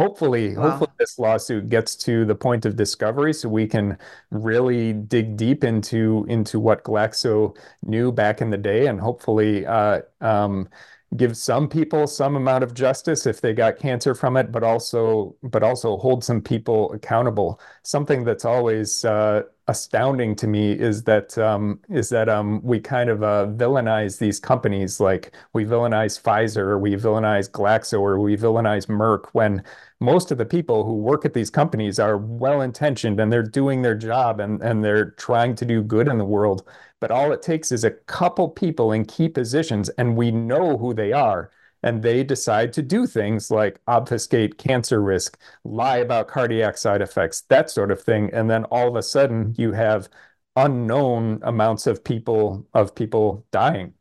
hopefully 0.00 0.56
wow. 0.56 0.70
hopefully 0.70 0.90
this 0.98 1.18
lawsuit 1.18 1.68
gets 1.68 1.94
to 1.94 2.24
the 2.24 2.34
point 2.34 2.64
of 2.64 2.76
discovery 2.76 3.32
so 3.32 3.48
we 3.48 3.66
can 3.66 3.96
really 4.30 4.92
dig 4.92 5.36
deep 5.36 5.62
into 5.62 6.24
into 6.28 6.58
what 6.58 6.82
glaxo 6.84 7.56
knew 7.82 8.10
back 8.10 8.40
in 8.40 8.50
the 8.50 8.56
day 8.56 8.86
and 8.86 9.00
hopefully 9.00 9.66
uh, 9.66 10.00
um, 10.20 10.68
give 11.16 11.36
some 11.36 11.68
people 11.68 12.06
some 12.06 12.36
amount 12.36 12.64
of 12.64 12.72
justice 12.72 13.26
if 13.26 13.40
they 13.40 13.52
got 13.52 13.78
cancer 13.78 14.14
from 14.14 14.36
it 14.36 14.50
but 14.50 14.62
also 14.62 15.34
but 15.42 15.62
also 15.62 15.96
hold 15.98 16.24
some 16.24 16.40
people 16.40 16.92
accountable 16.92 17.60
something 17.82 18.24
that's 18.24 18.44
always 18.44 19.04
uh, 19.04 19.42
astounding 19.70 20.34
to 20.34 20.48
me 20.48 20.72
is 20.72 21.04
that 21.04 21.38
um, 21.38 21.78
is 21.88 22.08
that 22.08 22.28
um, 22.28 22.60
we 22.62 22.80
kind 22.80 23.08
of 23.08 23.22
uh, 23.22 23.46
villainize 23.46 24.18
these 24.18 24.40
companies 24.40 24.98
like 24.98 25.32
we 25.52 25.64
villainize 25.64 26.20
Pfizer 26.20 26.58
or 26.58 26.78
we 26.80 26.96
villainize 26.96 27.48
Glaxo 27.48 28.00
or 28.00 28.18
we 28.18 28.36
villainize 28.36 28.88
Merck 28.88 29.28
when 29.32 29.62
most 30.00 30.32
of 30.32 30.38
the 30.38 30.44
people 30.44 30.84
who 30.84 30.96
work 30.96 31.24
at 31.24 31.34
these 31.34 31.50
companies 31.50 32.00
are 32.00 32.16
well 32.16 32.62
intentioned 32.62 33.20
and 33.20 33.32
they're 33.32 33.44
doing 33.44 33.82
their 33.82 33.94
job 33.94 34.40
and, 34.40 34.60
and 34.60 34.82
they're 34.84 35.12
trying 35.12 35.54
to 35.54 35.64
do 35.64 35.82
good 35.84 36.08
in 36.08 36.18
the 36.18 36.24
world. 36.24 36.64
But 36.98 37.12
all 37.12 37.30
it 37.30 37.40
takes 37.40 37.70
is 37.70 37.84
a 37.84 37.92
couple 37.92 38.48
people 38.48 38.90
in 38.90 39.04
key 39.04 39.28
positions 39.28 39.88
and 39.90 40.16
we 40.16 40.32
know 40.32 40.78
who 40.78 40.92
they 40.94 41.12
are 41.12 41.50
and 41.82 42.02
they 42.02 42.22
decide 42.24 42.72
to 42.74 42.82
do 42.82 43.06
things 43.06 43.50
like 43.50 43.80
obfuscate 43.86 44.58
cancer 44.58 45.00
risk, 45.02 45.38
lie 45.64 45.98
about 45.98 46.28
cardiac 46.28 46.76
side 46.76 47.02
effects, 47.02 47.42
that 47.42 47.70
sort 47.70 47.90
of 47.90 48.02
thing. 48.02 48.30
And 48.32 48.50
then 48.50 48.64
all 48.64 48.88
of 48.88 48.96
a 48.96 49.02
sudden 49.02 49.54
you 49.58 49.72
have 49.72 50.08
unknown 50.56 51.40
amounts 51.42 51.86
of 51.86 52.04
people 52.04 52.66
of 52.74 52.94
people 52.94 53.46
dying. 53.50 53.94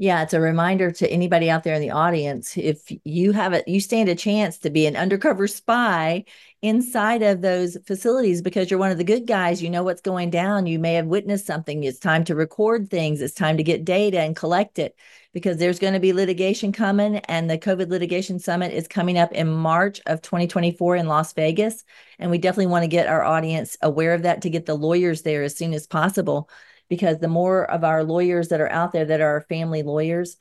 Yeah, 0.00 0.22
it's 0.22 0.32
a 0.32 0.40
reminder 0.40 0.90
to 0.92 1.10
anybody 1.10 1.50
out 1.50 1.62
there 1.62 1.74
in 1.74 1.82
the 1.82 1.90
audience 1.90 2.56
if 2.56 2.90
you 3.04 3.32
have 3.32 3.52
it, 3.52 3.68
you 3.68 3.80
stand 3.80 4.08
a 4.08 4.14
chance 4.14 4.56
to 4.60 4.70
be 4.70 4.86
an 4.86 4.96
undercover 4.96 5.46
spy 5.46 6.24
inside 6.62 7.22
of 7.22 7.42
those 7.42 7.76
facilities 7.86 8.40
because 8.40 8.70
you're 8.70 8.80
one 8.80 8.90
of 8.90 8.96
the 8.96 9.04
good 9.04 9.26
guys. 9.26 9.62
You 9.62 9.68
know 9.68 9.82
what's 9.82 10.00
going 10.00 10.30
down. 10.30 10.64
You 10.64 10.78
may 10.78 10.94
have 10.94 11.04
witnessed 11.04 11.44
something. 11.44 11.84
It's 11.84 11.98
time 11.98 12.24
to 12.24 12.34
record 12.34 12.88
things. 12.88 13.20
It's 13.20 13.34
time 13.34 13.58
to 13.58 13.62
get 13.62 13.84
data 13.84 14.20
and 14.20 14.34
collect 14.34 14.78
it 14.78 14.96
because 15.34 15.58
there's 15.58 15.78
going 15.78 15.92
to 15.92 16.00
be 16.00 16.14
litigation 16.14 16.72
coming. 16.72 17.16
And 17.16 17.50
the 17.50 17.58
COVID 17.58 17.90
litigation 17.90 18.38
summit 18.38 18.72
is 18.72 18.88
coming 18.88 19.18
up 19.18 19.32
in 19.32 19.48
March 19.48 20.00
of 20.06 20.22
2024 20.22 20.96
in 20.96 21.08
Las 21.08 21.34
Vegas. 21.34 21.84
And 22.18 22.30
we 22.30 22.38
definitely 22.38 22.68
want 22.68 22.84
to 22.84 22.88
get 22.88 23.06
our 23.06 23.22
audience 23.22 23.76
aware 23.82 24.14
of 24.14 24.22
that 24.22 24.40
to 24.42 24.50
get 24.50 24.64
the 24.64 24.78
lawyers 24.78 25.20
there 25.20 25.42
as 25.42 25.58
soon 25.58 25.74
as 25.74 25.86
possible 25.86 26.48
because 26.90 27.18
the 27.18 27.28
more 27.28 27.70
of 27.70 27.84
our 27.84 28.04
lawyers 28.04 28.48
that 28.48 28.60
are 28.60 28.70
out 28.70 28.92
there 28.92 29.06
that 29.06 29.22
are 29.22 29.46
family 29.48 29.82
lawyers 29.82 30.36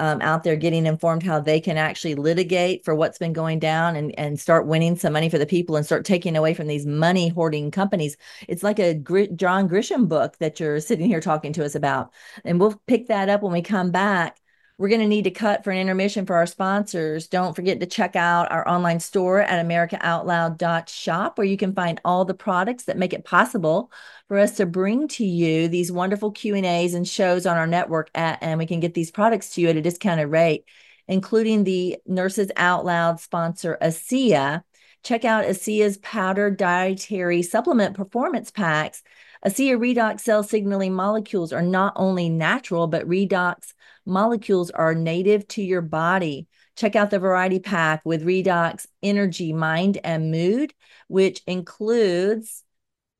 um, 0.00 0.20
out 0.22 0.42
there 0.42 0.56
getting 0.56 0.86
informed 0.86 1.22
how 1.22 1.40
they 1.40 1.60
can 1.60 1.76
actually 1.76 2.14
litigate 2.14 2.84
for 2.84 2.94
what's 2.94 3.18
been 3.18 3.32
going 3.32 3.58
down 3.60 3.96
and, 3.96 4.16
and 4.18 4.38
start 4.38 4.66
winning 4.66 4.96
some 4.96 5.12
money 5.12 5.28
for 5.28 5.38
the 5.38 5.46
people 5.46 5.76
and 5.76 5.86
start 5.86 6.04
taking 6.04 6.36
away 6.36 6.52
from 6.52 6.66
these 6.66 6.84
money 6.84 7.28
hoarding 7.28 7.70
companies. 7.70 8.16
It's 8.48 8.62
like 8.62 8.78
a 8.78 8.94
Gr- 8.94 9.32
John 9.34 9.68
Grisham 9.68 10.08
book 10.08 10.36
that 10.38 10.58
you're 10.58 10.80
sitting 10.80 11.06
here 11.06 11.20
talking 11.20 11.52
to 11.54 11.64
us 11.64 11.76
about. 11.76 12.12
And 12.44 12.58
we'll 12.58 12.80
pick 12.86 13.06
that 13.08 13.28
up 13.28 13.42
when 13.42 13.52
we 13.52 13.62
come 13.62 13.92
back 13.92 14.38
we're 14.76 14.88
going 14.88 15.00
to 15.00 15.06
need 15.06 15.24
to 15.24 15.30
cut 15.30 15.62
for 15.62 15.70
an 15.70 15.78
intermission 15.78 16.26
for 16.26 16.34
our 16.34 16.46
sponsors. 16.46 17.28
Don't 17.28 17.54
forget 17.54 17.78
to 17.80 17.86
check 17.86 18.16
out 18.16 18.50
our 18.50 18.68
online 18.68 18.98
store 18.98 19.40
at 19.40 19.64
americaoutloud.shop 19.64 21.38
where 21.38 21.46
you 21.46 21.56
can 21.56 21.74
find 21.74 22.00
all 22.04 22.24
the 22.24 22.34
products 22.34 22.84
that 22.84 22.98
make 22.98 23.12
it 23.12 23.24
possible 23.24 23.92
for 24.28 24.38
us 24.38 24.56
to 24.56 24.66
bring 24.66 25.08
to 25.08 25.24
you 25.24 25.68
these 25.68 25.92
wonderful 25.92 26.30
Q&As 26.30 26.94
and 26.94 27.06
shows 27.06 27.46
on 27.46 27.56
our 27.56 27.66
network 27.66 28.10
at, 28.14 28.38
and 28.42 28.58
we 28.58 28.66
can 28.66 28.80
get 28.80 28.94
these 28.94 29.10
products 29.10 29.50
to 29.50 29.60
you 29.60 29.68
at 29.68 29.76
a 29.76 29.82
discounted 29.82 30.28
rate, 30.28 30.64
including 31.08 31.64
the 31.64 31.98
Nurses 32.06 32.50
Out 32.56 32.84
Loud 32.84 33.20
sponsor 33.20 33.76
ASEA. 33.82 34.62
Check 35.02 35.24
out 35.24 35.44
ASEA's 35.44 35.98
powdered 35.98 36.56
dietary 36.56 37.42
supplement 37.42 37.94
performance 37.94 38.50
packs. 38.50 39.02
ASEA 39.44 39.76
redox 39.76 40.20
cell 40.20 40.42
signaling 40.42 40.94
molecules 40.94 41.52
are 41.52 41.62
not 41.62 41.92
only 41.96 42.30
natural, 42.30 42.86
but 42.86 43.06
redox 43.06 43.74
molecules 44.06 44.70
are 44.70 44.94
native 44.94 45.46
to 45.48 45.62
your 45.62 45.82
body. 45.82 46.48
Check 46.76 46.96
out 46.96 47.10
the 47.10 47.18
variety 47.18 47.58
pack 47.60 48.00
with 48.04 48.24
Redox 48.24 48.86
Energy, 49.02 49.52
Mind, 49.52 49.98
and 50.02 50.30
Mood, 50.30 50.72
which 51.08 51.42
includes 51.46 52.64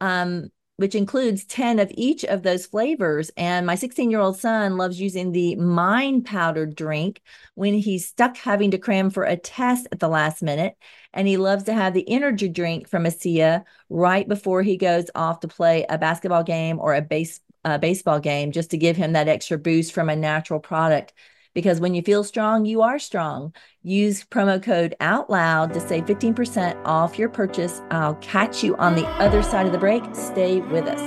um, 0.01 0.51
which 0.77 0.95
includes 0.95 1.45
10 1.45 1.79
of 1.79 1.91
each 1.95 2.25
of 2.25 2.43
those 2.43 2.67
flavors. 2.67 3.31
And 3.37 3.67
my 3.67 3.75
16 3.75 4.11
year 4.11 4.21
old 4.21 4.39
son 4.39 4.77
loves 4.77 5.01
using 5.01 5.33
the 5.33 5.55
mind 5.57 6.25
powder 6.25 6.67
drink 6.67 7.21
when 7.55 7.75
he's 7.75 8.07
stuck 8.09 8.37
having 8.37 8.71
to 8.73 8.79
cram 8.79 9.11
for 9.11 9.25
a 9.25 9.37
test 9.37 9.87
at 9.93 10.01
the 10.01 10.09
last 10.09 10.43
minute. 10.43 10.77
And 11.13 11.29
he 11.29 11.37
loves 11.37 11.65
to 11.65 11.75
have 11.75 11.95
the 11.95 12.09
energy 12.09 12.49
drink 12.49 12.89
from 12.89 13.05
ASEA 13.05 13.65
right 13.89 14.27
before 14.27 14.63
he 14.63 14.77
goes 14.77 15.07
off 15.15 15.41
to 15.41 15.49
play 15.49 15.87
a 15.89 15.99
basketball 15.99 16.43
game 16.43 16.81
or 16.81 16.95
a 16.95 17.03
base, 17.03 17.41
uh, 17.65 17.79
baseball 17.79 18.19
game 18.19 18.51
just 18.51 18.71
to 18.71 18.77
give 18.77 18.97
him 18.97 19.13
that 19.13 19.29
extra 19.29 19.59
boost 19.59 19.93
from 19.93 20.09
a 20.09 20.17
natural 20.17 20.59
product. 20.59 21.13
Because 21.55 21.81
when 21.81 21.95
you 21.95 22.03
feel 22.03 22.25
strong, 22.25 22.65
you 22.65 22.83
are 22.83 22.99
strong. 22.99 23.55
Use 23.83 24.25
promo 24.25 24.61
code 24.61 24.97
OUTLOUD 25.01 25.73
to 25.73 25.81
save 25.81 26.05
15% 26.05 26.81
off 26.85 27.17
your 27.19 27.29
purchase. 27.29 27.81
I'll 27.91 28.17
catch 28.17 28.65
you 28.65 28.77
on 28.77 28.97
the 28.97 29.07
other 29.07 29.43
side 29.43 29.67
of 29.67 29.73
the 29.73 29.79
break. 29.79 30.03
Stay 30.13 30.61
with 30.61 30.87
us. 30.87 31.01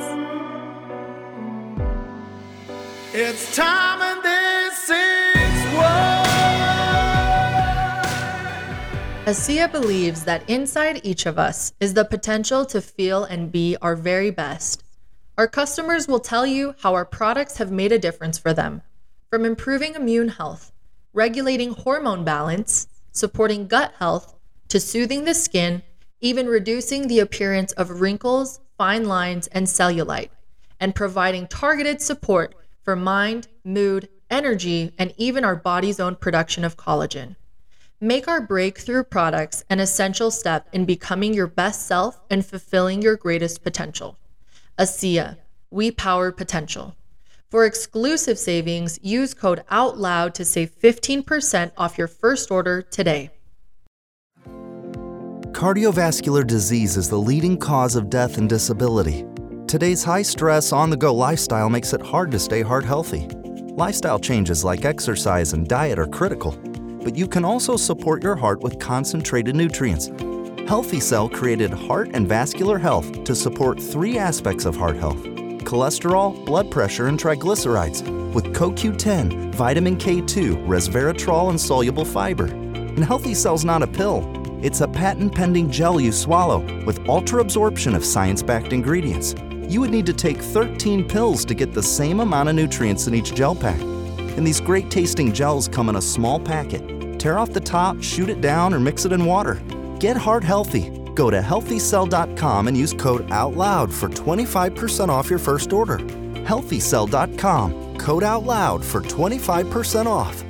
It's 3.13 3.55
time 3.55 4.01
and 4.01 4.23
this 4.23 4.89
is 4.89 5.75
what. 5.75 6.27
ASEA 9.27 9.69
believes 9.69 10.23
that 10.23 10.49
inside 10.49 11.01
each 11.03 11.25
of 11.25 11.37
us 11.37 11.73
is 11.81 11.93
the 11.93 12.05
potential 12.05 12.65
to 12.67 12.79
feel 12.79 13.25
and 13.25 13.51
be 13.51 13.75
our 13.81 13.97
very 13.97 14.31
best. 14.31 14.85
Our 15.37 15.49
customers 15.49 16.07
will 16.07 16.21
tell 16.21 16.45
you 16.45 16.75
how 16.79 16.93
our 16.93 17.03
products 17.03 17.57
have 17.57 17.69
made 17.69 17.91
a 17.91 17.99
difference 17.99 18.37
for 18.37 18.53
them, 18.53 18.83
from 19.29 19.45
improving 19.45 19.95
immune 19.95 20.29
health, 20.29 20.71
regulating 21.13 21.73
hormone 21.73 22.23
balance, 22.23 22.87
supporting 23.11 23.67
gut 23.67 23.93
health, 23.99 24.35
to 24.69 24.79
soothing 24.79 25.25
the 25.25 25.33
skin, 25.33 25.81
even 26.19 26.47
reducing 26.47 27.07
the 27.07 27.19
appearance 27.19 27.71
of 27.73 28.01
wrinkles, 28.01 28.59
fine 28.77 29.05
lines, 29.05 29.47
and 29.47 29.67
cellulite, 29.67 30.29
and 30.79 30.95
providing 30.95 31.47
targeted 31.47 32.01
support 32.01 32.55
for 32.83 32.95
mind, 32.95 33.47
mood, 33.63 34.09
energy, 34.29 34.93
and 34.97 35.13
even 35.17 35.45
our 35.45 35.55
body's 35.55 35.99
own 35.99 36.15
production 36.15 36.63
of 36.63 36.77
collagen. 36.77 37.35
Make 37.99 38.27
our 38.27 38.41
breakthrough 38.41 39.03
products 39.03 39.63
an 39.69 39.79
essential 39.79 40.29
step 40.29 40.67
in 40.71 40.85
becoming 40.85 41.33
your 41.33 41.47
best 41.47 41.87
self 41.87 42.19
and 42.29 42.45
fulfilling 42.45 43.01
your 43.01 43.15
greatest 43.15 43.63
potential. 43.63 44.17
ASEA, 44.77 45.37
we 45.71 45.89
power 45.89 46.31
potential. 46.31 46.95
For 47.49 47.65
exclusive 47.65 48.37
savings, 48.37 48.99
use 49.01 49.33
code 49.33 49.63
OUTLOUD 49.71 50.33
to 50.35 50.43
save 50.43 50.69
15% 50.77 51.71
off 51.77 51.97
your 51.97 52.09
first 52.09 52.51
order 52.51 52.81
today. 52.81 53.31
Cardiovascular 55.51 56.45
disease 56.45 56.97
is 56.97 57.09
the 57.09 57.17
leading 57.17 57.57
cause 57.57 57.95
of 57.95 58.09
death 58.09 58.37
and 58.37 58.49
disability. 58.49 59.25
Today's 59.65 60.03
high 60.03 60.23
stress, 60.23 60.73
on 60.73 60.89
the 60.89 60.97
go 60.97 61.13
lifestyle 61.15 61.69
makes 61.69 61.93
it 61.93 62.01
hard 62.01 62.31
to 62.31 62.39
stay 62.39 62.61
heart 62.61 62.83
healthy. 62.83 63.27
Lifestyle 63.77 64.19
changes 64.19 64.65
like 64.65 64.83
exercise 64.83 65.53
and 65.53 65.67
diet 65.69 65.99
are 65.99 66.05
critical, 66.05 66.51
but 67.01 67.15
you 67.15 67.27
can 67.27 67.45
also 67.45 67.77
support 67.77 68.21
your 68.21 68.35
heart 68.35 68.59
with 68.59 68.77
concentrated 68.77 69.55
nutrients 69.55 70.09
Healthy 70.67 70.99
Cell 70.99 71.29
created 71.29 71.71
Heart 71.71 72.09
and 72.11 72.27
Vascular 72.27 72.77
Health 72.77 73.23
to 73.23 73.33
support 73.33 73.81
three 73.81 74.17
aspects 74.17 74.65
of 74.65 74.75
heart 74.75 74.97
health 74.97 75.36
cholesterol, 75.67 76.45
blood 76.45 76.71
pressure, 76.71 77.07
and 77.07 77.19
triglycerides 77.19 78.01
with 78.33 78.45
CoQ10, 78.55 79.53
vitamin 79.53 79.97
K2, 79.97 80.65
resveratrol, 80.65 81.49
and 81.49 81.59
soluble 81.59 82.05
fiber. 82.05 82.45
And 82.45 83.03
Healthy 83.03 83.33
Cell's 83.33 83.65
not 83.65 83.83
a 83.83 83.87
pill, 83.87 84.23
it's 84.63 84.81
a 84.81 84.87
patent 84.87 85.35
pending 85.35 85.69
gel 85.69 85.99
you 85.99 86.11
swallow 86.11 86.59
with 86.85 87.07
ultra 87.09 87.41
absorption 87.41 87.93
of 87.93 88.05
science 88.05 88.41
backed 88.41 88.71
ingredients. 88.71 89.35
You 89.67 89.81
would 89.81 89.91
need 89.91 90.05
to 90.05 90.13
take 90.13 90.37
13 90.37 91.07
pills 91.07 91.43
to 91.43 91.53
get 91.53 91.73
the 91.73 91.83
same 91.83 92.21
amount 92.21 92.47
of 92.47 92.55
nutrients 92.55 93.07
in 93.07 93.13
each 93.13 93.35
gel 93.35 93.53
pack. 93.53 93.79
And 93.81 94.47
these 94.47 94.61
great 94.61 94.89
tasting 94.89 95.33
gels 95.33 95.67
come 95.67 95.89
in 95.89 95.97
a 95.97 96.01
small 96.01 96.39
packet. 96.39 97.19
Tear 97.19 97.37
off 97.37 97.51
the 97.51 97.59
top, 97.59 98.01
shoot 98.01 98.29
it 98.29 98.39
down, 98.39 98.73
or 98.73 98.79
mix 98.79 99.03
it 99.03 99.11
in 99.11 99.25
water. 99.25 99.61
Get 99.99 100.15
heart 100.15 100.43
healthy. 100.43 100.89
Go 101.17 101.29
to 101.31 101.41
healthycell.com 101.41 102.67
and 102.67 102.77
use 102.77 102.93
code 102.93 103.27
OUTLOUD 103.31 103.91
for 103.91 104.07
25% 104.07 105.09
off 105.09 105.31
your 105.31 105.39
first 105.39 105.73
order. 105.73 105.97
Healthycell.com, 105.97 107.97
code 107.97 108.21
OUTLOUD 108.21 108.85
for 108.85 109.01
25% 109.01 110.05
off. 110.05 110.43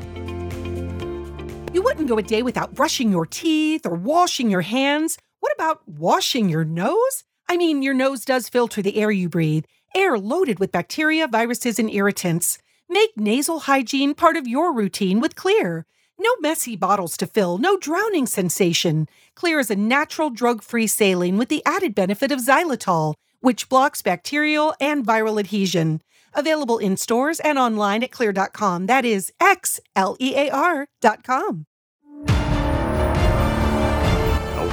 You 1.74 1.82
wouldn't 1.82 2.10
go 2.10 2.18
a 2.18 2.22
day 2.22 2.42
without 2.42 2.76
brushing 2.76 3.12
your 3.12 3.26
teeth 3.26 3.86
or 3.86 3.96
washing 3.96 4.50
your 4.50 4.64
hands. 4.64 5.18
What 5.40 5.54
about 5.56 5.88
washing 5.88 6.50
your 6.50 6.66
nose? 6.66 7.24
I 7.48 7.56
mean, 7.56 7.82
your 7.82 7.94
nose 7.94 8.26
does 8.26 8.50
filter 8.50 8.82
the 8.82 8.98
air 8.98 9.10
you 9.10 9.30
breathe, 9.30 9.64
air 9.96 10.20
loaded 10.20 10.60
with 10.60 10.74
bacteria, 10.74 11.30
viruses, 11.30 11.80
and 11.80 11.90
irritants. 11.90 12.58
Make 12.90 13.12
nasal 13.16 13.60
hygiene 13.60 14.14
part 14.14 14.36
of 14.36 14.50
your 14.50 14.74
routine 14.74 15.22
with 15.22 15.34
Xlear. 15.34 15.86
No 16.20 16.36
messy 16.42 16.76
bottles 16.76 17.16
to 17.18 17.28
fill, 17.28 17.58
no 17.58 17.78
drowning 17.78 18.26
sensation. 18.26 19.08
Xlear 19.38 19.60
is 19.60 19.70
a 19.70 19.76
natural 19.76 20.32
drug 20.32 20.64
free 20.64 20.88
saline 20.88 21.38
with 21.38 21.50
the 21.50 21.62
added 21.64 21.94
benefit 21.94 22.32
of 22.32 22.40
xylitol, 22.40 23.14
which 23.40 23.70
blocks 23.70 24.02
bacterial 24.02 24.74
and 24.82 25.06
viral 25.06 25.40
adhesion. 25.40 26.02
Available 26.34 26.80
in 26.80 26.98
stores 26.98 27.40
and 27.42 27.60
online 27.60 28.02
at 28.02 28.12
xlear.com. 28.12 28.88
That 28.88 29.06
is 29.06 29.32
X 29.40 29.80
L 29.96 30.18
E 30.20 30.34
A 30.36 30.50
R.com. 30.50 31.66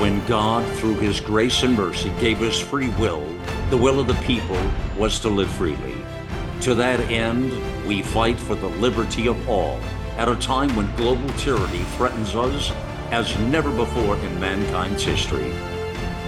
When 0.00 0.24
God, 0.27 0.66
through 0.77 0.96
His 0.96 1.20
grace 1.20 1.62
and 1.62 1.77
mercy, 1.77 2.11
gave 2.18 2.40
us 2.40 2.59
free 2.59 2.88
will, 2.90 3.24
the 3.68 3.77
will 3.77 4.00
of 4.00 4.07
the 4.07 4.14
people 4.14 4.59
was 4.98 5.20
to 5.20 5.29
live 5.29 5.50
freely. 5.53 5.94
To 6.62 6.74
that 6.74 7.00
end, 7.11 7.53
we 7.87 8.03
fight 8.03 8.38
for 8.38 8.55
the 8.55 8.68
liberty 8.68 9.29
of 9.29 9.48
all 9.48 9.79
at 10.16 10.29
a 10.29 10.37
time 10.37 10.74
when 10.74 10.94
global 10.96 11.29
tyranny 11.35 11.85
threatens 11.96 12.35
us 12.35 12.72
as 13.10 13.38
never 13.38 13.70
before 13.70 14.16
in 14.16 14.40
mankind's 14.40 15.02
history. 15.02 15.52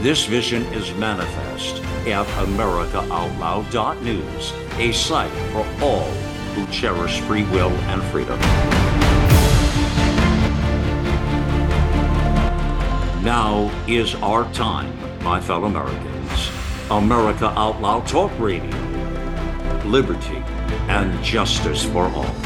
This 0.00 0.26
vision 0.26 0.62
is 0.74 0.92
manifest 0.94 1.82
at 2.06 2.26
AmericaOutloud.news, 2.26 4.52
a 4.78 4.92
site 4.92 5.32
for 5.52 5.66
all 5.82 6.10
who 6.54 6.66
cherish 6.72 7.20
free 7.22 7.44
will 7.44 7.70
and 7.70 8.02
freedom. 8.04 8.38
Now 13.22 13.70
is 13.88 14.14
our 14.16 14.44
time, 14.52 14.92
my 15.24 15.40
fellow 15.40 15.64
Americans. 15.64 16.50
America 16.90 17.46
Out 17.58 17.80
Loud 17.80 18.06
Talk 18.06 18.30
Radio. 18.38 18.76
Liberty 19.84 20.42
and 20.88 21.24
justice 21.24 21.84
for 21.84 22.06
all. 22.10 22.45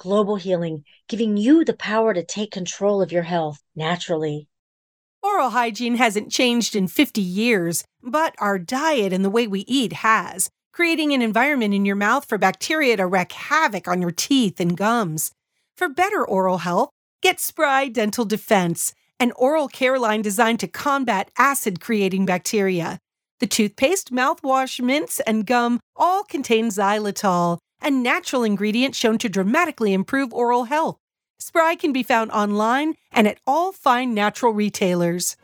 Global 0.00 0.36
Healing, 0.36 0.84
giving 1.08 1.36
you 1.36 1.62
the 1.62 1.76
power 1.76 2.14
to 2.14 2.24
take 2.24 2.50
control 2.50 3.02
of 3.02 3.12
your 3.12 3.24
health 3.24 3.62
naturally. 3.76 4.48
Oral 5.22 5.50
hygiene 5.50 5.96
hasn't 5.96 6.32
changed 6.32 6.74
in 6.74 6.88
50 6.88 7.20
years, 7.20 7.84
but 8.02 8.34
our 8.38 8.58
diet 8.58 9.12
and 9.12 9.22
the 9.22 9.28
way 9.28 9.46
we 9.46 9.60
eat 9.68 9.92
has, 9.92 10.48
creating 10.72 11.12
an 11.12 11.20
environment 11.20 11.74
in 11.74 11.84
your 11.84 11.96
mouth 11.96 12.24
for 12.26 12.38
bacteria 12.38 12.96
to 12.96 13.06
wreak 13.06 13.32
havoc 13.32 13.86
on 13.86 14.00
your 14.00 14.10
teeth 14.10 14.58
and 14.58 14.74
gums. 14.74 15.32
For 15.76 15.86
better 15.90 16.26
oral 16.26 16.58
health, 16.58 16.88
get 17.20 17.38
Spry 17.38 17.88
Dental 17.88 18.24
Defense, 18.24 18.94
an 19.18 19.32
oral 19.36 19.68
care 19.68 19.98
line 19.98 20.22
designed 20.22 20.60
to 20.60 20.66
combat 20.66 21.30
acid 21.36 21.78
creating 21.78 22.24
bacteria. 22.24 22.98
The 23.40 23.46
toothpaste, 23.46 24.10
mouthwash, 24.10 24.80
mints, 24.80 25.20
and 25.20 25.44
gum 25.44 25.78
all 25.94 26.24
contain 26.24 26.68
xylitol 26.68 27.58
a 27.82 27.90
natural 27.90 28.44
ingredient 28.44 28.94
shown 28.94 29.18
to 29.18 29.28
dramatically 29.28 29.92
improve 29.92 30.32
oral 30.32 30.64
health. 30.64 30.98
Spry 31.38 31.74
can 31.74 31.92
be 31.92 32.02
found 32.02 32.30
online 32.32 32.94
and 33.12 33.26
at 33.26 33.38
all 33.46 33.72
fine 33.72 34.14
natural 34.14 34.52
retailers. 34.52 35.36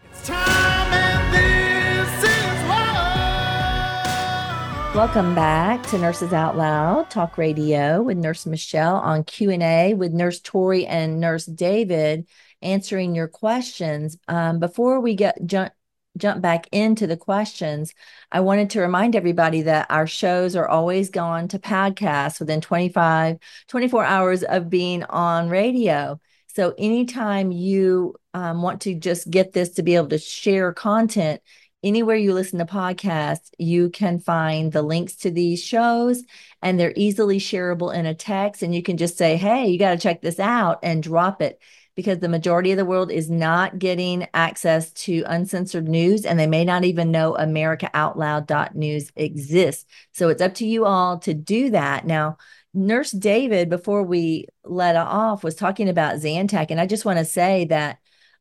Welcome 4.94 5.35
back 5.35 5.87
to 5.88 5.99
Nurses 5.99 6.33
Out 6.33 6.57
Loud 6.57 7.11
Talk 7.11 7.37
Radio 7.37 8.03
with 8.03 8.16
Nurse 8.16 8.46
Michele 8.46 8.96
on 8.96 9.25
Q&A 9.25 9.92
with 9.92 10.12
Nurse 10.12 10.40
Tori 10.40 10.87
and 10.87 11.20
Nurse 11.20 11.44
David 11.44 12.27
answering 12.62 13.14
your 13.14 13.29
questions. 13.29 14.16
Um, 14.29 14.59
before 14.59 15.01
we 15.01 15.14
get 15.14 15.44
jump 15.46 15.72
jump 16.16 16.42
back 16.42 16.66
into 16.72 17.07
the 17.07 17.16
questions, 17.16 17.94
I 18.33 18.40
wanted 18.40 18.70
to 18.70 18.81
remind 18.81 19.16
everybody 19.16 19.62
that 19.62 19.87
our 19.90 20.07
shows 20.07 20.57
are 20.57 20.68
always 20.68 21.11
gone 21.11 21.48
to 21.48 21.59
podcasts 21.59 22.40
within 22.40 22.61
25, 22.61 23.38
24 23.68 24.05
hours 24.05 24.42
of 24.42 24.70
being 24.70 25.05
on 25.05 25.48
radio. 25.48 26.20
So 26.48 26.74
anytime 26.79 27.52
you 27.52 28.14
um, 28.35 28.62
want 28.62 28.83
to 28.83 28.94
just 28.94 29.31
get 29.31 29.52
this 29.52 29.70
to 29.74 29.83
be 29.83 29.94
able 29.94 30.09
to 30.09 30.18
share 30.18 30.72
content, 30.72 31.42
anywhere 31.83 32.16
you 32.16 32.35
listen 32.35 32.59
to 32.59 32.64
podcasts, 32.64 33.50
you 33.59 33.90
can 33.90 34.18
find 34.18 34.72
the 34.72 34.83
links 34.83 35.16
to 35.16 35.31
these 35.31 35.62
shows 35.62 36.22
and 36.62 36.81
they're 36.81 36.92
easily 36.96 37.38
shareable 37.38 37.94
in 37.94 38.07
a 38.07 38.14
text. 38.14 38.62
And 38.62 38.74
you 38.74 38.83
can 38.83 38.96
just 38.96 39.16
say, 39.16 39.37
hey, 39.37 39.68
you 39.68 39.79
got 39.79 39.92
to 39.92 39.98
check 39.98 40.20
this 40.20 40.40
out 40.40 40.81
and 40.83 41.02
drop 41.02 41.42
it 41.42 41.61
because 41.96 42.18
the 42.18 42.28
majority 42.28 42.70
of 42.70 42.76
the 42.76 42.85
world 42.85 43.11
is 43.11 43.30
not 43.30 43.78
getting 43.78 44.28
access 44.35 44.92
to 44.92 45.24
uncensored 45.26 45.88
news 45.88 46.24
and 46.24 46.38
they 46.38 46.46
may 46.46 46.64
not 46.64 46.85
even 46.85 47.11
know 47.11 47.35
americaoutloud.news 47.38 49.11
exists. 49.16 49.87
So 50.12 50.28
it's 50.28 50.42
up 50.42 50.54
to 50.54 50.66
you 50.66 50.85
all 50.85 51.18
to 51.20 51.35
do 51.35 51.70
that. 51.70 52.06
Now, 52.06 52.37
Nurse 52.74 53.11
David, 53.11 53.70
before 53.70 54.02
we 54.02 54.46
let 54.62 54.96
off, 54.96 55.42
was 55.42 55.54
talking 55.54 55.88
about 55.88 56.16
Zantac. 56.16 56.66
And 56.70 56.78
I 56.78 56.87
just 56.87 57.06
want 57.06 57.18
to 57.18 57.24
say 57.24 57.64
that 57.66 57.98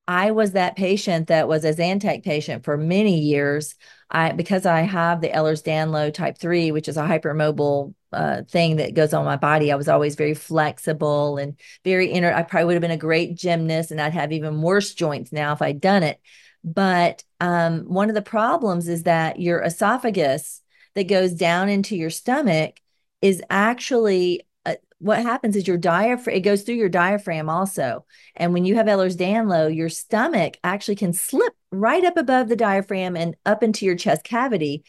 I 0.08 0.32
was 0.32 0.52
that 0.52 0.76
patient 0.76 1.28
that 1.28 1.48
was 1.48 1.64
a 1.64 1.74
Zantac 1.74 2.24
patient 2.24 2.66
for 2.66 2.78
many 2.78 3.20
years. 3.20 3.76
I 4.12 4.34
because 4.34 4.66
I 4.66 4.82
have 4.82 5.22
the 5.22 5.30
Ehlers-Danlos 5.30 6.14
type 6.14 6.38
3, 6.38 6.72
which 6.72 6.90
is 6.90 6.98
a 6.98 7.04
hypermobile 7.04 7.94
uh, 8.16 8.44
thing 8.44 8.78
that 8.78 8.94
goes 8.94 9.14
on 9.14 9.26
my 9.26 9.36
body. 9.36 9.72
I 9.72 9.76
was 9.76 9.90
always 9.90 10.16
very 10.16 10.34
flexible 10.34 11.38
and 11.38 11.60
very 11.84 12.12
inner. 12.12 12.34
I 12.34 12.44
probably 12.44 12.66
would 12.66 12.76
have 12.76 12.82
been 12.82 12.92
a 12.92 12.98
great 12.98 13.36
gymnast 13.36 13.92
and 13.92 14.02
I'd 14.02 14.14
have 14.14 14.32
even 14.32 14.62
worse 14.62 14.94
joints 14.94 15.32
now 15.32 15.54
if 15.54 15.62
I'd 15.62 15.82
done 15.82 16.04
it. 16.04 16.20
But 16.64 17.24
um, 17.40 17.82
one 17.82 18.10
of 18.10 18.16
the 18.16 18.22
problems 18.22 18.88
is 18.88 19.04
that 19.04 19.40
your 19.40 19.62
esophagus 19.62 20.62
that 20.96 21.08
goes 21.08 21.34
down 21.34 21.70
into 21.70 21.96
your 21.96 22.10
stomach 22.10 22.80
is 23.22 23.42
actually 23.50 24.42
uh, 24.66 24.76
what 25.00 25.22
happens 25.22 25.56
is 25.56 25.68
your 25.68 25.78
diaphragm 25.78 26.36
it 26.36 26.42
goes 26.42 26.64
through 26.64 26.76
your 26.76 26.90
diaphragm 26.90 27.50
also 27.50 28.06
and 28.36 28.54
when 28.54 28.66
you 28.66 28.76
have 28.76 28.88
ehlers-danlos 28.88 29.76
your 29.76 29.90
stomach 29.90 30.58
actually 30.64 30.96
can 30.96 31.14
slip 31.14 31.54
right 31.72 32.04
up 32.04 32.18
above 32.18 32.48
the 32.48 32.56
diaphragm 32.56 33.16
and 33.16 33.36
up 33.46 33.62
into 33.62 33.86
your 33.86 33.96
chest 33.96 34.24
cavity 34.24 34.84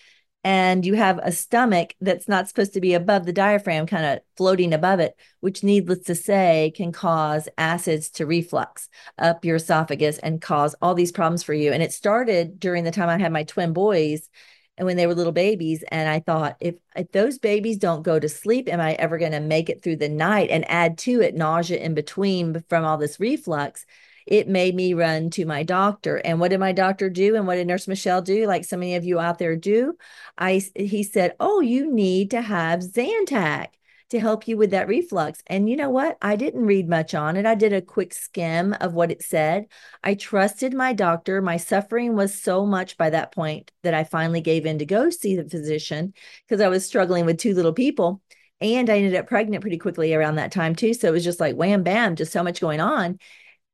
and 0.46 0.86
you 0.86 0.94
have 0.94 1.18
a 1.24 1.32
stomach 1.32 1.96
that's 2.00 2.28
not 2.28 2.46
supposed 2.46 2.72
to 2.74 2.80
be 2.80 2.94
above 2.94 3.26
the 3.26 3.32
diaphragm, 3.32 3.84
kind 3.84 4.06
of 4.06 4.20
floating 4.36 4.72
above 4.72 5.00
it, 5.00 5.16
which, 5.40 5.64
needless 5.64 6.04
to 6.04 6.14
say, 6.14 6.72
can 6.76 6.92
cause 6.92 7.48
acids 7.58 8.10
to 8.10 8.26
reflux 8.26 8.88
up 9.18 9.44
your 9.44 9.56
esophagus 9.56 10.18
and 10.18 10.40
cause 10.40 10.76
all 10.80 10.94
these 10.94 11.10
problems 11.10 11.42
for 11.42 11.52
you. 11.52 11.72
And 11.72 11.82
it 11.82 11.92
started 11.92 12.60
during 12.60 12.84
the 12.84 12.92
time 12.92 13.08
I 13.08 13.18
had 13.18 13.32
my 13.32 13.42
twin 13.42 13.72
boys 13.72 14.30
and 14.78 14.86
when 14.86 14.96
they 14.96 15.08
were 15.08 15.14
little 15.14 15.32
babies 15.32 15.82
and 15.90 16.06
i 16.06 16.20
thought 16.20 16.54
if, 16.60 16.74
if 16.94 17.10
those 17.10 17.38
babies 17.38 17.78
don't 17.78 18.02
go 18.02 18.18
to 18.18 18.28
sleep 18.28 18.68
am 18.68 18.78
i 18.78 18.92
ever 18.92 19.16
going 19.16 19.32
to 19.32 19.40
make 19.40 19.70
it 19.70 19.82
through 19.82 19.96
the 19.96 20.08
night 20.10 20.50
and 20.50 20.70
add 20.70 20.98
to 20.98 21.22
it 21.22 21.34
nausea 21.34 21.78
in 21.78 21.94
between 21.94 22.62
from 22.68 22.84
all 22.84 22.98
this 22.98 23.18
reflux 23.18 23.86
it 24.26 24.48
made 24.48 24.74
me 24.74 24.94
run 24.94 25.30
to 25.30 25.44
my 25.44 25.62
doctor. 25.62 26.16
And 26.16 26.40
what 26.40 26.50
did 26.50 26.60
my 26.60 26.72
doctor 26.72 27.08
do? 27.08 27.36
And 27.36 27.46
what 27.46 27.56
did 27.56 27.66
Nurse 27.66 27.88
Michele 27.88 28.22
do? 28.22 28.46
Like 28.46 28.64
so 28.64 28.76
many 28.76 28.96
of 28.96 29.04
you 29.04 29.20
out 29.20 29.38
there 29.38 29.56
do? 29.56 29.96
I 30.36 30.62
he 30.74 31.02
said, 31.02 31.34
"Oh, 31.40 31.60
you 31.60 31.90
need 31.92 32.30
to 32.32 32.42
have 32.42 32.80
Zantac." 32.80 33.68
to 34.10 34.20
help 34.20 34.46
you 34.46 34.56
with 34.56 34.70
that 34.70 34.88
reflux. 34.88 35.42
And 35.46 35.68
you 35.68 35.76
know 35.76 35.90
what? 35.90 36.16
I 36.22 36.36
didn't 36.36 36.64
read 36.66 36.88
much 36.88 37.14
on 37.14 37.36
it. 37.36 37.44
I 37.44 37.54
did 37.54 37.72
a 37.72 37.82
quick 37.82 38.14
skim 38.14 38.72
of 38.80 38.94
what 38.94 39.10
it 39.10 39.22
said. 39.22 39.66
I 40.04 40.14
trusted 40.14 40.74
my 40.74 40.92
doctor. 40.92 41.42
My 41.42 41.56
suffering 41.56 42.14
was 42.14 42.40
so 42.40 42.64
much 42.64 42.96
by 42.96 43.10
that 43.10 43.32
point 43.32 43.72
that 43.82 43.94
I 43.94 44.04
finally 44.04 44.40
gave 44.40 44.64
in 44.64 44.78
to 44.78 44.86
go 44.86 45.10
see 45.10 45.36
the 45.36 45.48
physician 45.48 46.14
because 46.46 46.60
I 46.60 46.68
was 46.68 46.86
struggling 46.86 47.26
with 47.26 47.38
two 47.38 47.54
little 47.54 47.72
people. 47.72 48.22
And 48.60 48.88
I 48.88 48.98
ended 48.98 49.16
up 49.16 49.26
pregnant 49.26 49.60
pretty 49.60 49.76
quickly 49.76 50.14
around 50.14 50.36
that 50.36 50.52
time 50.52 50.74
too. 50.74 50.94
So 50.94 51.08
it 51.08 51.12
was 51.12 51.24
just 51.24 51.40
like 51.40 51.56
wham 51.56 51.82
bam, 51.82 52.16
just 52.16 52.32
so 52.32 52.42
much 52.42 52.60
going 52.60 52.80
on. 52.80 53.18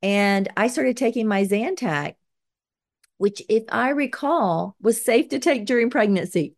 And 0.03 0.49
I 0.57 0.67
started 0.67 0.97
taking 0.97 1.29
my 1.29 1.45
Zantac, 1.45 2.15
which, 3.19 3.43
if 3.49 3.65
I 3.71 3.91
recall, 3.91 4.77
was 4.81 5.03
safe 5.03 5.29
to 5.29 5.39
take 5.39 5.65
during 5.65 5.91
pregnancy. 5.91 6.57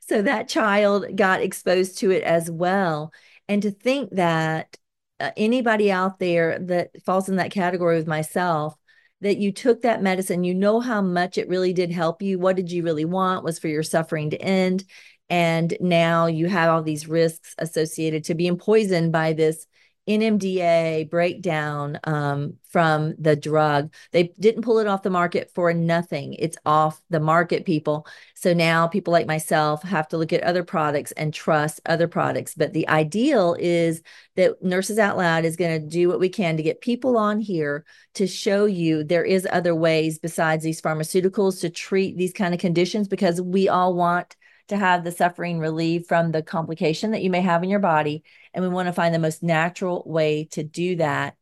So 0.00 0.22
that 0.22 0.48
child 0.48 1.16
got 1.16 1.40
exposed 1.40 1.98
to 1.98 2.12
it 2.12 2.22
as 2.22 2.50
well. 2.50 3.12
And 3.48 3.62
to 3.62 3.72
think 3.72 4.10
that 4.12 4.78
uh, 5.18 5.30
anybody 5.36 5.90
out 5.90 6.18
there 6.18 6.58
that 6.60 7.02
falls 7.02 7.28
in 7.28 7.36
that 7.36 7.50
category 7.50 7.96
with 7.96 8.06
myself, 8.06 8.74
that 9.20 9.38
you 9.38 9.52
took 9.52 9.82
that 9.82 10.02
medicine, 10.02 10.44
you 10.44 10.54
know 10.54 10.80
how 10.80 11.00
much 11.00 11.38
it 11.38 11.48
really 11.48 11.72
did 11.72 11.90
help 11.90 12.22
you. 12.22 12.38
What 12.38 12.56
did 12.56 12.70
you 12.70 12.82
really 12.82 13.04
want 13.04 13.42
was 13.42 13.58
for 13.58 13.68
your 13.68 13.82
suffering 13.82 14.30
to 14.30 14.40
end. 14.40 14.84
And 15.30 15.74
now 15.80 16.26
you 16.26 16.46
have 16.46 16.70
all 16.70 16.82
these 16.82 17.08
risks 17.08 17.54
associated 17.58 18.24
to 18.24 18.34
being 18.34 18.58
poisoned 18.58 19.12
by 19.12 19.32
this 19.32 19.66
NMDA 20.08 21.08
breakdown 21.08 21.98
um, 22.04 22.54
from 22.70 23.14
the 23.18 23.36
drug. 23.36 23.92
They 24.12 24.34
didn't 24.38 24.62
pull 24.62 24.78
it 24.78 24.86
off 24.86 25.02
the 25.02 25.10
market 25.10 25.50
for 25.54 25.72
nothing. 25.72 26.34
It's 26.34 26.58
off 26.66 27.00
the 27.08 27.20
market, 27.20 27.64
people. 27.64 28.06
So 28.34 28.52
now 28.52 28.86
people 28.86 29.12
like 29.12 29.26
myself 29.26 29.82
have 29.82 30.08
to 30.08 30.18
look 30.18 30.32
at 30.32 30.42
other 30.42 30.62
products 30.62 31.12
and 31.12 31.32
trust 31.32 31.80
other 31.86 32.08
products. 32.08 32.54
But 32.54 32.74
the 32.74 32.88
ideal 32.88 33.56
is 33.58 34.02
that 34.36 34.62
Nurses 34.62 34.98
Out 34.98 35.16
Loud 35.16 35.44
is 35.44 35.56
going 35.56 35.80
to 35.80 35.88
do 35.88 36.08
what 36.08 36.20
we 36.20 36.28
can 36.28 36.56
to 36.56 36.62
get 36.62 36.82
people 36.82 37.16
on 37.16 37.40
here 37.40 37.84
to 38.14 38.26
show 38.26 38.66
you 38.66 39.04
there 39.04 39.24
is 39.24 39.48
other 39.50 39.74
ways 39.74 40.18
besides 40.18 40.64
these 40.64 40.82
pharmaceuticals 40.82 41.60
to 41.60 41.70
treat 41.70 42.16
these 42.16 42.32
kind 42.32 42.52
of 42.52 42.60
conditions 42.60 43.08
because 43.08 43.40
we 43.40 43.68
all 43.68 43.94
want 43.94 44.36
to 44.68 44.76
have 44.76 45.04
the 45.04 45.12
suffering 45.12 45.58
relieved 45.58 46.06
from 46.06 46.32
the 46.32 46.42
complication 46.42 47.10
that 47.10 47.22
you 47.22 47.30
may 47.30 47.40
have 47.40 47.62
in 47.62 47.70
your 47.70 47.80
body. 47.80 48.24
And 48.52 48.62
we 48.62 48.68
want 48.68 48.86
to 48.86 48.92
find 48.92 49.14
the 49.14 49.18
most 49.18 49.42
natural 49.42 50.02
way 50.06 50.44
to 50.52 50.62
do 50.62 50.96
that. 50.96 51.36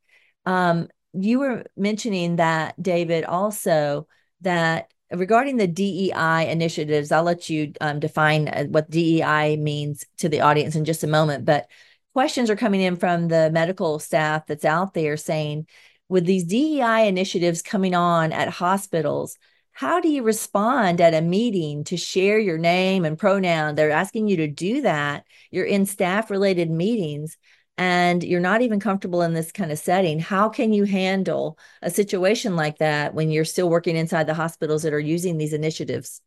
Um, 0.44 0.88
you 1.12 1.38
were 1.38 1.64
mentioning 1.76 2.36
that, 2.36 2.80
David, 2.82 3.24
also 3.24 4.08
that 4.40 4.92
regarding 5.12 5.56
the 5.56 5.66
DEI 5.66 6.48
initiatives, 6.50 7.12
I'll 7.12 7.22
let 7.22 7.48
you 7.48 7.72
um, 7.80 8.00
define 8.00 8.48
uh, 8.48 8.64
what 8.64 8.90
DEI 8.90 9.56
means 9.56 10.04
to 10.18 10.28
the 10.28 10.40
audience 10.40 10.74
in 10.74 10.84
just 10.84 11.04
a 11.04 11.08
moment. 11.08 11.44
But 11.44 11.68
questions 12.14 12.50
are 12.50 12.56
coming 12.56 12.80
in 12.80 12.96
from 12.96 13.28
the 13.28 13.50
medical 13.50 13.98
staff 13.98 14.46
that's 14.46 14.64
out 14.64 14.94
there 14.94 15.16
saying, 15.16 15.66
with 16.08 16.26
these 16.26 16.44
DEI 16.44 17.06
initiatives 17.08 17.62
coming 17.62 17.94
on 17.94 18.32
at 18.32 18.48
hospitals, 18.48 19.38
how 19.72 20.00
do 20.00 20.08
you 20.08 20.22
respond 20.22 21.00
at 21.00 21.14
a 21.14 21.20
meeting 21.20 21.84
to 21.84 21.96
share 21.96 22.38
your 22.38 22.58
name 22.58 23.04
and 23.04 23.18
pronoun? 23.18 23.74
They're 23.74 23.90
asking 23.90 24.28
you 24.28 24.36
to 24.38 24.48
do 24.48 24.82
that. 24.82 25.24
You're 25.50 25.64
in 25.66 25.86
staff 25.86 26.30
related 26.30 26.70
meetings 26.70 27.36
and 27.78 28.22
you're 28.22 28.40
not 28.40 28.62
even 28.62 28.80
comfortable 28.80 29.22
in 29.22 29.32
this 29.32 29.50
kind 29.50 29.72
of 29.72 29.78
setting. 29.78 30.18
How 30.18 30.48
can 30.48 30.72
you 30.72 30.84
handle 30.84 31.58
a 31.80 31.90
situation 31.90 32.54
like 32.54 32.78
that 32.78 33.14
when 33.14 33.30
you're 33.30 33.44
still 33.44 33.70
working 33.70 33.96
inside 33.96 34.26
the 34.26 34.34
hospitals 34.34 34.82
that 34.82 34.92
are 34.92 35.00
using 35.00 35.38
these 35.38 35.54
initiatives? 35.54 36.20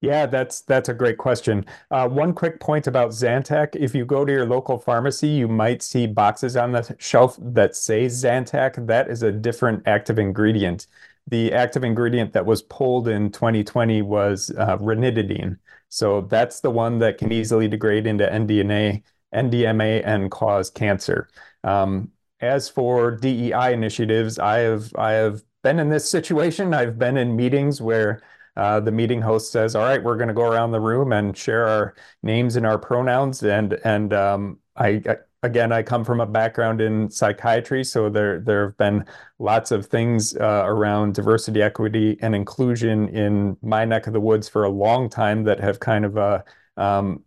Yeah, 0.00 0.26
that's 0.26 0.62
that's 0.62 0.88
a 0.88 0.94
great 0.94 1.16
question. 1.16 1.64
Uh, 1.92 2.08
one 2.08 2.32
quick 2.34 2.58
point 2.58 2.88
about 2.88 3.10
Zantac: 3.10 3.76
if 3.76 3.94
you 3.94 4.04
go 4.04 4.24
to 4.24 4.32
your 4.32 4.44
local 4.46 4.76
pharmacy, 4.78 5.28
you 5.28 5.46
might 5.46 5.80
see 5.80 6.08
boxes 6.08 6.56
on 6.56 6.72
the 6.72 6.96
shelf 6.98 7.38
that 7.40 7.76
say 7.76 8.06
Zantac. 8.06 8.84
That 8.88 9.08
is 9.08 9.22
a 9.22 9.30
different 9.30 9.84
active 9.86 10.18
ingredient 10.18 10.88
the 11.28 11.52
active 11.52 11.84
ingredient 11.84 12.32
that 12.32 12.46
was 12.46 12.62
pulled 12.62 13.08
in 13.08 13.30
2020 13.30 14.02
was 14.02 14.50
uh, 14.58 14.76
ranitidine. 14.78 15.58
So 15.88 16.22
that's 16.22 16.60
the 16.60 16.70
one 16.70 16.98
that 17.00 17.18
can 17.18 17.32
easily 17.32 17.68
degrade 17.68 18.06
into 18.06 18.26
NDNA, 18.26 19.02
NDMA 19.34 20.02
and 20.04 20.30
cause 20.30 20.70
cancer. 20.70 21.28
Um, 21.64 22.10
as 22.40 22.68
for 22.68 23.12
DEI 23.12 23.72
initiatives, 23.72 24.38
I 24.38 24.58
have 24.58 24.92
I 24.96 25.12
have 25.12 25.42
been 25.62 25.78
in 25.78 25.88
this 25.88 26.10
situation. 26.10 26.74
I've 26.74 26.98
been 26.98 27.16
in 27.16 27.36
meetings 27.36 27.80
where 27.80 28.22
uh, 28.56 28.80
the 28.80 28.90
meeting 28.90 29.22
host 29.22 29.52
says, 29.52 29.74
"All 29.76 29.84
right, 29.84 30.02
we're 30.02 30.16
going 30.16 30.28
to 30.28 30.34
go 30.34 30.50
around 30.50 30.72
the 30.72 30.80
room 30.80 31.12
and 31.12 31.36
share 31.36 31.66
our 31.66 31.94
names 32.22 32.56
and 32.56 32.66
our 32.66 32.78
pronouns," 32.78 33.42
and 33.42 33.74
and 33.84 34.12
um, 34.12 34.58
I, 34.76 35.02
I 35.08 35.16
again, 35.42 35.72
I 35.72 35.82
come 35.82 36.04
from 36.04 36.20
a 36.20 36.26
background 36.26 36.80
in 36.80 37.10
psychiatry, 37.10 37.84
so 37.84 38.08
there 38.08 38.40
there 38.40 38.66
have 38.66 38.76
been 38.76 39.04
lots 39.38 39.70
of 39.70 39.86
things 39.86 40.36
uh, 40.36 40.62
around 40.64 41.14
diversity, 41.14 41.62
equity, 41.62 42.18
and 42.22 42.34
inclusion 42.34 43.08
in 43.08 43.56
my 43.62 43.84
neck 43.84 44.06
of 44.06 44.12
the 44.12 44.20
woods 44.20 44.48
for 44.48 44.64
a 44.64 44.70
long 44.70 45.08
time 45.08 45.44
that 45.44 45.60
have 45.60 45.80
kind 45.80 46.04
of 46.04 46.16
uh, 46.18 46.42
um, 46.76 47.24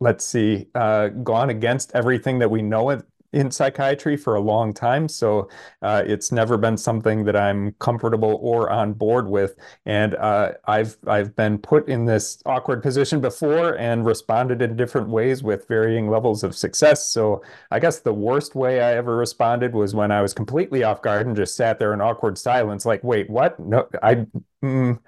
let's 0.00 0.24
see, 0.24 0.68
uh, 0.74 1.08
gone 1.08 1.50
against 1.50 1.92
everything 1.94 2.38
that 2.40 2.50
we 2.50 2.62
know 2.62 2.90
in 3.36 3.50
psychiatry 3.50 4.16
for 4.16 4.34
a 4.34 4.40
long 4.40 4.72
time. 4.72 5.08
So 5.08 5.48
uh, 5.82 6.02
it's 6.06 6.32
never 6.32 6.56
been 6.56 6.76
something 6.76 7.24
that 7.24 7.36
I'm 7.36 7.72
comfortable 7.78 8.38
or 8.42 8.70
on 8.70 8.94
board 8.94 9.28
with. 9.28 9.56
And 9.84 10.14
uh, 10.16 10.52
I've 10.66 10.96
I've 11.06 11.36
been 11.36 11.58
put 11.58 11.88
in 11.88 12.06
this 12.06 12.42
awkward 12.46 12.82
position 12.82 13.20
before 13.20 13.78
and 13.78 14.06
responded 14.06 14.62
in 14.62 14.74
different 14.76 15.08
ways 15.08 15.42
with 15.42 15.68
varying 15.68 16.08
levels 16.10 16.42
of 16.42 16.56
success. 16.56 17.08
So 17.08 17.42
I 17.70 17.78
guess 17.78 18.00
the 18.00 18.14
worst 18.14 18.54
way 18.54 18.80
I 18.80 18.94
ever 18.96 19.16
responded 19.16 19.74
was 19.74 19.94
when 19.94 20.10
I 20.10 20.22
was 20.22 20.32
completely 20.34 20.82
off 20.82 21.02
guard 21.02 21.26
and 21.26 21.36
just 21.36 21.56
sat 21.56 21.78
there 21.78 21.92
in 21.92 22.00
awkward 22.00 22.38
silence, 22.38 22.86
like, 22.86 23.04
wait, 23.04 23.28
what? 23.30 23.58
No, 23.60 23.86
I. 24.02 24.26
Mm, 24.64 24.98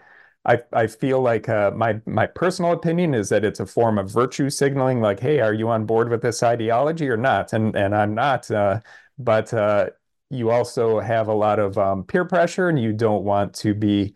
I, 0.48 0.60
I 0.72 0.86
feel 0.86 1.20
like 1.20 1.48
uh, 1.48 1.70
my 1.72 2.00
my 2.06 2.26
personal 2.26 2.72
opinion 2.72 3.12
is 3.14 3.28
that 3.28 3.44
it's 3.44 3.60
a 3.60 3.66
form 3.66 3.98
of 3.98 4.10
virtue 4.10 4.48
signaling, 4.50 5.00
like, 5.02 5.20
hey, 5.20 5.40
are 5.40 5.52
you 5.52 5.68
on 5.68 5.84
board 5.84 6.08
with 6.08 6.22
this 6.22 6.42
ideology 6.42 7.08
or 7.08 7.18
not? 7.18 7.52
And 7.52 7.76
and 7.76 7.94
I'm 7.94 8.14
not. 8.14 8.50
Uh, 8.50 8.80
but 9.18 9.52
uh, 9.52 9.90
you 10.30 10.50
also 10.50 11.00
have 11.00 11.28
a 11.28 11.34
lot 11.34 11.58
of 11.58 11.76
um, 11.78 12.04
peer 12.04 12.24
pressure, 12.24 12.68
and 12.70 12.80
you 12.80 12.92
don't 12.94 13.24
want 13.24 13.54
to 13.56 13.74
be. 13.74 14.14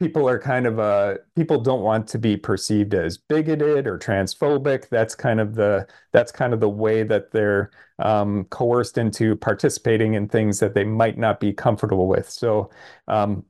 People 0.00 0.28
are 0.28 0.38
kind 0.40 0.66
of 0.66 0.80
uh, 0.80 1.18
people 1.36 1.60
don't 1.60 1.82
want 1.82 2.08
to 2.08 2.18
be 2.18 2.36
perceived 2.36 2.92
as 2.94 3.18
bigoted 3.18 3.86
or 3.86 3.98
transphobic. 3.98 4.88
That's 4.88 5.14
kind 5.14 5.40
of 5.40 5.54
the 5.54 5.86
that's 6.12 6.32
kind 6.32 6.52
of 6.52 6.60
the 6.60 6.68
way 6.68 7.04
that 7.04 7.30
they're 7.30 7.70
um, 8.00 8.44
coerced 8.46 8.98
into 8.98 9.36
participating 9.36 10.14
in 10.14 10.28
things 10.28 10.58
that 10.58 10.74
they 10.74 10.84
might 10.84 11.18
not 11.18 11.38
be 11.38 11.52
comfortable 11.52 12.08
with. 12.08 12.28
So 12.28 12.70
um, 13.06 13.44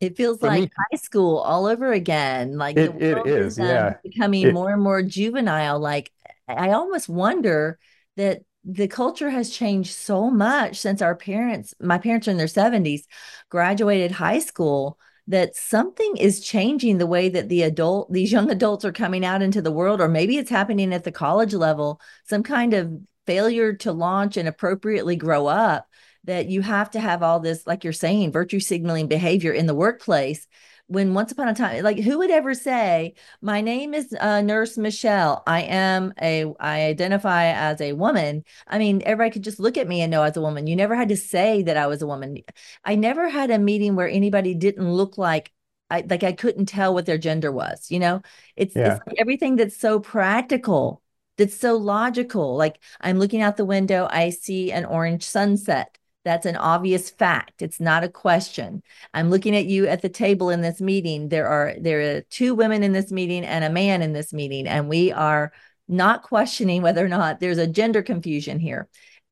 it 0.00 0.16
feels 0.16 0.40
For 0.40 0.48
like 0.48 0.62
me, 0.62 0.70
high 0.92 0.96
school 0.98 1.38
all 1.38 1.66
over 1.66 1.92
again. 1.92 2.58
Like 2.58 2.76
it, 2.76 2.90
it 3.00 3.26
is, 3.26 3.54
is 3.54 3.60
um, 3.60 3.66
yeah, 3.66 3.94
becoming 4.02 4.48
it, 4.48 4.52
more 4.52 4.72
and 4.72 4.82
more 4.82 5.02
juvenile. 5.02 5.78
Like 5.78 6.12
I 6.48 6.70
almost 6.70 7.08
wonder 7.08 7.78
that 8.16 8.42
the 8.64 8.88
culture 8.88 9.30
has 9.30 9.50
changed 9.50 9.94
so 9.94 10.30
much 10.30 10.78
since 10.78 11.00
our 11.00 11.14
parents, 11.14 11.74
my 11.80 11.98
parents 11.98 12.28
are 12.28 12.32
in 12.32 12.36
their 12.36 12.48
70s, 12.48 13.06
graduated 13.48 14.10
high 14.12 14.40
school, 14.40 14.98
that 15.28 15.56
something 15.56 16.16
is 16.16 16.40
changing 16.40 16.98
the 16.98 17.06
way 17.06 17.28
that 17.28 17.48
the 17.48 17.62
adult, 17.62 18.12
these 18.12 18.30
young 18.30 18.50
adults 18.50 18.84
are 18.84 18.92
coming 18.92 19.24
out 19.24 19.42
into 19.42 19.62
the 19.62 19.72
world, 19.72 20.00
or 20.00 20.08
maybe 20.08 20.36
it's 20.36 20.50
happening 20.50 20.92
at 20.92 21.04
the 21.04 21.12
college 21.12 21.54
level, 21.54 22.00
some 22.28 22.42
kind 22.42 22.74
of 22.74 22.92
failure 23.26 23.72
to 23.72 23.92
launch 23.92 24.36
and 24.36 24.48
appropriately 24.48 25.16
grow 25.16 25.46
up 25.46 25.88
that 26.26 26.48
you 26.48 26.62
have 26.62 26.90
to 26.90 27.00
have 27.00 27.22
all 27.22 27.40
this, 27.40 27.66
like 27.66 27.84
you're 27.84 27.92
saying, 27.92 28.32
virtue 28.32 28.60
signaling 28.60 29.08
behavior 29.08 29.52
in 29.52 29.66
the 29.66 29.74
workplace. 29.74 30.46
When 30.88 31.14
once 31.14 31.32
upon 31.32 31.48
a 31.48 31.54
time, 31.54 31.82
like 31.82 31.98
who 31.98 32.18
would 32.18 32.30
ever 32.30 32.54
say, 32.54 33.14
"My 33.42 33.60
name 33.60 33.92
is 33.92 34.14
uh, 34.20 34.40
Nurse 34.40 34.78
Michele. 34.78 35.42
I 35.44 35.62
am 35.62 36.12
a, 36.22 36.44
I 36.60 36.82
identify 36.82 37.46
as 37.46 37.80
a 37.80 37.92
woman." 37.94 38.44
I 38.68 38.78
mean, 38.78 39.02
everybody 39.04 39.32
could 39.32 39.42
just 39.42 39.58
look 39.58 39.76
at 39.76 39.88
me 39.88 40.00
and 40.02 40.12
know 40.12 40.22
as 40.22 40.36
a 40.36 40.40
woman. 40.40 40.68
You 40.68 40.76
never 40.76 40.94
had 40.94 41.08
to 41.08 41.16
say 41.16 41.64
that 41.64 41.76
I 41.76 41.88
was 41.88 42.02
a 42.02 42.06
woman. 42.06 42.38
I 42.84 42.94
never 42.94 43.28
had 43.28 43.50
a 43.50 43.58
meeting 43.58 43.96
where 43.96 44.08
anybody 44.08 44.54
didn't 44.54 44.88
look 44.88 45.18
like 45.18 45.52
I 45.90 46.04
like 46.08 46.22
I 46.22 46.32
couldn't 46.32 46.66
tell 46.66 46.94
what 46.94 47.06
their 47.06 47.18
gender 47.18 47.52
was. 47.52 47.90
You 47.90 48.00
know, 48.00 48.22
it's, 48.56 48.74
yeah. 48.74 48.96
it's 48.96 49.06
like 49.06 49.16
everything 49.18 49.56
that's 49.56 49.76
so 49.76 50.00
practical, 50.00 51.02
that's 51.36 51.56
so 51.56 51.76
logical. 51.76 52.56
Like 52.56 52.80
I'm 53.00 53.18
looking 53.18 53.42
out 53.42 53.56
the 53.56 53.64
window, 53.64 54.08
I 54.10 54.30
see 54.30 54.72
an 54.72 54.84
orange 54.84 55.24
sunset. 55.24 55.95
That's 56.26 56.44
an 56.44 56.56
obvious 56.56 57.08
fact. 57.08 57.62
It's 57.62 57.78
not 57.78 58.02
a 58.02 58.08
question. 58.08 58.82
I'm 59.14 59.30
looking 59.30 59.54
at 59.54 59.66
you 59.66 59.86
at 59.86 60.02
the 60.02 60.08
table 60.08 60.50
in 60.50 60.60
this 60.60 60.80
meeting. 60.80 61.28
There 61.28 61.46
are 61.46 61.74
there 61.80 62.16
are 62.16 62.20
two 62.22 62.52
women 62.56 62.82
in 62.82 62.92
this 62.92 63.12
meeting 63.12 63.44
and 63.44 63.64
a 63.64 63.70
man 63.70 64.02
in 64.02 64.12
this 64.12 64.32
meeting, 64.32 64.66
and 64.66 64.88
we 64.88 65.12
are 65.12 65.52
not 65.86 66.24
questioning 66.24 66.82
whether 66.82 67.04
or 67.04 67.08
not 67.08 67.38
there's 67.38 67.58
a 67.58 67.66
gender 67.68 68.02
confusion 68.02 68.58
here. 68.58 68.88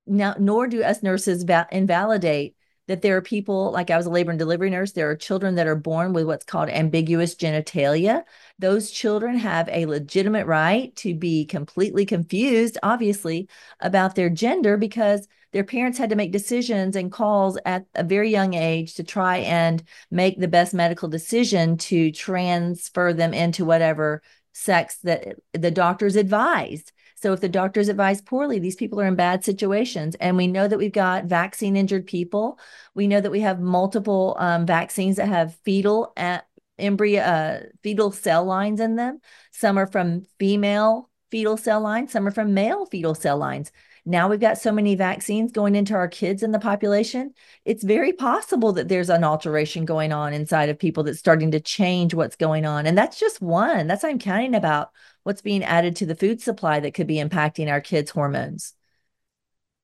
Now, 0.07 0.37
nor 0.39 0.69
do 0.69 0.85
us 0.85 1.03
nurses 1.03 1.43
va- 1.43 1.67
invalidate 1.73 2.55
that 2.87 3.03
there 3.03 3.17
are 3.17 3.23
people 3.23 3.73
like 3.73 3.91
I 3.91 3.97
was 3.97 4.07
a 4.07 4.11
labor 4.11 4.31
and 4.31 4.39
delivery 4.39 4.71
nurse. 4.71 4.93
There 4.93 5.11
are 5.11 5.17
children 5.17 5.57
that 5.57 5.67
are 5.67 5.75
born 5.75 6.13
with 6.13 6.27
what's 6.27 6.45
called 6.45 6.69
ambiguous 6.69 7.35
genitalia. 7.35 8.23
Those 8.61 8.93
children 8.93 9.37
have 9.39 9.69
a 9.69 9.87
legitimate 9.87 10.47
right 10.47 10.95
to 10.97 11.13
be 11.13 11.45
completely 11.45 12.07
confused, 12.07 12.79
obviously, 12.85 13.49
about 13.81 14.15
their 14.15 14.31
gender 14.31 14.77
because 14.77 15.27
their 15.55 15.65
parents 15.65 15.99
had 15.99 16.11
to 16.11 16.17
make 16.17 16.33
decisions 16.33 16.97
and 16.97 17.13
calls 17.13 17.57
at 17.65 17.87
a 17.95 18.03
very 18.03 18.29
young 18.29 18.55
age 18.55 18.95
to 18.95 19.05
try 19.05 19.39
and 19.39 19.85
make 20.11 20.39
the 20.39 20.49
best 20.49 20.75
medical 20.75 21.09
decision 21.09 21.77
to 21.79 22.11
transfer 22.11 23.13
them 23.13 23.33
into 23.33 23.65
whatever 23.65 24.21
sex 24.53 24.99
that 25.05 25.37
the 25.53 25.71
doctors 25.71 26.17
advised. 26.17 26.91
So 27.15 27.33
if 27.33 27.41
the 27.41 27.49
doctors 27.49 27.89
advise 27.89 28.21
poorly, 28.21 28.59
these 28.59 28.75
people 28.75 29.01
are 29.01 29.07
in 29.07 29.15
bad 29.15 29.45
situations. 29.45 30.17
And 30.17 30.37
we 30.37 30.49
know 30.49 30.67
that 30.67 30.77
we've 30.77 30.93
got 30.93 31.27
vaccine 31.27 31.77
injured 31.77 32.09
people. 32.09 32.59
We 32.97 33.07
know 33.07 33.21
that 33.21 33.31
we 33.31 33.41
have 33.41 33.61
multiple 33.61 34.37
um, 34.41 34.67
vaccines 34.67 35.17
that 35.17 35.29
have 35.29 35.55
fetal 35.65 36.13
uh, 36.17 36.41
embryo 36.81 37.23
uh, 37.23 37.61
fetal 37.85 38.11
cell 38.11 38.45
lines 38.45 38.81
in 38.81 38.97
them. 38.97 39.21
Some 39.53 39.79
are 39.79 39.87
from 39.87 40.27
female 40.41 41.11
fetal 41.31 41.57
cell 41.57 41.81
lines, 41.81 42.13
some 42.13 42.27
are 42.27 42.33
from 42.33 42.55
male 42.55 42.87
fetal 42.87 43.15
cell 43.15 43.39
lines. 43.39 43.71
Now 44.07 44.29
we've 44.29 44.41
got 44.41 44.59
so 44.59 44.71
many 44.71 44.97
vaccines 44.97 45.51
going 45.51 45.75
into 45.75 45.95
our 45.95 46.09
kids 46.09 46.43
in 46.43 46.53
the 46.53 46.59
population. 46.59 47.33
It's 47.65 47.83
very 47.83 48.13
possible 48.13 48.73
that 48.75 48.89
there's 48.89 49.09
an 49.09 49.25
alteration 49.25 49.87
going 49.87 50.13
on 50.13 50.35
inside 50.35 50.69
of 50.69 50.79
people 50.79 51.05
that's 51.05 51.19
starting 51.19 51.53
to 51.53 51.61
change 51.61 52.13
what's 52.13 52.37
going 52.37 52.67
on. 52.67 52.87
And 52.87 52.99
that's 52.99 53.19
just 53.19 53.41
one. 53.41 53.87
That's 53.87 54.05
I'm 54.05 54.19
counting 54.19 54.55
about 54.55 54.91
what's 55.23 55.41
being 55.41 55.65
added 55.65 55.97
to 55.97 56.07
the 56.07 56.15
food 56.15 56.43
supply 56.43 56.81
that 56.81 56.93
could 56.93 57.07
be 57.07 57.17
impacting 57.17 57.71
our 57.71 57.81
kids' 57.81 58.11
hormones. 58.11 58.75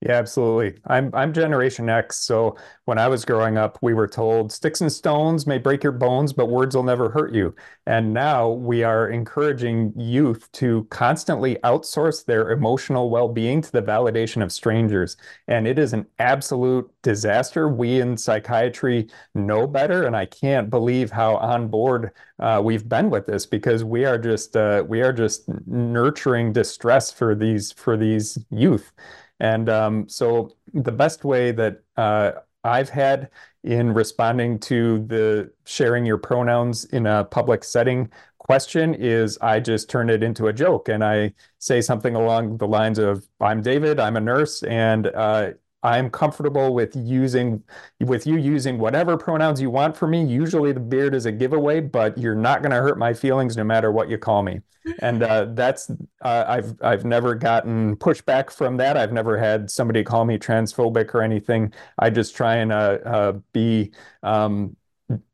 Yeah, 0.03 0.13
absolutely. 0.13 0.81
I'm 0.87 1.11
I'm 1.13 1.31
Generation 1.35 1.91
X, 1.91 2.17
so 2.21 2.57
when 2.87 2.97
I 2.99 3.07
was 3.07 3.27
growing 3.27 3.59
up, 3.59 3.77
we 3.83 3.93
were 3.93 4.09
told 4.09 4.51
sticks 4.51 4.81
and 4.81 4.91
stones 4.91 5.47
may 5.47 5.59
break 5.59 5.83
your 5.83 5.93
bones, 5.93 6.33
but 6.33 6.47
words 6.47 6.75
will 6.75 6.85
never 6.85 7.11
hurt 7.11 7.35
you. 7.35 7.55
And 7.87 8.15
now 8.15 8.49
we 8.49 8.83
are 8.83 9.11
encouraging 9.11 9.93
youth 9.95 10.51
to 10.53 10.85
constantly 10.89 11.57
outsource 11.65 12.25
their 12.25 12.51
emotional 12.51 13.11
well-being 13.11 13.61
to 13.61 13.71
the 13.73 13.83
validation 13.83 14.43
of 14.43 14.53
strangers. 14.53 15.19
And 15.49 15.67
it 15.69 15.79
is 15.79 15.93
an 15.93 16.07
absolute 16.19 16.91
disaster. 17.03 17.69
We 17.69 18.01
in 18.01 18.17
psychiatry 18.17 19.09
know 19.35 19.67
better, 19.67 20.05
and 20.07 20.17
I 20.17 20.25
can't 20.25 20.71
believe 20.71 21.11
how 21.11 21.37
on 21.37 21.69
board 21.69 22.13
uh, 22.39 22.63
we've 22.65 22.89
been 22.89 23.11
with 23.11 23.27
this 23.27 23.45
because 23.45 23.85
we 23.85 24.07
are 24.07 24.17
just 24.17 24.57
uh, 24.57 24.83
we 24.89 25.03
are 25.03 25.13
just 25.13 25.47
nurturing 25.67 26.55
distress 26.55 27.13
for 27.13 27.35
these 27.35 27.71
for 27.73 27.99
these 27.99 28.39
youth. 28.51 28.93
And 29.41 29.69
um, 29.69 30.09
so 30.09 30.55
the 30.73 30.93
best 30.93 31.25
way 31.25 31.51
that 31.53 31.83
uh, 31.97 32.33
I've 32.63 32.91
had 32.91 33.31
in 33.65 33.93
responding 33.93 34.59
to 34.61 35.05
the 35.07 35.51
sharing 35.65 36.07
your 36.07 36.19
pronouns 36.19 36.85
in 36.85 37.07
a 37.07 37.25
public 37.25 37.65
setting 37.65 38.11
question 38.39 38.95
is 38.95 39.39
I 39.41 39.61
just 39.61 39.89
turn 39.89 40.11
it 40.11 40.23
into 40.23 40.49
a 40.49 40.53
joke 40.53 40.89
and 40.89 41.05
I 41.05 41.35
say 41.59 41.81
something 41.81 42.15
along 42.15 42.59
the 42.59 42.67
lines 42.67 42.99
of 42.99 43.27
I'm 43.41 43.63
David, 43.63 44.01
I'm 44.01 44.17
a 44.17 44.21
nurse, 44.21 44.63
and 44.63 45.07
uh, 45.07 45.51
I'm 45.83 46.11
comfortable 46.11 46.75
with 46.75 46.95
using 46.95 47.63
with 48.01 48.27
you 48.27 48.37
using 48.37 48.79
whatever 48.79 49.17
pronouns 49.17 49.61
you 49.61 49.71
want 49.71 49.97
for 49.97 50.07
me. 50.07 50.25
Usually 50.25 50.73
the 50.73 50.81
beard 50.81 51.15
is 51.15 51.27
a 51.27 51.33
giveaway, 51.33 51.81
but 51.81 52.19
you're 52.19 52.35
not 52.35 52.61
going 52.61 52.73
to 52.73 52.77
hurt 52.77 52.99
my 52.99 53.15
feelings 53.15 53.57
no 53.57 53.65
matter 53.65 53.91
what 53.91 54.11
you 54.11 54.19
call 54.19 54.43
me. 54.43 54.61
And 55.01 55.23
uh, 55.23 55.47
that's 55.51 55.91
uh, 56.23 56.45
I've 56.47 56.75
I've 56.83 57.05
never 57.05 57.35
gotten 57.35 57.97
pushback 57.97 58.51
from 58.51 58.77
that. 58.79 58.97
I've 58.97 59.13
never 59.13 59.39
had 59.39 59.71
somebody 59.71 60.03
call 60.05 60.25
me 60.25 60.39
transphobic 60.39 61.15
or 61.15 61.23
anything. 61.23 61.73
I 61.99 62.11
just 62.11 62.35
try 62.35 62.57
and 62.57 62.73
uh, 62.73 62.99
uh 63.05 63.33
be 63.53 63.93
um, 64.23 64.77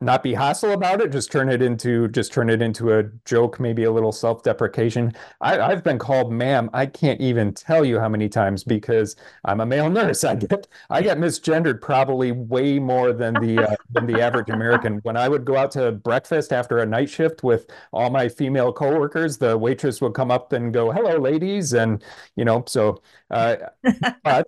not 0.01 0.23
be 0.23 0.35
hostile 0.35 0.73
about 0.73 1.01
it 1.01 1.13
just 1.13 1.31
turn 1.31 1.49
it 1.49 1.61
into 1.61 2.09
just 2.09 2.33
turn 2.33 2.49
it 2.49 2.63
into 2.63 2.93
a 2.93 3.05
joke 3.25 3.61
maybe 3.61 3.85
a 3.85 3.91
little 3.91 4.13
self-deprecation. 4.13 5.13
I, 5.41 5.61
i've 5.61 5.85
been 5.85 5.99
called 5.99 6.33
ma'am 6.33 6.71
i 6.73 6.87
can't 6.87 7.21
even 7.21 7.53
tell 7.53 7.85
you 7.85 7.99
how 7.99 8.09
many 8.09 8.29
times 8.29 8.65
because 8.65 9.17
i'm 9.45 9.61
a 9.61 9.67
male 9.67 9.91
nurse. 9.91 10.25
I 10.25 10.35
get 10.35 10.67
i 10.91 11.03
get 11.03 11.19
misgendered 11.19 11.81
probably 11.81 12.33
way 12.33 12.79
more 12.79 13.13
than 13.13 13.35
the 13.35 13.71
uh, 13.71 13.77
than 13.91 14.07
the 14.07 14.21
average 14.21 14.51
american. 14.51 14.99
When 15.03 15.17
i 15.17 15.29
would 15.29 15.45
go 15.45 15.57
out 15.57 15.71
to 15.73 15.93
breakfast 15.93 16.53
after 16.53 16.79
a 16.79 16.87
night 16.87 17.11
shift 17.11 17.43
with 17.43 17.67
all 17.93 18.11
my 18.11 18.29
female 18.29 18.73
coworkers 18.73 19.39
the 19.39 19.57
waitress 19.57 20.01
would 20.01 20.15
come 20.15 20.31
up 20.31 20.53
and 20.53 20.73
go 20.73 20.91
hello 20.91 21.19
ladies 21.19 21.75
and 21.75 22.03
you 22.37 22.45
know 22.45 22.65
so 22.67 23.03
uh, 23.31 23.57
but 24.25 24.47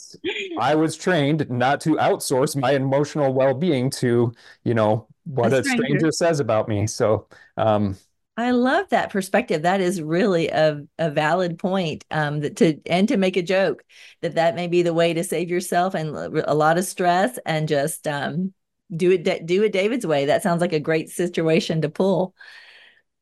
i 0.59 0.75
was 0.75 0.97
trained 0.97 1.49
not 1.51 1.81
to 1.81 1.97
outsource 1.97 2.61
my 2.61 2.73
emotional 2.73 3.33
well-being 3.33 3.91
to 3.91 4.33
you 4.65 4.75
know 4.75 5.07
what 5.29 5.53
a, 5.53 5.59
a 5.59 5.65
stranger. 5.65 5.85
stranger. 5.85 6.13
says 6.13 6.41
about 6.41 6.69
me. 6.69 6.87
So, 6.87 7.29
um, 7.57 7.97
I 8.37 8.53
love 8.53 8.89
that 8.91 9.11
perspective. 9.11 9.63
That 9.63 9.81
is 9.81 10.01
really 10.01 10.49
a, 10.49 10.83
a 10.99 11.11
valid 11.11 11.59
point. 11.59 12.05
Um, 12.11 12.41
that 12.41 12.57
to 12.57 12.81
and 12.87 13.09
to 13.09 13.17
make 13.17 13.37
a 13.37 13.43
joke 13.43 13.83
that 14.23 14.37
that 14.37 14.55
may 14.55 14.69
be 14.69 14.83
the 14.83 14.95
way 14.95 15.13
to 15.13 15.25
save 15.25 15.51
yourself 15.51 15.95
and 15.95 16.15
a 16.47 16.55
lot 16.55 16.79
of 16.79 16.85
stress 16.85 17.39
and 17.45 17.69
just 17.69 18.07
um, 18.07 18.55
do 18.97 19.11
it 19.11 19.47
do 19.47 19.65
it 19.65 19.73
David's 19.73 20.07
way. 20.07 20.27
That 20.27 20.43
sounds 20.43 20.61
like 20.61 20.73
a 20.73 20.81
great 20.81 21.11
situation 21.11 21.83
to 21.83 21.89
pull. 21.89 22.35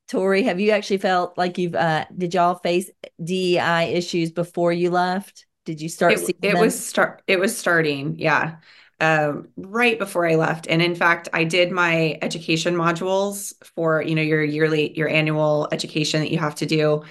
Tori, 0.09 0.44
have 0.44 0.61
you 0.61 0.70
actually 0.70 0.98
felt 0.98 1.36
like 1.36 1.59
you've 1.59 1.74
uh, 1.74 2.04
did 2.16 2.34
y'all 2.34 2.54
face 2.57 2.90
DEI 3.22 3.92
issues 3.94 4.30
before 4.30 4.72
you 4.72 4.90
left? 4.90 5.46
Did 5.64 5.80
you 5.80 5.88
start? 5.88 6.12
It, 6.12 6.36
it 6.42 6.57
was 6.57 6.86
start. 6.86 7.22
It 7.26 7.40
was 7.40 7.57
starting. 7.57 8.18
Yeah 8.18 8.57
uh, 9.00 9.34
right 9.57 9.98
before 9.98 10.26
I 10.28 10.36
left. 10.36 10.66
And 10.68 10.80
in 10.80 10.94
fact, 10.94 11.28
I 11.32 11.44
did 11.44 11.70
my 11.70 12.18
education 12.22 12.74
modules 12.74 13.52
for, 13.74 14.02
you 14.02 14.14
know, 14.14 14.22
your 14.22 14.42
yearly, 14.42 14.96
your 14.96 15.09
annual 15.09 15.68
education 15.72 16.20
that 16.20 16.30
you 16.30 16.38
have 16.38 16.54
to 16.57 16.66
do 16.66 17.02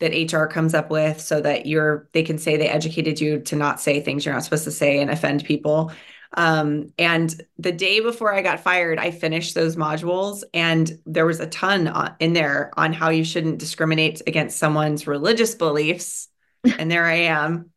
that 0.00 0.32
HR 0.32 0.46
comes 0.46 0.74
up 0.74 0.90
with 0.90 1.20
so 1.20 1.40
that 1.40 1.66
you're, 1.66 2.08
they 2.12 2.22
can 2.22 2.38
say 2.38 2.56
they 2.56 2.68
educated 2.68 3.20
you 3.20 3.40
to 3.40 3.56
not 3.56 3.80
say 3.80 4.00
things 4.00 4.24
you're 4.24 4.34
not 4.34 4.42
supposed 4.42 4.64
to 4.64 4.70
say 4.70 5.00
and 5.00 5.10
offend 5.10 5.44
people. 5.44 5.92
Um, 6.36 6.92
and 6.98 7.34
the 7.58 7.72
day 7.72 8.00
before 8.00 8.34
I 8.34 8.42
got 8.42 8.60
fired, 8.60 8.98
I 8.98 9.10
finished 9.10 9.54
those 9.54 9.76
modules, 9.76 10.42
and 10.52 10.90
there 11.06 11.26
was 11.26 11.40
a 11.40 11.46
ton 11.46 12.14
in 12.20 12.32
there 12.32 12.72
on 12.76 12.92
how 12.92 13.10
you 13.10 13.24
shouldn't 13.24 13.58
discriminate 13.58 14.22
against 14.26 14.58
someone's 14.58 15.06
religious 15.06 15.54
beliefs. 15.54 16.28
and 16.78 16.90
there 16.90 17.04
I 17.04 17.14
am 17.14 17.70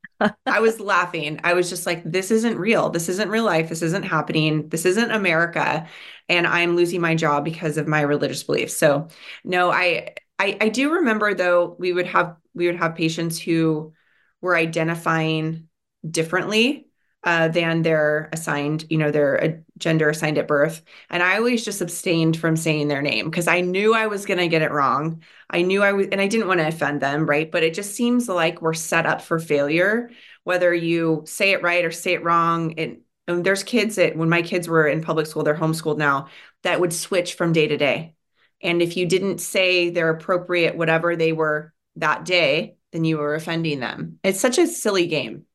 I 0.45 0.59
was 0.59 0.79
laughing. 0.79 1.39
I 1.43 1.53
was 1.53 1.69
just 1.69 1.85
like, 1.85 2.03
this 2.03 2.31
isn't 2.31 2.57
real. 2.57 2.89
This 2.89 3.09
isn't 3.09 3.29
real 3.29 3.43
life. 3.43 3.69
This 3.69 3.81
isn't 3.81 4.03
happening. 4.03 4.69
This 4.69 4.85
isn't 4.85 5.11
America. 5.11 5.87
And 6.27 6.47
I'm 6.47 6.75
losing 6.75 7.01
my 7.01 7.15
job 7.15 7.45
because 7.45 7.77
of 7.77 7.87
my 7.87 8.01
religious 8.01 8.43
beliefs. 8.43 8.75
So 8.75 9.07
no, 9.43 9.71
I 9.71 10.15
I, 10.39 10.57
I 10.61 10.69
do 10.69 10.93
remember 10.93 11.33
though 11.33 11.75
we 11.79 11.93
would 11.93 12.07
have 12.07 12.35
we 12.53 12.67
would 12.67 12.77
have 12.77 12.95
patients 12.95 13.39
who 13.39 13.93
were 14.41 14.55
identifying 14.55 15.67
differently 16.09 16.86
uh, 17.23 17.47
than 17.49 17.81
their 17.81 18.29
assigned, 18.31 18.85
you 18.89 18.97
know, 18.97 19.11
their 19.11 19.43
uh, 19.43 19.49
gender 19.77 20.09
assigned 20.09 20.37
at 20.37 20.47
birth. 20.47 20.81
And 21.09 21.21
I 21.21 21.37
always 21.37 21.65
just 21.65 21.81
abstained 21.81 22.37
from 22.37 22.55
saying 22.55 22.87
their 22.87 23.01
name 23.01 23.29
because 23.29 23.47
I 23.47 23.61
knew 23.61 23.93
I 23.93 24.07
was 24.07 24.25
going 24.25 24.39
to 24.39 24.47
get 24.47 24.61
it 24.61 24.71
wrong. 24.71 25.23
I 25.49 25.63
knew 25.63 25.83
I 25.83 25.93
was, 25.93 26.07
and 26.11 26.21
I 26.21 26.27
didn't 26.27 26.47
want 26.47 26.59
to 26.59 26.67
offend 26.67 27.01
them, 27.01 27.25
right? 27.25 27.51
But 27.51 27.63
it 27.63 27.73
just 27.73 27.95
seems 27.95 28.29
like 28.29 28.61
we're 28.61 28.73
set 28.73 29.05
up 29.05 29.21
for 29.21 29.39
failure, 29.39 30.09
whether 30.43 30.73
you 30.73 31.23
say 31.25 31.51
it 31.51 31.63
right 31.63 31.83
or 31.83 31.91
say 31.91 32.13
it 32.13 32.23
wrong. 32.23 32.79
And, 32.79 33.01
and 33.27 33.43
there's 33.43 33.63
kids 33.63 33.95
that, 33.95 34.15
when 34.15 34.29
my 34.29 34.41
kids 34.41 34.69
were 34.69 34.87
in 34.87 35.03
public 35.03 35.27
school, 35.27 35.43
they're 35.43 35.55
homeschooled 35.55 35.97
now, 35.97 36.27
that 36.63 36.79
would 36.79 36.93
switch 36.93 37.33
from 37.33 37.51
day 37.51 37.67
to 37.67 37.77
day. 37.77 38.13
And 38.61 38.81
if 38.81 38.95
you 38.95 39.05
didn't 39.05 39.39
say 39.39 39.89
their 39.89 40.09
appropriate 40.09 40.77
whatever 40.77 41.15
they 41.15 41.33
were 41.33 41.73
that 41.97 42.25
day, 42.25 42.77
then 42.91 43.03
you 43.03 43.17
were 43.17 43.35
offending 43.35 43.79
them. 43.79 44.19
It's 44.23 44.39
such 44.39 44.57
a 44.57 44.67
silly 44.67 45.07
game. 45.07 45.45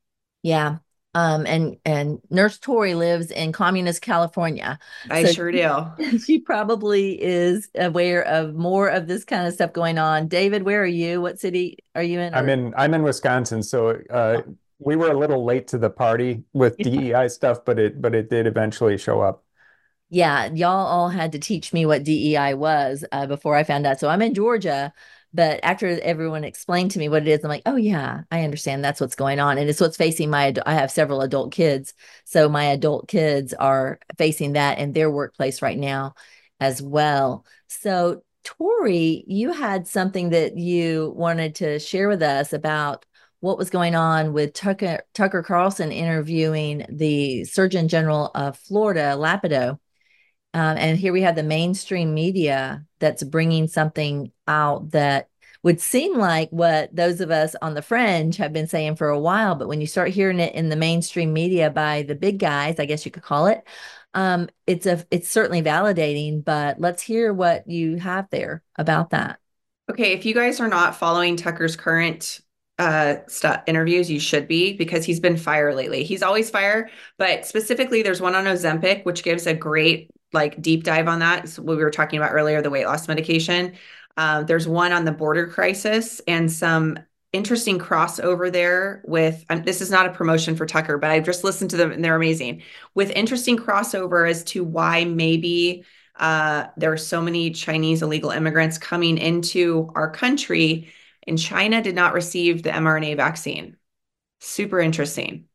Yeah. 0.43 0.77
Um, 1.15 1.45
and 1.45 1.77
and 1.85 2.19
Nurse 2.31 2.57
Tori 2.57 2.95
lives 2.95 3.29
in 3.29 3.51
communist 3.51 4.01
California. 4.01 4.79
I 5.11 5.25
so 5.25 5.31
sure 5.31 5.51
do. 5.51 6.19
She 6.19 6.39
probably 6.39 7.21
is 7.21 7.69
aware 7.75 8.23
of 8.23 8.55
more 8.55 8.87
of 8.87 9.07
this 9.07 9.23
kind 9.23 9.47
of 9.47 9.53
stuff 9.53 9.73
going 9.73 9.99
on. 9.99 10.27
David, 10.27 10.63
where 10.63 10.81
are 10.81 10.87
you? 10.87 11.21
What 11.21 11.39
city 11.39 11.77
are 11.93 12.01
you 12.01 12.19
in? 12.19 12.33
I'm 12.33 12.49
in 12.49 12.73
I'm 12.75 12.93
in 12.95 13.03
Wisconsin. 13.03 13.61
So 13.61 14.01
uh, 14.09 14.41
we 14.79 14.95
were 14.95 15.11
a 15.11 15.17
little 15.17 15.45
late 15.45 15.67
to 15.69 15.77
the 15.77 15.89
party 15.89 16.43
with 16.53 16.77
DEI 16.79 17.27
stuff, 17.27 17.63
but 17.63 17.77
it 17.77 18.01
but 18.01 18.15
it 18.15 18.29
did 18.29 18.47
eventually 18.47 18.97
show 18.97 19.21
up. 19.21 19.43
Yeah, 20.09 20.45
y'all 20.53 20.85
all 20.85 21.09
had 21.09 21.31
to 21.31 21.39
teach 21.39 21.73
me 21.73 21.85
what 21.85 22.03
DEI 22.03 22.53
was 22.53 23.03
uh, 23.11 23.25
before 23.25 23.55
I 23.55 23.63
found 23.63 23.87
out. 23.87 23.99
So 23.99 24.09
I'm 24.09 24.21
in 24.21 24.35
Georgia, 24.35 24.93
but 25.33 25.59
after 25.63 25.99
everyone 26.01 26.43
explained 26.43 26.91
to 26.91 26.99
me 26.99 27.09
what 27.09 27.23
it 27.23 27.27
is, 27.27 27.43
I'm 27.43 27.49
like, 27.49 27.63
oh 27.65 27.75
yeah, 27.75 28.21
I 28.31 28.43
understand. 28.43 28.83
That's 28.83 29.01
what's 29.01 29.15
going 29.15 29.39
on, 29.39 29.57
and 29.57 29.69
it's 29.69 29.81
what's 29.81 29.97
facing 29.97 30.29
my. 30.29 30.53
I 30.65 30.73
have 30.73 30.91
several 30.91 31.21
adult 31.21 31.51
kids, 31.51 31.93
so 32.25 32.49
my 32.49 32.65
adult 32.65 33.07
kids 33.07 33.53
are 33.53 33.99
facing 34.17 34.53
that 34.53 34.79
in 34.79 34.93
their 34.93 35.09
workplace 35.09 35.61
right 35.61 35.77
now, 35.77 36.15
as 36.59 36.81
well. 36.81 37.45
So 37.67 38.23
Tori, 38.43 39.23
you 39.27 39.53
had 39.53 39.87
something 39.87 40.31
that 40.31 40.57
you 40.57 41.13
wanted 41.15 41.55
to 41.55 41.79
share 41.79 42.07
with 42.07 42.21
us 42.21 42.53
about 42.53 43.05
what 43.39 43.57
was 43.57 43.69
going 43.69 43.95
on 43.95 44.33
with 44.33 44.53
Tucker 44.53 45.03
Tucker 45.13 45.43
Carlson 45.43 45.91
interviewing 45.91 46.85
the 46.89 47.43
Surgeon 47.45 47.87
General 47.87 48.31
of 48.33 48.57
Florida, 48.57 49.15
Ladapo. 49.17 49.79
Um, 50.53 50.77
and 50.77 50.97
here 50.97 51.13
we 51.13 51.21
have 51.23 51.35
the 51.35 51.43
mainstream 51.43 52.13
media 52.13 52.85
that's 52.99 53.23
bringing 53.23 53.67
something 53.67 54.31
out 54.47 54.91
that 54.91 55.29
would 55.63 55.79
seem 55.79 56.17
like 56.17 56.49
what 56.49 56.93
those 56.95 57.21
of 57.21 57.31
us 57.31 57.55
on 57.61 57.73
the 57.73 57.81
fringe 57.81 58.37
have 58.37 58.53
been 58.53 58.67
saying 58.67 58.97
for 58.97 59.09
a 59.09 59.19
while. 59.19 59.55
But 59.55 59.67
when 59.69 59.81
you 59.81 59.87
start 59.87 60.09
hearing 60.09 60.39
it 60.39 60.53
in 60.53 60.69
the 60.69 60.75
mainstream 60.75 61.33
media 61.33 61.69
by 61.69 62.03
the 62.03 62.15
big 62.15 62.37
guys, 62.37 62.79
I 62.79 62.85
guess 62.85 63.05
you 63.05 63.11
could 63.11 63.23
call 63.23 63.47
it, 63.47 63.63
um, 64.13 64.49
it's 64.67 64.85
a 64.85 65.03
it's 65.09 65.29
certainly 65.29 65.61
validating. 65.61 66.43
But 66.43 66.79
let's 66.79 67.01
hear 67.01 67.33
what 67.33 67.67
you 67.67 67.97
have 67.97 68.29
there 68.29 68.61
about 68.77 69.11
that. 69.11 69.39
Okay, 69.89 70.13
if 70.13 70.25
you 70.25 70.33
guys 70.33 70.59
are 70.59 70.67
not 70.67 70.95
following 70.95 71.35
Tucker's 71.35 71.75
current 71.75 72.41
uh 72.79 73.17
stu- 73.27 73.53
interviews 73.67 74.09
you 74.09 74.19
should 74.19 74.47
be 74.47 74.73
because 74.73 75.05
he's 75.05 75.19
been 75.19 75.37
fire 75.37 75.75
lately 75.75 76.03
he's 76.03 76.23
always 76.23 76.49
fire 76.49 76.89
but 77.19 77.45
specifically 77.45 78.01
there's 78.01 78.19
one 78.19 78.33
on 78.33 78.45
ozempic 78.45 79.05
which 79.05 79.23
gives 79.23 79.45
a 79.45 79.53
great 79.53 80.09
like 80.33 80.61
deep 80.61 80.83
dive 80.83 81.07
on 81.07 81.19
that 81.19 81.43
it's 81.43 81.59
what 81.59 81.77
we 81.77 81.83
were 81.83 81.91
talking 81.91 82.17
about 82.17 82.33
earlier 82.33 82.61
the 82.61 82.69
weight 82.69 82.85
loss 82.85 83.07
medication 83.07 83.73
uh, 84.15 84.43
there's 84.43 84.67
one 84.67 84.91
on 84.91 85.05
the 85.05 85.11
border 85.11 85.47
crisis 85.47 86.21
and 86.27 86.51
some 86.51 86.97
interesting 87.31 87.79
crossover 87.79 88.51
there 88.51 89.01
with 89.05 89.43
um, 89.49 89.63
this 89.63 89.81
is 89.81 89.89
not 89.89 90.05
a 90.05 90.11
promotion 90.11 90.55
for 90.55 90.65
tucker 90.65 90.97
but 90.97 91.09
i've 91.09 91.25
just 91.25 91.43
listened 91.43 91.69
to 91.69 91.77
them 91.77 91.91
and 91.91 92.03
they're 92.03 92.15
amazing 92.15 92.61
with 92.95 93.09
interesting 93.11 93.57
crossover 93.57 94.29
as 94.29 94.43
to 94.43 94.63
why 94.63 95.03
maybe 95.03 95.83
uh, 96.17 96.67
there 96.77 96.91
are 96.91 96.97
so 96.97 97.21
many 97.21 97.49
chinese 97.49 98.01
illegal 98.01 98.29
immigrants 98.29 98.77
coming 98.77 99.17
into 99.17 99.89
our 99.95 100.11
country 100.11 100.91
and 101.27 101.39
China 101.39 101.81
did 101.81 101.95
not 101.95 102.13
receive 102.13 102.63
the 102.63 102.69
mRNA 102.69 103.17
vaccine. 103.17 103.77
Super 104.39 104.79
interesting. 104.79 105.45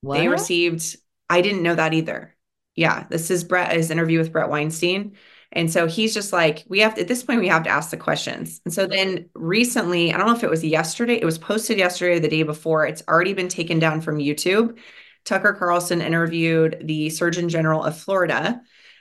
What? 0.00 0.18
They 0.18 0.28
received, 0.28 0.96
I 1.30 1.40
didn't 1.40 1.62
know 1.62 1.74
that 1.74 1.94
either. 1.94 2.33
Yeah, 2.74 3.06
this 3.08 3.30
is 3.30 3.44
Bret, 3.44 3.72
his 3.72 3.90
interview 3.90 4.18
with 4.18 4.32
Bret 4.32 4.48
Weinstein. 4.48 5.16
And 5.52 5.70
so 5.72 5.86
he's 5.86 6.12
just 6.12 6.32
like, 6.32 6.64
we 6.68 6.80
have 6.80 6.96
to, 6.96 7.02
at 7.02 7.08
this 7.08 7.22
point, 7.22 7.40
we 7.40 7.48
have 7.48 7.62
to 7.62 7.70
ask 7.70 7.90
the 7.90 7.96
questions. 7.96 8.60
And 8.64 8.74
so 8.74 8.86
then 8.86 9.28
recently, 9.34 10.12
I 10.12 10.16
don't 10.18 10.26
know 10.26 10.34
if 10.34 10.42
it 10.42 10.50
was 10.50 10.64
yesterday, 10.64 11.14
it 11.14 11.24
was 11.24 11.38
posted 11.38 11.78
yesterday 11.78 12.16
or 12.16 12.20
the 12.20 12.28
day 12.28 12.42
before. 12.42 12.86
It's 12.86 13.04
already 13.08 13.34
been 13.34 13.48
taken 13.48 13.78
down 13.78 14.00
from 14.00 14.18
YouTube. 14.18 14.78
Tucker 15.24 15.52
Carlson 15.52 16.00
interviewed 16.02 16.82
the 16.84 17.08
Surgeon 17.10 17.48
General 17.48 17.84
of 17.84 17.96
Florida. 17.96 18.60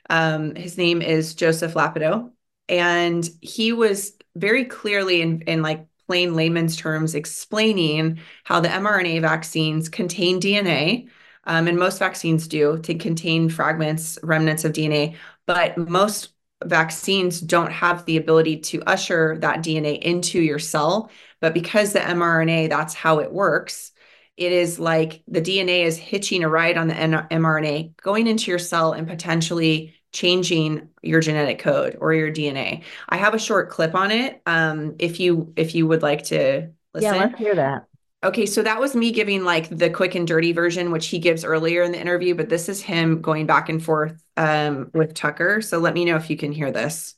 Um, 0.10 0.54
his 0.56 0.78
name 0.78 1.02
is 1.02 1.34
Joseph 1.34 1.74
Ladapo. 1.74 2.32
And 2.70 3.28
he 3.42 3.74
was 3.74 4.14
very 4.36 4.66
clearly 4.66 5.22
in, 5.22 5.42
in 5.42 5.62
like 5.64 5.88
plain 6.08 6.36
layman's 6.36 6.78
terms 6.78 7.16
explaining 7.16 8.20
how 8.44 8.60
the 8.60 8.70
mRNA 8.70 9.22
vaccines 9.22 9.90
contain 9.90 10.40
DNA. 10.40 11.08
Um, 11.46 11.68
and 11.68 11.78
most 11.78 12.00
vaccines 12.00 12.48
do 12.48 12.80
to 12.80 12.96
contain 12.96 13.50
fragments, 13.50 14.18
remnants 14.24 14.64
of 14.66 14.74
DNA, 14.74 15.16
but 15.46 15.78
most 15.78 16.30
vaccines 16.64 17.42
don't 17.42 17.72
have 17.72 18.06
the 18.06 18.18
ability 18.18 18.58
to 18.58 18.82
usher 18.84 19.38
that 19.40 19.62
DNA 19.62 19.96
into 19.96 20.42
your 20.42 20.60
cell. 20.60 21.12
But 21.42 21.54
because 21.54 21.94
the 21.94 22.00
mRNA, 22.00 22.70
that's 22.70 22.94
how 22.94 23.20
it 23.20 23.32
works. 23.32 23.92
It 24.38 24.52
is 24.52 24.80
like 24.80 25.22
the 25.28 25.42
DNA 25.42 25.84
is 25.84 25.98
hitching 25.98 26.44
a 26.44 26.50
ride 26.50 26.78
on 26.78 26.88
the 26.88 26.96
mRNA, 26.96 27.94
going 27.98 28.28
into 28.28 28.50
your 28.50 28.60
cell 28.60 28.94
and 28.94 29.08
potentially 29.08 29.96
changing 30.12 30.90
your 31.02 31.22
genetic 31.22 31.60
code 31.60 31.98
or 32.00 32.14
your 32.14 32.32
DNA. 32.32 32.84
I 33.10 33.18
have 33.18 33.34
a 33.34 33.40
short 33.40 33.70
clip 33.70 33.96
on 33.96 34.12
it. 34.12 34.42
Um, 34.46 34.96
if 35.00 35.20
you 35.20 35.54
if 35.56 35.76
you 35.76 35.88
would 35.88 36.02
like 36.02 36.24
to 36.26 36.72
listen. 36.94 37.14
Yeah, 37.14 37.14
let's 37.14 37.38
hear 37.38 37.56
that. 37.56 37.88
Okay, 38.24 38.46
so 38.46 38.64
that 38.64 38.80
was 38.80 38.96
me 38.96 39.12
giving 39.12 39.44
like 39.44 39.68
the 39.68 39.90
quick 39.90 40.16
and 40.16 40.26
dirty 40.26 40.54
version, 40.54 40.92
which 40.92 41.08
he 41.08 41.20
gives 41.20 41.44
earlier 41.44 41.84
in 41.84 41.92
the 41.92 42.00
interview, 42.00 42.34
but 42.36 42.48
this 42.48 42.70
is 42.70 42.82
him 42.82 43.22
going 43.22 43.46
back 43.46 43.68
and 43.68 43.84
forth 43.84 44.24
um, 44.38 44.90
with 44.94 45.14
Tucker. 45.14 45.62
So 45.62 45.78
let 45.78 45.94
me 45.94 46.06
know 46.06 46.16
if 46.16 46.30
you 46.30 46.38
can 46.38 46.54
hear 46.54 46.72
this. 46.72 47.16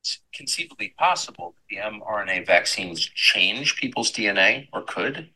It's 0.00 0.18
conceivably 0.34 0.94
possible 0.98 1.54
that 1.56 1.74
the 1.74 1.82
mRNA 1.82 2.46
vaccines 2.46 3.00
change 3.00 3.76
people's 3.76 4.12
DNA 4.12 4.68
or 4.72 4.82
could. 4.82 5.30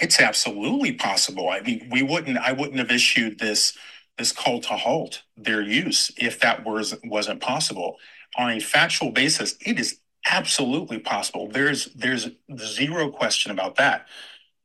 It's 0.00 0.20
absolutely 0.20 0.92
possible. 0.92 1.48
I 1.48 1.60
mean, 1.60 1.88
we 1.90 2.02
wouldn't. 2.02 2.38
I 2.38 2.52
wouldn't 2.52 2.78
have 2.78 2.90
issued 2.90 3.40
this 3.40 3.76
this 4.16 4.30
call 4.32 4.60
to 4.60 4.74
halt 4.76 5.24
their 5.36 5.60
use 5.60 6.12
if 6.16 6.38
that 6.40 6.64
was 6.64 6.94
wasn't 7.04 7.40
possible. 7.40 7.96
On 8.36 8.50
a 8.50 8.60
factual 8.60 9.10
basis, 9.10 9.56
it 9.60 9.80
is 9.80 9.98
absolutely 10.26 10.98
possible. 10.98 11.48
There's 11.48 11.86
there's 11.94 12.28
zero 12.58 13.10
question 13.10 13.52
about 13.52 13.76
that. 13.76 14.06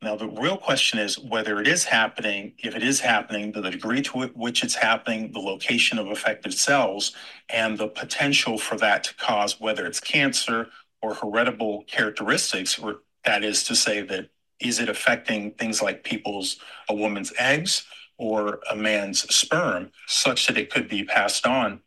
Now 0.02 0.16
the 0.16 0.28
real 0.28 0.58
question 0.58 0.98
is 0.98 1.20
whether 1.20 1.62
it 1.62 1.68
is 1.68 1.84
happening, 1.84 2.54
if 2.58 2.76
it 2.76 2.82
is 2.84 3.00
happening, 3.00 3.52
the 3.52 3.62
degree 3.62 4.02
to 4.04 4.28
which 4.30 4.64
it's 4.64 4.76
happening, 4.76 5.32
the 5.32 5.40
location 5.40 6.00
of 6.00 6.08
affected 6.08 6.54
cells, 6.54 7.14
and 7.50 7.78
the 7.78 7.88
potential 7.88 8.58
for 8.58 8.78
that 8.78 9.04
to 9.06 9.16
cause 9.16 9.60
whether 9.60 9.86
it's 9.86 10.00
cancer 10.00 10.70
or 11.02 11.14
heritable 11.14 11.84
characteristics, 11.84 12.80
or 12.80 13.02
that 13.26 13.44
is 13.44 13.64
to 13.66 13.76
say 13.76 14.02
that 14.02 14.30
is 14.60 14.80
it 14.80 14.90
affecting 14.90 15.52
things 15.52 15.82
like 15.82 16.04
people's 16.04 16.58
a 16.90 16.96
woman's 16.96 17.34
eggs 17.38 17.86
or 18.18 18.60
a 18.70 18.76
man's 18.76 19.22
sperm 19.34 19.92
such 20.08 20.48
that 20.48 20.58
it 20.58 20.70
could 20.70 20.88
be 20.88 21.04
passed 21.04 21.48
on, 21.48 21.82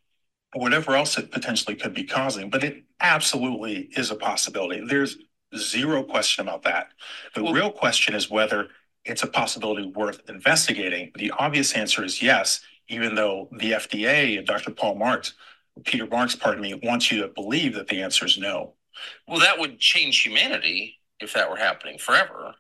or 0.55 0.61
whatever 0.61 0.95
else 0.95 1.19
it 1.19 1.31
potentially 1.31 1.77
could 1.77 1.95
be 1.95 2.05
causing. 2.05 2.51
But 2.51 2.65
it 2.65 2.85
absolutely 3.01 3.91
is 3.97 4.11
a 4.11 4.15
possibility. 4.15 4.85
There's 4.87 5.19
zero 5.57 6.03
question 6.03 6.47
about 6.47 6.63
that. 6.63 6.89
The 7.35 7.45
well, 7.45 7.53
real 7.53 7.71
question 7.71 8.15
is 8.15 8.31
whether 8.31 8.69
it's 9.05 9.23
a 9.23 9.27
possibility 9.27 9.87
worth 9.87 10.21
investigating. 10.29 11.13
The 11.17 11.33
obvious 11.33 11.73
answer 11.75 12.05
is 12.05 12.23
yes, 12.23 12.61
even 12.89 13.15
though 13.15 13.49
the 13.53 13.73
FDA 13.73 14.39
and 14.39 14.47
Dr. 14.47 14.71
Paul 14.71 14.97
Marks, 14.97 15.35
Peter 15.85 16.07
Marks, 16.07 16.37
pardon 16.37 16.63
me, 16.63 16.81
wants 16.83 17.11
you 17.11 17.21
to 17.23 17.29
believe 17.29 17.75
that 17.75 17.89
the 17.89 18.03
answer 18.03 18.25
is 18.25 18.39
no. 18.39 18.75
Well, 19.27 19.41
that 19.41 19.59
would 19.59 19.79
change 19.79 20.23
humanity 20.23 21.01
if 21.21 21.35
that 21.35 21.51
were 21.51 21.57
happening 21.57 21.99
forever. 21.99 22.55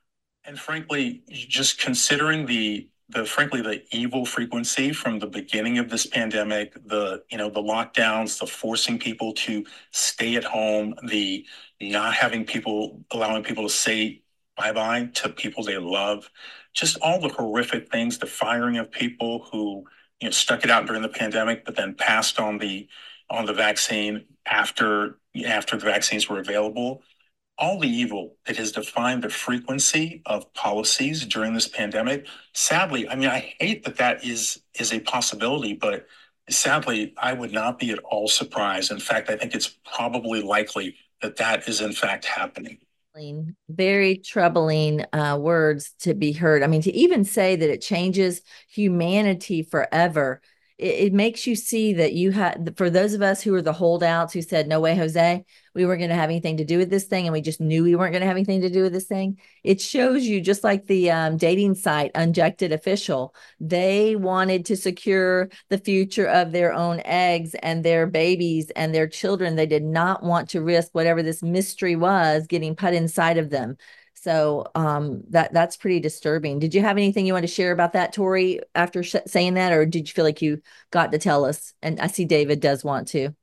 And 0.44 0.58
frankly, 0.58 1.22
just 1.30 1.80
considering 1.80 2.46
the 2.46 2.88
the 3.10 3.24
frankly 3.24 3.60
the 3.60 3.82
evil 3.92 4.24
frequency 4.24 4.92
from 4.92 5.18
the 5.18 5.26
beginning 5.26 5.78
of 5.78 5.90
this 5.90 6.06
pandemic 6.06 6.74
the 6.86 7.22
you 7.30 7.36
know 7.36 7.50
the 7.50 7.60
lockdowns 7.62 8.38
the 8.40 8.46
forcing 8.46 8.98
people 8.98 9.32
to 9.32 9.64
stay 9.90 10.36
at 10.36 10.44
home 10.44 10.94
the 11.08 11.44
not 11.80 12.14
having 12.14 12.44
people 12.44 13.04
allowing 13.10 13.42
people 13.42 13.64
to 13.64 13.68
say 13.74 14.22
bye-bye 14.56 15.04
to 15.14 15.28
people 15.28 15.62
they 15.62 15.76
love 15.76 16.30
just 16.72 16.96
all 17.02 17.20
the 17.20 17.28
horrific 17.28 17.90
things 17.90 18.18
the 18.18 18.26
firing 18.26 18.78
of 18.78 18.90
people 18.90 19.46
who 19.52 19.84
you 20.20 20.28
know 20.28 20.30
stuck 20.30 20.64
it 20.64 20.70
out 20.70 20.86
during 20.86 21.02
the 21.02 21.08
pandemic 21.08 21.64
but 21.64 21.76
then 21.76 21.94
passed 21.94 22.40
on 22.40 22.58
the 22.58 22.88
on 23.28 23.44
the 23.44 23.52
vaccine 23.52 24.24
after 24.46 25.18
after 25.46 25.76
the 25.76 25.84
vaccines 25.84 26.28
were 26.28 26.38
available 26.38 27.02
all 27.58 27.78
the 27.78 27.88
evil 27.88 28.36
that 28.46 28.56
has 28.56 28.72
defined 28.72 29.22
the 29.22 29.28
frequency 29.28 30.22
of 30.26 30.52
policies 30.54 31.24
during 31.24 31.54
this 31.54 31.68
pandemic 31.68 32.26
sadly 32.52 33.08
i 33.08 33.14
mean 33.14 33.28
i 33.28 33.54
hate 33.60 33.84
that 33.84 33.96
that 33.96 34.24
is 34.24 34.60
is 34.78 34.92
a 34.92 35.00
possibility 35.00 35.72
but 35.72 36.06
sadly 36.50 37.14
i 37.18 37.32
would 37.32 37.52
not 37.52 37.78
be 37.78 37.90
at 37.90 37.98
all 38.00 38.28
surprised. 38.28 38.90
In 38.90 38.98
fact 38.98 39.30
i 39.30 39.36
think 39.36 39.54
it's 39.54 39.78
probably 39.84 40.42
likely 40.42 40.96
that 41.22 41.36
that 41.36 41.68
is 41.68 41.80
in 41.80 41.92
fact 41.92 42.24
happening. 42.26 42.78
Very 43.68 44.16
troubling 44.18 45.04
uh, 45.12 45.38
words 45.40 45.94
to 46.00 46.14
be 46.14 46.32
heard. 46.32 46.62
I 46.62 46.66
mean 46.66 46.82
to 46.82 46.92
even 46.92 47.24
say 47.24 47.56
that 47.56 47.70
it 47.70 47.80
changes 47.80 48.42
humanity 48.68 49.62
forever 49.62 50.42
it, 50.78 51.06
it 51.06 51.12
makes 51.12 51.46
you 51.46 51.54
see 51.54 51.92
that 51.94 52.12
you 52.12 52.30
had 52.30 52.74
for 52.76 52.90
those 52.90 53.14
of 53.14 53.22
us 53.22 53.42
who 53.42 53.54
are 53.54 53.62
the 53.62 53.72
holdouts 53.72 54.32
who 54.32 54.42
said 54.42 54.66
no 54.66 54.80
way 54.80 54.96
jose 54.96 55.44
we 55.74 55.84
weren't 55.84 56.00
going 56.00 56.10
to 56.10 56.16
have 56.16 56.30
anything 56.30 56.56
to 56.56 56.64
do 56.64 56.78
with 56.78 56.90
this 56.90 57.04
thing 57.04 57.26
and 57.26 57.32
we 57.32 57.40
just 57.40 57.60
knew 57.60 57.82
we 57.82 57.96
weren't 57.96 58.12
going 58.12 58.20
to 58.20 58.26
have 58.26 58.36
anything 58.36 58.60
to 58.60 58.70
do 58.70 58.82
with 58.82 58.92
this 58.92 59.06
thing 59.06 59.38
it 59.62 59.80
shows 59.80 60.24
you 60.24 60.40
just 60.40 60.64
like 60.64 60.86
the 60.86 61.10
um, 61.10 61.36
dating 61.36 61.74
site 61.74 62.10
unjected 62.14 62.72
official 62.72 63.34
they 63.60 64.16
wanted 64.16 64.64
to 64.66 64.76
secure 64.76 65.48
the 65.68 65.78
future 65.78 66.26
of 66.26 66.52
their 66.52 66.72
own 66.72 67.00
eggs 67.04 67.54
and 67.62 67.84
their 67.84 68.06
babies 68.06 68.70
and 68.76 68.94
their 68.94 69.08
children. 69.08 69.56
They 69.56 69.66
did 69.66 69.84
not 69.84 70.22
want 70.22 70.50
to 70.50 70.62
risk 70.62 70.90
whatever 70.92 71.22
this 71.22 71.42
mystery 71.42 71.96
was 71.96 72.46
getting 72.46 72.76
put 72.76 72.94
inside 72.94 73.38
of 73.38 73.50
them 73.50 73.76
so 74.24 74.64
um, 74.74 75.22
that 75.28 75.52
that's 75.52 75.76
pretty 75.76 76.00
disturbing. 76.00 76.58
Did 76.58 76.74
you 76.74 76.80
have 76.80 76.96
anything 76.96 77.26
you 77.26 77.34
want 77.34 77.42
to 77.42 77.52
share 77.52 77.72
about 77.72 77.92
that, 77.92 78.14
Tori, 78.14 78.60
after 78.74 79.02
sh- 79.02 79.16
saying 79.26 79.54
that, 79.54 79.70
or 79.70 79.84
did 79.84 80.08
you 80.08 80.14
feel 80.14 80.24
like 80.24 80.40
you 80.40 80.62
got 80.90 81.12
to 81.12 81.18
tell 81.18 81.44
us? 81.44 81.74
And 81.82 82.00
I 82.00 82.06
see 82.06 82.24
David 82.24 82.60
does 82.60 82.82
want 82.82 83.08
to. 83.08 83.34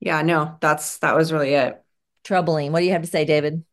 Yeah, 0.00 0.22
no, 0.22 0.56
that's 0.60 0.98
that 0.98 1.14
was 1.14 1.32
really 1.32 1.54
it. 1.54 1.80
Troubling. 2.24 2.72
What 2.72 2.80
do 2.80 2.86
you 2.86 2.92
have 2.92 3.02
to 3.02 3.08
say, 3.08 3.24
David? 3.24 3.64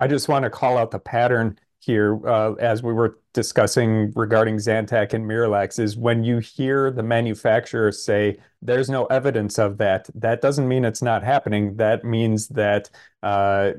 I 0.00 0.06
just 0.06 0.28
want 0.28 0.44
to 0.44 0.50
call 0.50 0.78
out 0.78 0.92
the 0.92 0.98
pattern 0.98 1.58
here 1.80 2.26
uh, 2.26 2.54
as 2.54 2.82
we 2.82 2.94
were 2.94 3.18
discussing 3.34 4.12
regarding 4.16 4.56
Zantac 4.56 5.12
and 5.12 5.26
Miralax 5.26 5.78
is 5.78 5.94
when 5.94 6.24
you 6.24 6.38
hear 6.38 6.90
the 6.90 7.02
manufacturer 7.02 7.92
say 7.92 8.38
there's 8.62 8.88
no 8.88 9.04
evidence 9.06 9.58
of 9.58 9.76
that, 9.76 10.08
that 10.14 10.40
doesn't 10.40 10.66
mean 10.66 10.86
it's 10.86 11.02
not 11.02 11.22
happening. 11.22 11.76
That 11.76 12.02
means 12.02 12.48
that 12.48 12.88
uh, 13.22 13.72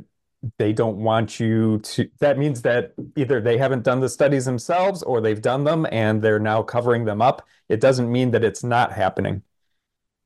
they 0.57 0.71
don't 0.71 0.97
want 0.97 1.39
you 1.39 1.79
to 1.79 2.09
that 2.19 2.37
means 2.37 2.61
that 2.61 2.93
either 3.15 3.41
they 3.41 3.57
haven't 3.57 3.83
done 3.83 3.99
the 3.99 4.09
studies 4.09 4.45
themselves 4.45 5.01
or 5.03 5.19
they've 5.19 5.41
done 5.41 5.63
them 5.63 5.87
and 5.91 6.21
they're 6.21 6.39
now 6.39 6.61
covering 6.61 7.05
them 7.05 7.21
up. 7.21 7.47
It 7.69 7.81
doesn't 7.81 8.11
mean 8.11 8.31
that 8.31 8.43
it's 8.43 8.63
not 8.63 8.93
happening. 8.93 9.43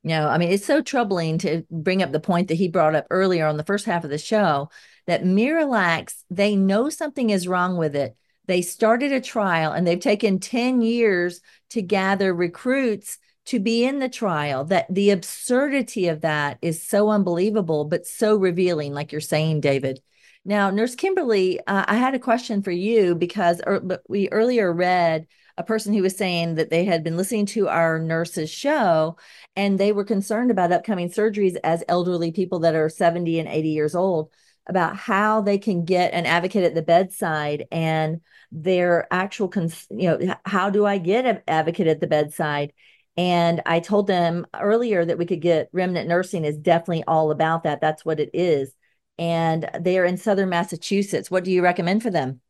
No 0.04 0.28
i 0.28 0.36
mean 0.36 0.50
it's 0.50 0.66
so 0.66 0.82
troubling 0.82 1.38
to 1.38 1.64
bring 1.70 2.02
up 2.02 2.12
the 2.12 2.20
point 2.20 2.48
that 2.48 2.54
he 2.54 2.68
brought 2.68 2.94
up 2.94 3.06
earlier 3.10 3.46
on 3.46 3.56
the 3.56 3.64
first 3.64 3.86
half 3.86 4.04
of 4.04 4.10
the 4.10 4.18
show 4.18 4.68
that 5.06 5.24
miralax 5.24 6.24
they 6.30 6.56
know 6.56 6.88
something 6.88 7.30
is 7.30 7.48
wrong 7.48 7.76
with 7.76 7.96
it. 7.96 8.16
They 8.46 8.62
started 8.62 9.12
a 9.12 9.20
trial 9.20 9.72
and 9.72 9.86
they've 9.86 10.00
taken 10.00 10.40
10 10.40 10.82
years 10.82 11.40
to 11.70 11.80
gather 11.80 12.34
recruits 12.34 13.18
to 13.46 13.58
be 13.58 13.84
in 13.84 13.98
the 13.98 14.08
trial 14.08 14.64
that 14.64 14.86
the 14.92 15.10
absurdity 15.10 16.08
of 16.08 16.20
that 16.20 16.58
is 16.62 16.82
so 16.82 17.10
unbelievable 17.10 17.84
but 17.84 18.06
so 18.06 18.36
revealing 18.36 18.92
like 18.92 19.12
you're 19.12 19.20
saying 19.20 19.60
david. 19.60 20.00
Now, 20.44 20.70
Nurse 20.70 20.96
Kimberly, 20.96 21.60
uh, 21.60 21.84
I 21.86 21.94
had 21.94 22.14
a 22.14 22.18
question 22.18 22.62
for 22.62 22.72
you 22.72 23.14
because 23.14 23.60
er, 23.64 24.00
we 24.08 24.28
earlier 24.30 24.72
read 24.72 25.28
a 25.56 25.62
person 25.62 25.92
who 25.92 26.02
was 26.02 26.16
saying 26.16 26.56
that 26.56 26.70
they 26.70 26.84
had 26.84 27.04
been 27.04 27.16
listening 27.16 27.46
to 27.46 27.68
our 27.68 27.98
nurses 27.98 28.50
show 28.50 29.16
and 29.54 29.78
they 29.78 29.92
were 29.92 30.04
concerned 30.04 30.50
about 30.50 30.72
upcoming 30.72 31.10
surgeries 31.10 31.56
as 31.62 31.84
elderly 31.88 32.32
people 32.32 32.60
that 32.60 32.74
are 32.74 32.88
70 32.88 33.38
and 33.38 33.48
80 33.48 33.68
years 33.68 33.94
old 33.94 34.30
about 34.66 34.96
how 34.96 35.40
they 35.40 35.58
can 35.58 35.84
get 35.84 36.12
an 36.12 36.26
advocate 36.26 36.64
at 36.64 36.74
the 36.74 36.82
bedside 36.82 37.66
and 37.70 38.20
their 38.50 39.06
actual 39.12 39.48
cons- 39.48 39.86
you 39.90 40.08
know 40.08 40.36
how 40.44 40.70
do 40.70 40.86
i 40.86 40.98
get 40.98 41.24
an 41.24 41.40
advocate 41.48 41.86
at 41.86 42.00
the 42.00 42.06
bedside 42.06 42.72
and 43.16 43.60
i 43.66 43.80
told 43.80 44.06
them 44.06 44.46
earlier 44.58 45.04
that 45.04 45.18
we 45.18 45.26
could 45.26 45.40
get 45.40 45.68
remnant 45.72 46.08
nursing 46.08 46.44
is 46.44 46.56
definitely 46.56 47.04
all 47.06 47.30
about 47.30 47.64
that 47.64 47.80
that's 47.80 48.04
what 48.04 48.20
it 48.20 48.30
is 48.32 48.72
and 49.18 49.68
they 49.80 49.98
are 49.98 50.04
in 50.04 50.16
southern 50.16 50.48
massachusetts 50.48 51.30
what 51.30 51.44
do 51.44 51.50
you 51.50 51.62
recommend 51.62 52.02
for 52.02 52.10
them 52.10 52.40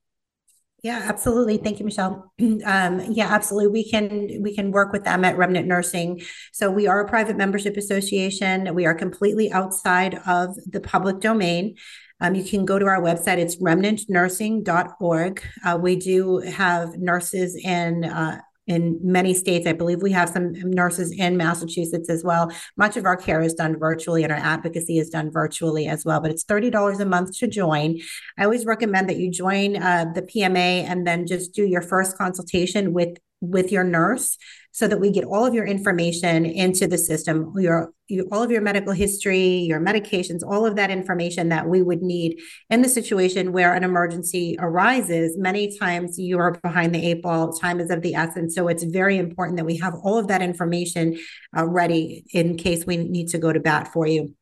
yeah, 0.83 1.01
absolutely. 1.05 1.59
Thank 1.59 1.79
you, 1.79 1.85
Michele. 1.85 2.33
Um, 2.65 3.01
yeah, 3.13 3.29
absolutely. 3.33 3.69
We 3.71 3.89
can 3.89 4.43
we 4.43 4.55
can 4.55 4.73
work 4.73 4.93
with 4.93 5.05
them 5.05 5.25
at 5.25 5.37
Remnant 5.37 5.67
Nursing. 5.67 6.23
So 6.53 6.71
we 6.71 6.87
are 6.87 7.01
a 7.01 7.09
private 7.09 7.37
membership 7.37 7.77
association. 7.77 8.75
We 8.75 8.85
are 8.85 8.95
completely 8.95 9.51
outside 9.53 10.21
of 10.27 10.57
the 10.67 10.81
public 10.81 11.21
domain. 11.21 11.77
Um, 12.21 12.35
you 12.35 12.45
can 12.45 12.65
go 12.65 12.79
to 12.79 12.87
our 12.87 13.01
website. 13.01 13.39
It's 13.39 13.57
remnantnursing.org. 13.57 15.43
Uh, 15.65 15.79
we 15.81 15.97
do 15.97 16.39
have 16.39 16.97
nurses 16.97 17.57
in 17.57 18.05
uh, 18.05 18.41
in 18.67 18.99
many 19.03 19.35
states. 19.35 19.67
I 19.67 19.73
believe 19.73 20.03
we 20.03 20.13
have 20.13 20.29
some 20.29 20.53
nurses 20.53 21.13
in 21.13 21.37
Massachusetts 21.37 22.09
as 22.09 22.23
well. 22.23 22.53
Much 22.77 22.97
of 22.97 23.05
our 23.05 23.17
care 23.17 23.43
is 23.43 23.55
done 23.55 23.79
virtually 23.79 24.23
and 24.23 24.33
our 24.33 24.39
advocacy 24.39 24.99
is 24.99 25.11
done 25.11 25.31
virtually 25.31 25.87
as 25.89 26.05
well, 26.05 26.21
but 26.21 26.31
it's 26.31 26.45
$30 26.45 27.01
a 27.01 27.05
month 27.05 27.37
to 27.39 27.47
join. 27.47 28.01
I 28.39 28.45
always 28.45 28.65
recommend 28.65 29.09
that 29.09 29.17
you 29.17 29.31
join 29.31 29.77
uh, 29.77 30.07
the 30.15 30.23
PMA 30.23 30.85
and 30.85 31.07
then 31.07 31.27
just 31.27 31.53
do 31.53 31.65
your 31.65 31.83
first 31.83 32.17
consultation 32.17 32.93
with 32.93 33.19
with 33.41 33.73
your 33.73 33.83
nurse 33.83 34.39
so 34.73 34.89
that 34.89 35.01
we 35.01 35.11
get 35.11 35.25
all 35.25 35.45
of 35.45 35.55
your 35.55 35.67
information 35.67 36.45
into 36.45 36.87
the 36.87 36.99
system 36.99 37.53
your, 37.57 37.93
your, 38.09 38.25
all 38.33 38.43
of 38.43 38.51
your 38.51 38.63
medical 38.63 38.93
history 38.93 39.59
your 39.59 39.81
medications 39.81 40.41
all 40.47 40.67
of 40.67 40.77
that 40.77 40.91
information 40.91 41.49
that 41.49 41.69
we 41.69 41.83
would 41.83 42.03
need 42.03 42.41
in 42.71 42.83
the 42.83 42.89
situation 42.89 43.53
where 43.53 43.75
an 43.75 43.85
emergency 43.85 44.57
arises. 44.59 45.37
Many 45.37 45.77
times 45.79 46.19
you 46.19 46.39
are 46.39 46.53
behind 46.63 46.95
the 46.95 47.05
eight 47.05 47.23
ball 47.23 47.53
time 47.53 47.81
is 47.81 47.91
of 47.91 48.03
the 48.03 48.15
essence. 48.15 48.55
So 48.55 48.69
it's 48.69 48.85
very 48.85 49.19
important 49.19 49.59
that 49.59 49.65
we 49.65 49.77
have 49.79 49.95
all 50.03 50.19
of 50.19 50.29
that 50.29 50.43
information 50.43 51.19
uh, 51.57 51.67
ready 51.67 52.25
in 52.33 52.57
case 52.57 52.87
we 52.87 52.97
need 52.97 53.29
to 53.29 53.39
go 53.39 53.53
to 53.53 53.61
bat 53.61 53.93
for 53.93 54.07
you 54.07 54.35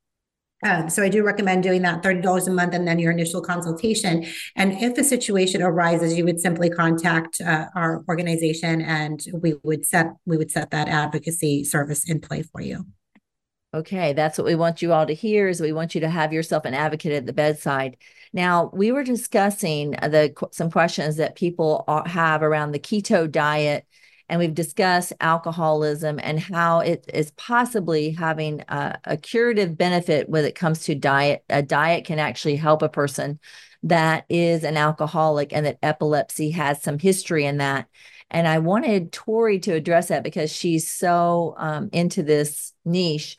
um, 0.63 0.91
so 0.91 1.03
I 1.03 1.09
do 1.09 1.23
recommend 1.23 1.63
doing 1.63 1.83
that 1.83 2.03
$30 2.03 2.47
a 2.47 2.51
month 2.51 2.75
and 2.75 2.87
then 2.87 2.99
your 2.99 3.13
initial 3.13 3.41
consultation. 3.41 4.27
And 4.57 4.73
if 4.73 4.97
a 4.99 5.05
situation 5.05 5.63
arises, 5.63 6.17
you 6.17 6.25
would 6.25 6.41
simply 6.41 6.69
contact 6.69 7.41
uh, 7.41 7.67
our 7.75 8.05
organization 8.09 8.83
and 8.83 9.25
we 9.33 9.55
would 9.63 9.87
set 9.87 10.09
we 10.27 10.37
would 10.37 10.51
set 10.51 10.71
that 10.71 10.89
advocacy 10.89 11.65
service 11.65 12.09
in 12.09 12.21
play 12.21 12.43
for 12.43 12.61
you. 12.61 12.85
Okay, 13.73 14.13
that's 14.13 14.37
what 14.37 14.49
we 14.49 14.57
want 14.57 14.83
you 14.83 14.93
all 14.93 15.07
to 15.07 15.15
hear 15.15 15.47
is 15.47 15.61
we 15.61 15.73
want 15.73 15.95
you 15.95 16.01
to 16.01 16.11
have 16.11 16.33
yourself 16.33 16.65
an 16.65 16.75
advocate 16.75 17.13
at 17.13 17.25
the 17.25 17.33
bedside. 17.33 17.97
Now, 18.33 18.69
we 18.75 18.91
were 18.91 19.05
discussing 19.05 19.93
the 19.93 20.35
some 20.51 20.73
questions 20.73 21.17
that 21.17 21.37
people 21.37 21.85
have 22.07 22.43
around 22.43 22.73
the 22.73 22.81
keto 22.81 23.31
diet 23.31 23.87
and 24.31 24.39
we've 24.39 24.55
discussed 24.55 25.13
alcoholism 25.21 26.21
and 26.23 26.39
how 26.39 26.79
it 26.79 27.05
is 27.13 27.33
possibly 27.33 28.13
having 28.13 28.61
a, 28.69 28.97
a, 29.05 29.17
curative 29.17 29.77
benefit 29.77 30.29
when 30.29 30.45
it 30.45 30.55
comes 30.55 30.85
to 30.85 30.95
diet. 30.95 31.43
A 31.51 31.63
diet 31.63 32.05
can 32.05 32.21
actually 32.21 32.55
help 32.55 32.83
a 32.83 32.89
person 32.89 33.41
that 33.83 34.27
is 34.29 34.63
an 34.63 34.77
alcoholic 34.77 35.53
and 35.53 35.67
that 35.67 35.81
epilepsy 35.83 36.53
has 36.53 36.81
some 36.81 37.01
history 37.01 37.45
in 37.45 37.57
that. 37.57 37.89
And 38.31 38.47
I 38.47 38.61
wanted 38.61 39.11
Tori 39.11 39.59
to 39.61 39.73
address 39.73 40.09
that 40.09 40.23
because 40.23 40.53
she's 40.53 40.89
so 40.89 41.57
um, 41.59 41.89
into 41.93 42.23
this 42.23 42.73
niche. 42.85 43.37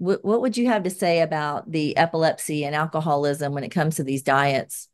W- 0.00 0.18
what 0.22 0.40
would 0.40 0.56
you 0.56 0.66
have 0.66 0.82
to 0.82 0.90
say 0.90 1.20
about 1.20 1.70
the 1.70 1.96
epilepsy 1.96 2.64
and 2.64 2.74
alcoholism 2.74 3.52
when 3.52 3.62
it 3.62 3.70
comes 3.70 3.94
to 3.96 4.02
these 4.02 4.22
diets? 4.24 4.88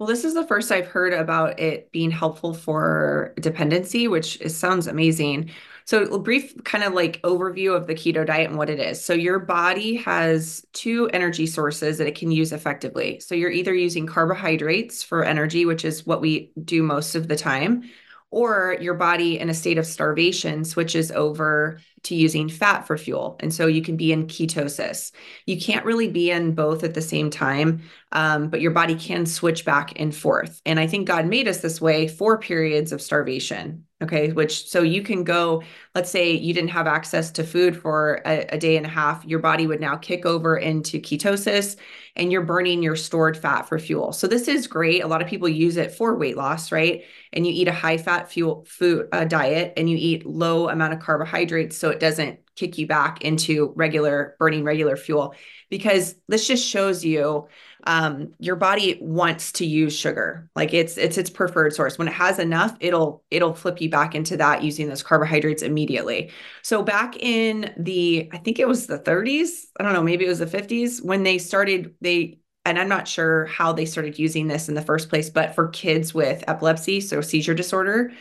Well, 0.00 0.06
this 0.08 0.24
is 0.24 0.32
the 0.34 0.46
first 0.46 0.72
I've 0.72 0.86
heard 0.88 1.12
about 1.12 1.60
it 1.60 1.92
being 1.92 2.10
helpful 2.10 2.54
for 2.54 3.34
dependency, 3.38 4.08
which 4.08 4.40
is, 4.40 4.56
sounds 4.56 4.86
amazing. 4.86 5.50
So, 5.84 6.04
a 6.04 6.18
brief 6.18 6.54
kind 6.64 6.84
of 6.84 6.94
like 6.94 7.20
overview 7.20 7.76
of 7.76 7.86
the 7.86 7.94
keto 7.94 8.26
diet 8.26 8.48
and 8.48 8.56
what 8.56 8.70
it 8.70 8.80
is. 8.80 9.04
So, 9.04 9.12
your 9.12 9.38
body 9.38 9.96
has 9.96 10.64
two 10.72 11.10
energy 11.12 11.46
sources 11.46 11.98
that 11.98 12.06
it 12.06 12.14
can 12.14 12.32
use 12.32 12.50
effectively. 12.50 13.20
So, 13.20 13.34
you're 13.34 13.50
either 13.50 13.74
using 13.74 14.06
carbohydrates 14.06 15.02
for 15.02 15.22
energy, 15.22 15.66
which 15.66 15.84
is 15.84 16.06
what 16.06 16.22
we 16.22 16.50
do 16.64 16.82
most 16.82 17.14
of 17.14 17.28
the 17.28 17.36
time, 17.36 17.82
or 18.30 18.78
your 18.80 18.94
body 18.94 19.38
in 19.38 19.50
a 19.50 19.54
state 19.54 19.78
of 19.78 19.86
starvation 19.86 20.64
switches 20.64 21.12
over 21.12 21.78
to 22.04 22.14
using 22.14 22.48
fat 22.48 22.86
for 22.86 22.96
fuel. 22.96 23.36
And 23.40 23.52
so 23.52 23.66
you 23.66 23.82
can 23.82 23.96
be 23.96 24.12
in 24.12 24.26
ketosis. 24.26 25.12
You 25.46 25.60
can't 25.60 25.84
really 25.84 26.08
be 26.08 26.30
in 26.30 26.54
both 26.54 26.84
at 26.84 26.94
the 26.94 27.02
same 27.02 27.30
time, 27.30 27.82
um, 28.12 28.48
but 28.48 28.60
your 28.60 28.70
body 28.70 28.94
can 28.94 29.26
switch 29.26 29.64
back 29.64 29.92
and 29.96 30.14
forth. 30.14 30.60
And 30.64 30.80
I 30.80 30.86
think 30.86 31.06
God 31.06 31.26
made 31.26 31.48
us 31.48 31.60
this 31.60 31.80
way 31.80 32.08
for 32.08 32.38
periods 32.38 32.92
of 32.92 33.02
starvation. 33.02 33.84
Okay. 34.02 34.32
Which, 34.32 34.66
so 34.66 34.80
you 34.80 35.02
can 35.02 35.24
go, 35.24 35.62
let's 35.94 36.10
say 36.10 36.32
you 36.32 36.54
didn't 36.54 36.70
have 36.70 36.86
access 36.86 37.30
to 37.32 37.44
food 37.44 37.76
for 37.76 38.22
a, 38.24 38.46
a 38.48 38.58
day 38.58 38.78
and 38.78 38.86
a 38.86 38.88
half, 38.88 39.22
your 39.26 39.40
body 39.40 39.66
would 39.66 39.80
now 39.80 39.96
kick 39.96 40.24
over 40.24 40.56
into 40.56 40.98
ketosis 41.00 41.76
and 42.16 42.32
you're 42.32 42.40
burning 42.40 42.82
your 42.82 42.96
stored 42.96 43.36
fat 43.36 43.68
for 43.68 43.78
fuel. 43.78 44.12
So 44.12 44.26
this 44.26 44.48
is 44.48 44.66
great. 44.66 45.04
A 45.04 45.06
lot 45.06 45.20
of 45.20 45.28
people 45.28 45.50
use 45.50 45.76
it 45.76 45.92
for 45.92 46.16
weight 46.16 46.38
loss, 46.38 46.72
right? 46.72 47.02
And 47.34 47.46
you 47.46 47.52
eat 47.52 47.68
a 47.68 47.72
high 47.72 47.98
fat 47.98 48.30
fuel 48.30 48.64
food 48.66 49.06
uh, 49.12 49.24
diet 49.24 49.74
and 49.76 49.88
you 49.90 49.98
eat 49.98 50.24
low 50.24 50.70
amount 50.70 50.94
of 50.94 51.00
carbohydrates 51.00 51.76
so 51.76 51.90
it 51.90 52.00
doesn't 52.00 52.40
kick 52.56 52.78
you 52.78 52.86
back 52.86 53.22
into 53.22 53.72
regular 53.76 54.34
burning 54.38 54.64
regular 54.64 54.96
fuel 54.96 55.34
because 55.68 56.14
this 56.28 56.46
just 56.46 56.66
shows 56.66 57.04
you 57.04 57.48
um, 57.84 58.34
your 58.38 58.56
body 58.56 58.98
wants 59.00 59.52
to 59.52 59.66
use 59.66 59.96
sugar. 59.96 60.50
Like 60.54 60.74
it's 60.74 60.96
it's 60.96 61.18
its 61.18 61.30
preferred 61.30 61.74
source. 61.74 61.98
When 61.98 62.08
it 62.08 62.14
has 62.14 62.38
enough 62.38 62.76
it'll 62.80 63.22
it'll 63.30 63.54
flip 63.54 63.80
you 63.80 63.90
back 63.90 64.14
into 64.14 64.36
that 64.38 64.62
using 64.62 64.88
those 64.88 65.02
carbohydrates 65.02 65.62
immediately. 65.62 66.30
So 66.62 66.82
back 66.82 67.16
in 67.16 67.72
the 67.78 68.28
i 68.32 68.38
think 68.38 68.58
it 68.58 68.68
was 68.68 68.86
the 68.86 68.98
30s 68.98 69.66
i 69.78 69.82
don't 69.82 69.92
know 69.92 70.02
maybe 70.02 70.24
it 70.24 70.28
was 70.28 70.38
the 70.38 70.46
50s 70.46 71.04
when 71.04 71.22
they 71.22 71.38
started 71.38 71.94
they 72.00 72.38
and 72.64 72.78
i'm 72.78 72.88
not 72.88 73.08
sure 73.08 73.46
how 73.46 73.72
they 73.72 73.84
started 73.84 74.18
using 74.18 74.48
this 74.48 74.68
in 74.68 74.74
the 74.74 74.82
first 74.82 75.08
place 75.08 75.30
but 75.30 75.54
for 75.54 75.68
kids 75.68 76.12
with 76.14 76.44
epilepsy 76.48 77.00
so 77.00 77.20
seizure 77.20 77.54
disorder 77.54 78.12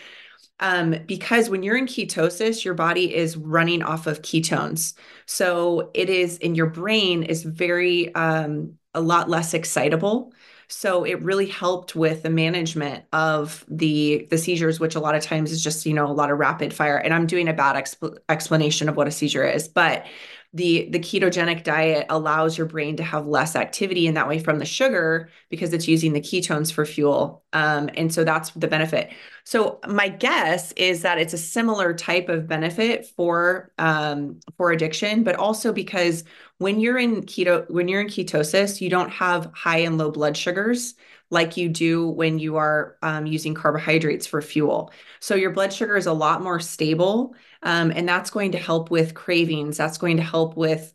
um, 0.62 0.96
because 1.06 1.50
when 1.50 1.64
you're 1.64 1.78
in 1.78 1.86
ketosis, 1.86 2.66
your 2.66 2.74
body 2.74 3.16
is 3.16 3.38
running 3.38 3.82
off 3.82 4.08
of 4.08 4.22
ketones. 4.22 4.94
So 5.26 5.90
it 5.94 6.10
is 6.10 6.38
in 6.38 6.54
your 6.54 6.68
brain 6.68 7.24
is 7.24 7.44
very 7.44 8.14
um, 8.14 8.74
a 8.94 9.02
lot 9.02 9.30
less 9.30 9.54
excitable. 9.54 10.34
So 10.68 11.04
it 11.04 11.22
really 11.24 11.48
helped 11.48 11.96
with 11.96 12.22
the 12.22 12.30
management 12.30 13.04
of 13.12 13.66
the 13.68 14.28
the 14.30 14.38
seizures, 14.38 14.80
which 14.80 14.96
a 14.96 15.00
lot 15.00 15.16
of 15.16 15.24
times 15.24 15.52
is 15.52 15.64
just 15.64 15.86
you 15.86 15.94
know 15.94 16.06
a 16.06 16.14
lot 16.14 16.30
of 16.32 16.38
rapid 16.38 16.74
fire. 16.74 16.98
And 16.98 17.14
I'm 17.14 17.26
doing 17.26 17.48
a 17.48 17.54
bad 17.54 17.76
exp- 17.76 18.18
explanation 18.30 18.88
of 18.90 18.96
what 18.96 19.08
a 19.08 19.12
seizure 19.12 19.48
is, 19.48 19.68
but 19.68 20.06
the 20.54 20.90
the 20.90 21.00
ketogenic 21.00 21.64
diet 21.64 22.08
allows 22.10 22.58
your 22.58 22.66
brain 22.66 22.96
to 22.96 23.04
have 23.04 23.28
less 23.28 23.56
activity 23.56 24.08
in 24.08 24.16
that 24.16 24.28
way 24.28 24.40
from 24.40 24.58
the 24.58 24.66
sugar 24.66 25.30
because 25.50 25.74
it's 25.74 25.88
using 25.88 26.14
the 26.14 26.22
ketones 26.22 26.72
for 26.72 26.86
fuel 26.86 27.44
um, 27.54 27.88
and 27.96 28.12
so 28.12 28.24
that's 28.24 28.50
the 28.52 28.68
benefit 28.68 29.12
so 29.44 29.80
my 29.88 30.10
guess 30.10 30.72
is 30.72 31.04
that 31.04 31.20
it's 31.20 31.34
a 31.34 31.38
similar 31.38 31.94
type 31.94 32.30
of 32.30 32.48
benefit 32.48 33.06
for 33.06 33.72
um, 33.78 34.40
for 34.58 34.72
addiction 34.72 35.24
but 35.24 35.36
also 35.36 35.72
because 35.72 36.24
when 36.58 36.80
you're 36.80 36.98
in 36.98 37.22
keto 37.22 37.70
when 37.70 37.88
you're 37.88 38.02
in 38.02 38.08
ketosis 38.08 38.82
you 38.82 38.90
don't 38.90 39.12
have 39.12 39.52
high 39.54 39.80
and 39.80 40.00
low 40.00 40.10
blood 40.10 40.36
sugars 40.36 40.96
like 41.32 41.58
you 41.58 41.70
do 41.70 42.08
when 42.10 42.40
you 42.40 42.58
are 42.58 42.98
um, 43.02 43.26
using 43.26 43.54
carbohydrates 43.54 44.26
for 44.26 44.42
fuel. 44.42 44.92
So 45.20 45.36
your 45.36 45.52
blood 45.52 45.72
sugar 45.72 45.96
is 45.96 46.08
a 46.08 46.14
lot 46.14 46.42
more 46.42 46.60
stable, 46.60 47.36
um, 47.64 47.92
and 47.96 48.08
that's 48.08 48.30
going 48.30 48.52
to 48.54 48.58
help 48.58 48.90
with 48.92 49.14
cravings. 49.14 49.78
That's 49.78 49.98
going 49.98 50.18
to 50.18 50.24
help 50.24 50.56
with 50.58 50.94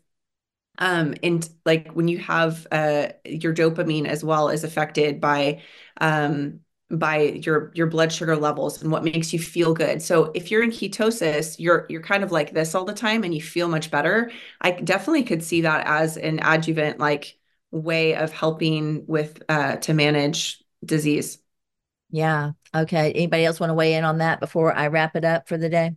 um 0.77 1.15
and 1.23 1.49
like 1.65 1.89
when 1.93 2.07
you 2.07 2.17
have 2.17 2.67
uh 2.71 3.07
your 3.25 3.53
dopamine 3.53 4.05
as 4.07 4.23
well 4.23 4.49
is 4.49 4.63
affected 4.63 5.21
by 5.21 5.61
um 6.01 6.59
by 6.91 7.17
your 7.19 7.71
your 7.75 7.87
blood 7.87 8.11
sugar 8.11 8.35
levels 8.35 8.81
and 8.81 8.91
what 8.91 9.03
makes 9.03 9.33
you 9.33 9.39
feel 9.39 9.73
good. 9.73 10.01
So 10.01 10.31
if 10.35 10.51
you're 10.51 10.63
in 10.63 10.69
ketosis, 10.69 11.55
you're 11.59 11.85
you're 11.89 12.01
kind 12.01 12.23
of 12.23 12.31
like 12.31 12.53
this 12.53 12.75
all 12.75 12.85
the 12.85 12.93
time 12.93 13.23
and 13.23 13.33
you 13.33 13.41
feel 13.41 13.67
much 13.67 13.89
better. 13.89 14.31
I 14.61 14.71
definitely 14.71 15.23
could 15.23 15.43
see 15.43 15.61
that 15.61 15.87
as 15.87 16.17
an 16.17 16.39
adjuvant 16.43 16.99
like 16.99 17.37
way 17.71 18.15
of 18.15 18.31
helping 18.31 19.05
with 19.07 19.41
uh, 19.49 19.77
to 19.77 19.93
manage 19.93 20.61
disease. 20.83 21.39
Yeah. 22.11 22.51
Okay. 22.73 23.11
Anybody 23.13 23.45
else 23.45 23.59
want 23.59 23.71
to 23.71 23.73
weigh 23.73 23.95
in 23.95 24.03
on 24.03 24.19
that 24.19 24.39
before 24.39 24.73
I 24.73 24.87
wrap 24.87 25.15
it 25.15 25.25
up 25.25 25.47
for 25.47 25.57
the 25.57 25.69
day? 25.69 25.95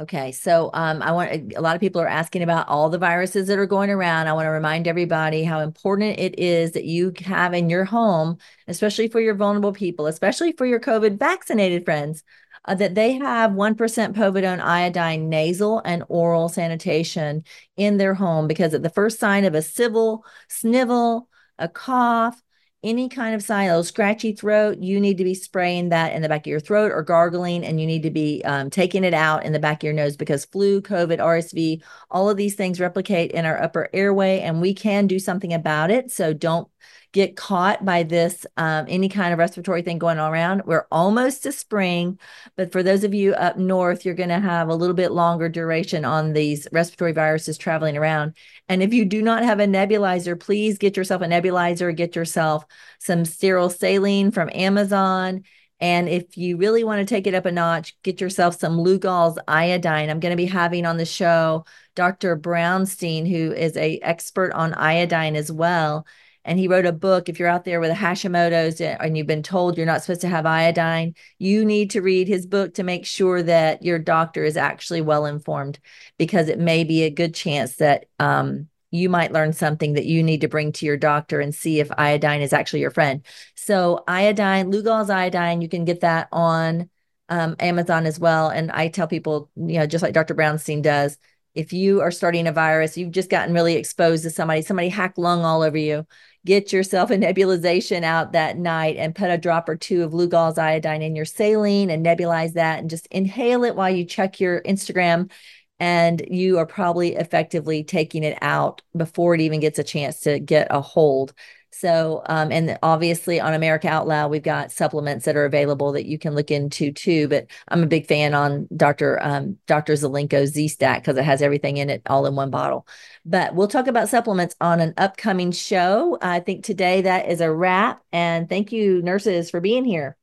Okay, 0.00 0.32
so 0.32 0.70
um, 0.72 1.02
I 1.02 1.12
want 1.12 1.52
a 1.54 1.60
lot 1.60 1.76
of 1.76 1.80
people 1.80 2.00
are 2.00 2.08
asking 2.08 2.42
about 2.42 2.66
all 2.68 2.88
the 2.88 2.96
viruses 2.96 3.48
that 3.48 3.58
are 3.58 3.66
going 3.66 3.90
around. 3.90 4.28
I 4.28 4.32
want 4.32 4.46
to 4.46 4.50
remind 4.50 4.88
everybody 4.88 5.44
how 5.44 5.60
important 5.60 6.18
it 6.18 6.38
is 6.38 6.72
that 6.72 6.84
you 6.84 7.12
have 7.26 7.52
in 7.52 7.68
your 7.68 7.84
home, 7.84 8.38
especially 8.66 9.08
for 9.08 9.20
your 9.20 9.34
vulnerable 9.34 9.74
people, 9.74 10.06
especially 10.06 10.52
for 10.52 10.64
your 10.64 10.80
COVID 10.80 11.18
vaccinated 11.18 11.84
friends, 11.84 12.22
uh, 12.64 12.74
that 12.76 12.94
they 12.94 13.12
have 13.12 13.50
1% 13.50 14.14
povidone 14.14 14.60
iodine 14.60 15.28
nasal 15.28 15.82
and 15.84 16.02
oral 16.08 16.48
sanitation 16.48 17.44
in 17.76 17.98
their 17.98 18.14
home 18.14 18.48
because 18.48 18.72
at 18.72 18.82
the 18.82 18.88
first 18.88 19.20
sign 19.20 19.44
of 19.44 19.54
a 19.54 19.60
civil 19.60 20.24
snivel, 20.48 21.28
a 21.58 21.68
cough, 21.68 22.42
any 22.82 23.08
kind 23.08 23.34
of 23.34 23.42
sign, 23.42 23.68
a 23.68 23.84
scratchy 23.84 24.32
throat, 24.32 24.78
you 24.78 25.00
need 25.00 25.18
to 25.18 25.24
be 25.24 25.34
spraying 25.34 25.90
that 25.90 26.14
in 26.14 26.22
the 26.22 26.28
back 26.28 26.42
of 26.42 26.46
your 26.46 26.60
throat 26.60 26.92
or 26.92 27.02
gargling, 27.02 27.64
and 27.64 27.80
you 27.80 27.86
need 27.86 28.02
to 28.02 28.10
be 28.10 28.42
um, 28.44 28.70
taking 28.70 29.04
it 29.04 29.12
out 29.12 29.44
in 29.44 29.52
the 29.52 29.58
back 29.58 29.82
of 29.82 29.84
your 29.84 29.92
nose 29.92 30.16
because 30.16 30.46
flu, 30.46 30.80
COVID, 30.80 31.18
RSV, 31.18 31.82
all 32.10 32.30
of 32.30 32.38
these 32.38 32.54
things 32.54 32.80
replicate 32.80 33.32
in 33.32 33.44
our 33.44 33.62
upper 33.62 33.90
airway, 33.92 34.40
and 34.40 34.60
we 34.60 34.72
can 34.72 35.06
do 35.06 35.18
something 35.18 35.52
about 35.52 35.90
it. 35.90 36.10
So 36.10 36.32
don't 36.32 36.68
get 37.12 37.36
caught 37.36 37.84
by 37.84 38.02
this 38.02 38.46
um, 38.56 38.86
any 38.88 39.08
kind 39.08 39.32
of 39.32 39.38
respiratory 39.38 39.82
thing 39.82 39.98
going 39.98 40.18
around. 40.18 40.62
We're 40.64 40.86
almost 40.92 41.42
to 41.42 41.52
spring, 41.52 42.18
but 42.56 42.70
for 42.70 42.82
those 42.82 43.02
of 43.02 43.14
you 43.14 43.34
up 43.34 43.56
north, 43.56 44.04
you're 44.04 44.14
going 44.14 44.28
to 44.28 44.38
have 44.38 44.68
a 44.68 44.74
little 44.74 44.94
bit 44.94 45.10
longer 45.10 45.48
duration 45.48 46.04
on 46.04 46.32
these 46.32 46.68
respiratory 46.70 47.12
viruses 47.12 47.58
traveling 47.58 47.96
around. 47.96 48.36
And 48.68 48.82
if 48.82 48.94
you 48.94 49.04
do 49.04 49.22
not 49.22 49.42
have 49.42 49.58
a 49.58 49.66
nebulizer, 49.66 50.38
please 50.38 50.78
get 50.78 50.96
yourself 50.96 51.22
a 51.22 51.26
nebulizer, 51.26 51.94
get 51.94 52.14
yourself 52.14 52.64
some 53.00 53.24
sterile 53.24 53.70
saline 53.70 54.30
from 54.30 54.50
Amazon. 54.54 55.42
And 55.80 56.08
if 56.08 56.36
you 56.36 56.58
really 56.58 56.84
want 56.84 57.00
to 57.00 57.12
take 57.12 57.26
it 57.26 57.34
up 57.34 57.46
a 57.46 57.52
notch, 57.52 57.96
get 58.02 58.20
yourself 58.20 58.60
some 58.60 58.76
Lugol's 58.76 59.38
iodine. 59.48 60.10
I'm 60.10 60.20
going 60.20 60.30
to 60.30 60.36
be 60.36 60.46
having 60.46 60.84
on 60.84 60.98
the 60.98 61.06
show 61.06 61.64
Dr. 61.96 62.36
Brownstein, 62.36 63.26
who 63.28 63.52
is 63.52 63.76
a 63.76 63.98
expert 64.00 64.52
on 64.52 64.74
iodine 64.74 65.36
as 65.36 65.50
well 65.50 66.06
and 66.44 66.58
he 66.58 66.68
wrote 66.68 66.86
a 66.86 66.92
book. 66.92 67.28
If 67.28 67.38
you're 67.38 67.48
out 67.48 67.64
there 67.64 67.80
with 67.80 67.90
a 67.90 67.94
Hashimoto's 67.94 68.80
and 68.80 69.16
you've 69.16 69.26
been 69.26 69.42
told 69.42 69.76
you're 69.76 69.86
not 69.86 70.02
supposed 70.02 70.22
to 70.22 70.28
have 70.28 70.46
iodine, 70.46 71.14
you 71.38 71.64
need 71.64 71.90
to 71.90 72.02
read 72.02 72.28
his 72.28 72.46
book 72.46 72.74
to 72.74 72.82
make 72.82 73.06
sure 73.06 73.42
that 73.42 73.82
your 73.82 73.98
doctor 73.98 74.44
is 74.44 74.56
actually 74.56 75.02
well 75.02 75.26
informed, 75.26 75.78
because 76.18 76.48
it 76.48 76.58
may 76.58 76.84
be 76.84 77.02
a 77.02 77.10
good 77.10 77.34
chance 77.34 77.76
that 77.76 78.06
um, 78.18 78.68
you 78.90 79.08
might 79.08 79.32
learn 79.32 79.52
something 79.52 79.92
that 79.94 80.06
you 80.06 80.22
need 80.22 80.40
to 80.40 80.48
bring 80.48 80.72
to 80.72 80.86
your 80.86 80.96
doctor 80.96 81.40
and 81.40 81.54
see 81.54 81.78
if 81.78 81.90
iodine 81.96 82.40
is 82.40 82.52
actually 82.52 82.80
your 82.80 82.90
friend. 82.90 83.24
So, 83.54 84.02
iodine, 84.08 84.72
Lugol's 84.72 85.10
iodine, 85.10 85.60
you 85.60 85.68
can 85.68 85.84
get 85.84 86.00
that 86.00 86.28
on 86.32 86.90
um, 87.28 87.54
Amazon 87.60 88.06
as 88.06 88.18
well. 88.18 88.48
And 88.48 88.72
I 88.72 88.88
tell 88.88 89.06
people, 89.06 89.50
you 89.54 89.78
know, 89.78 89.86
just 89.86 90.02
like 90.02 90.14
Dr. 90.14 90.34
Brownstein 90.34 90.82
does, 90.82 91.16
if 91.54 91.72
you 91.72 92.00
are 92.00 92.10
starting 92.10 92.46
a 92.46 92.52
virus, 92.52 92.96
you've 92.96 93.12
just 93.12 93.30
gotten 93.30 93.54
really 93.54 93.74
exposed 93.74 94.22
to 94.24 94.30
somebody, 94.30 94.62
somebody 94.62 94.88
hacked 94.88 95.18
lung 95.18 95.44
all 95.44 95.62
over 95.62 95.76
you 95.76 96.06
get 96.46 96.72
yourself 96.72 97.10
a 97.10 97.16
nebulization 97.16 98.02
out 98.02 98.32
that 98.32 98.56
night 98.56 98.96
and 98.96 99.14
put 99.14 99.30
a 99.30 99.38
drop 99.38 99.68
or 99.68 99.76
two 99.76 100.02
of 100.02 100.12
Lugol's 100.12 100.58
iodine 100.58 101.02
in 101.02 101.14
your 101.14 101.24
saline 101.24 101.90
and 101.90 102.04
nebulize 102.04 102.54
that 102.54 102.78
and 102.78 102.88
just 102.88 103.06
inhale 103.08 103.64
it 103.64 103.76
while 103.76 103.90
you 103.90 104.04
check 104.04 104.40
your 104.40 104.62
Instagram. 104.62 105.30
And 105.78 106.22
you 106.28 106.58
are 106.58 106.66
probably 106.66 107.16
effectively 107.16 107.84
taking 107.84 108.22
it 108.22 108.38
out 108.42 108.82
before 108.94 109.34
it 109.34 109.40
even 109.40 109.60
gets 109.60 109.78
a 109.78 109.84
chance 109.84 110.20
to 110.20 110.38
get 110.38 110.66
a 110.70 110.80
hold. 110.80 111.32
So, 111.72 112.22
um, 112.26 112.50
and 112.50 112.78
obviously 112.82 113.40
on 113.40 113.54
America 113.54 113.88
Out 113.88 114.06
Loud, 114.06 114.30
we've 114.30 114.42
got 114.42 114.72
supplements 114.72 115.24
that 115.24 115.36
are 115.36 115.44
available 115.44 115.92
that 115.92 116.06
you 116.06 116.18
can 116.18 116.34
look 116.34 116.50
into 116.50 116.92
too. 116.92 117.28
But 117.28 117.46
I'm 117.68 117.82
a 117.82 117.86
big 117.86 118.06
fan 118.06 118.34
on 118.34 118.68
Dr. 118.76 119.18
Um, 119.22 119.58
Dr. 119.66 119.94
Zelenko 119.94 120.46
Z 120.46 120.68
Stack 120.68 121.02
because 121.02 121.16
it 121.16 121.24
has 121.24 121.42
everything 121.42 121.76
in 121.76 121.88
it 121.88 122.02
all 122.06 122.26
in 122.26 122.34
one 122.34 122.50
bottle. 122.50 122.86
But 123.24 123.54
we'll 123.54 123.68
talk 123.68 123.86
about 123.86 124.08
supplements 124.08 124.56
on 124.60 124.80
an 124.80 124.94
upcoming 124.96 125.52
show. 125.52 126.18
I 126.20 126.40
think 126.40 126.64
today 126.64 127.02
that 127.02 127.28
is 127.28 127.40
a 127.40 127.52
wrap. 127.52 128.02
And 128.12 128.48
thank 128.48 128.72
you, 128.72 129.02
nurses, 129.02 129.50
for 129.50 129.60
being 129.60 129.84
here. 129.84 130.16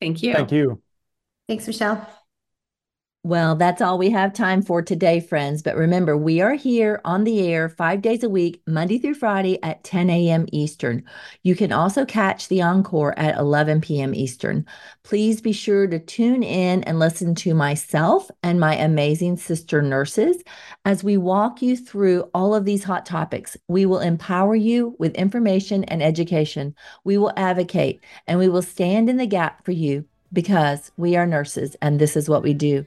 Thank 0.00 0.22
you. 0.22 0.32
Thank 0.32 0.52
you. 0.52 0.80
Thanks, 1.48 1.66
Michele. 1.66 2.19
Well, 3.22 3.54
that's 3.54 3.82
all 3.82 3.98
we 3.98 4.08
have 4.10 4.32
time 4.32 4.62
for 4.62 4.80
today, 4.80 5.20
friends. 5.20 5.60
But 5.60 5.76
remember, 5.76 6.16
we 6.16 6.40
are 6.40 6.54
here 6.54 7.02
on 7.04 7.24
the 7.24 7.46
air 7.46 7.68
five 7.68 8.00
days 8.00 8.24
a 8.24 8.30
week, 8.30 8.62
Monday 8.66 8.98
through 8.98 9.14
Friday 9.14 9.62
at 9.62 9.84
10 9.84 10.08
a.m. 10.08 10.46
Eastern. 10.52 11.04
You 11.42 11.54
can 11.54 11.70
also 11.70 12.06
catch 12.06 12.48
the 12.48 12.62
encore 12.62 13.16
at 13.18 13.36
11 13.36 13.82
p.m. 13.82 14.14
Eastern. 14.14 14.64
Please 15.04 15.42
be 15.42 15.52
sure 15.52 15.86
to 15.86 15.98
tune 15.98 16.42
in 16.42 16.82
and 16.84 16.98
listen 16.98 17.34
to 17.36 17.52
myself 17.52 18.30
and 18.42 18.58
my 18.58 18.74
amazing 18.74 19.36
sister 19.36 19.82
nurses 19.82 20.42
as 20.86 21.04
we 21.04 21.18
walk 21.18 21.60
you 21.60 21.76
through 21.76 22.22
all 22.32 22.54
of 22.54 22.64
these 22.64 22.84
hot 22.84 23.04
topics. 23.04 23.54
We 23.68 23.84
will 23.84 24.00
empower 24.00 24.54
you 24.54 24.96
with 24.98 25.14
information 25.14 25.84
and 25.84 26.02
education. 26.02 26.74
We 27.04 27.18
will 27.18 27.34
advocate 27.36 28.02
and 28.26 28.38
we 28.38 28.48
will 28.48 28.62
stand 28.62 29.10
in 29.10 29.18
the 29.18 29.26
gap 29.26 29.62
for 29.66 29.72
you 29.72 30.06
because 30.32 30.92
we 30.96 31.16
are 31.16 31.26
nurses 31.26 31.76
and 31.82 31.98
this 31.98 32.16
is 32.16 32.28
what 32.28 32.42
we 32.42 32.54
do. 32.54 32.86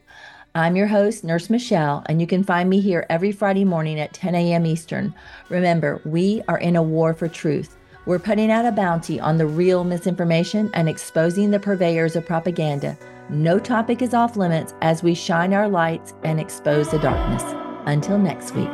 I'm 0.56 0.76
your 0.76 0.86
host, 0.86 1.24
Nurse 1.24 1.50
Michele, 1.50 2.04
and 2.06 2.20
you 2.20 2.28
can 2.28 2.44
find 2.44 2.70
me 2.70 2.80
here 2.80 3.06
every 3.10 3.32
Friday 3.32 3.64
morning 3.64 3.98
at 3.98 4.12
10 4.12 4.36
a.m. 4.36 4.64
Eastern. 4.66 5.12
Remember, 5.48 6.00
we 6.04 6.42
are 6.46 6.58
in 6.58 6.76
a 6.76 6.82
war 6.82 7.12
for 7.12 7.26
truth. 7.26 7.76
We're 8.06 8.20
putting 8.20 8.52
out 8.52 8.64
a 8.64 8.70
bounty 8.70 9.18
on 9.18 9.36
the 9.36 9.46
real 9.46 9.82
misinformation 9.82 10.70
and 10.74 10.88
exposing 10.88 11.50
the 11.50 11.58
purveyors 11.58 12.14
of 12.14 12.24
propaganda. 12.24 12.96
No 13.30 13.58
topic 13.58 14.00
is 14.00 14.14
off 14.14 14.36
limits 14.36 14.74
as 14.82 15.02
we 15.02 15.14
shine 15.14 15.54
our 15.54 15.68
lights 15.68 16.14
and 16.22 16.38
expose 16.38 16.90
the 16.90 16.98
darkness. 16.98 17.42
Until 17.86 18.18
next 18.18 18.54
week. 18.54 18.70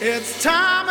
It's 0.00 0.42
time 0.42 0.88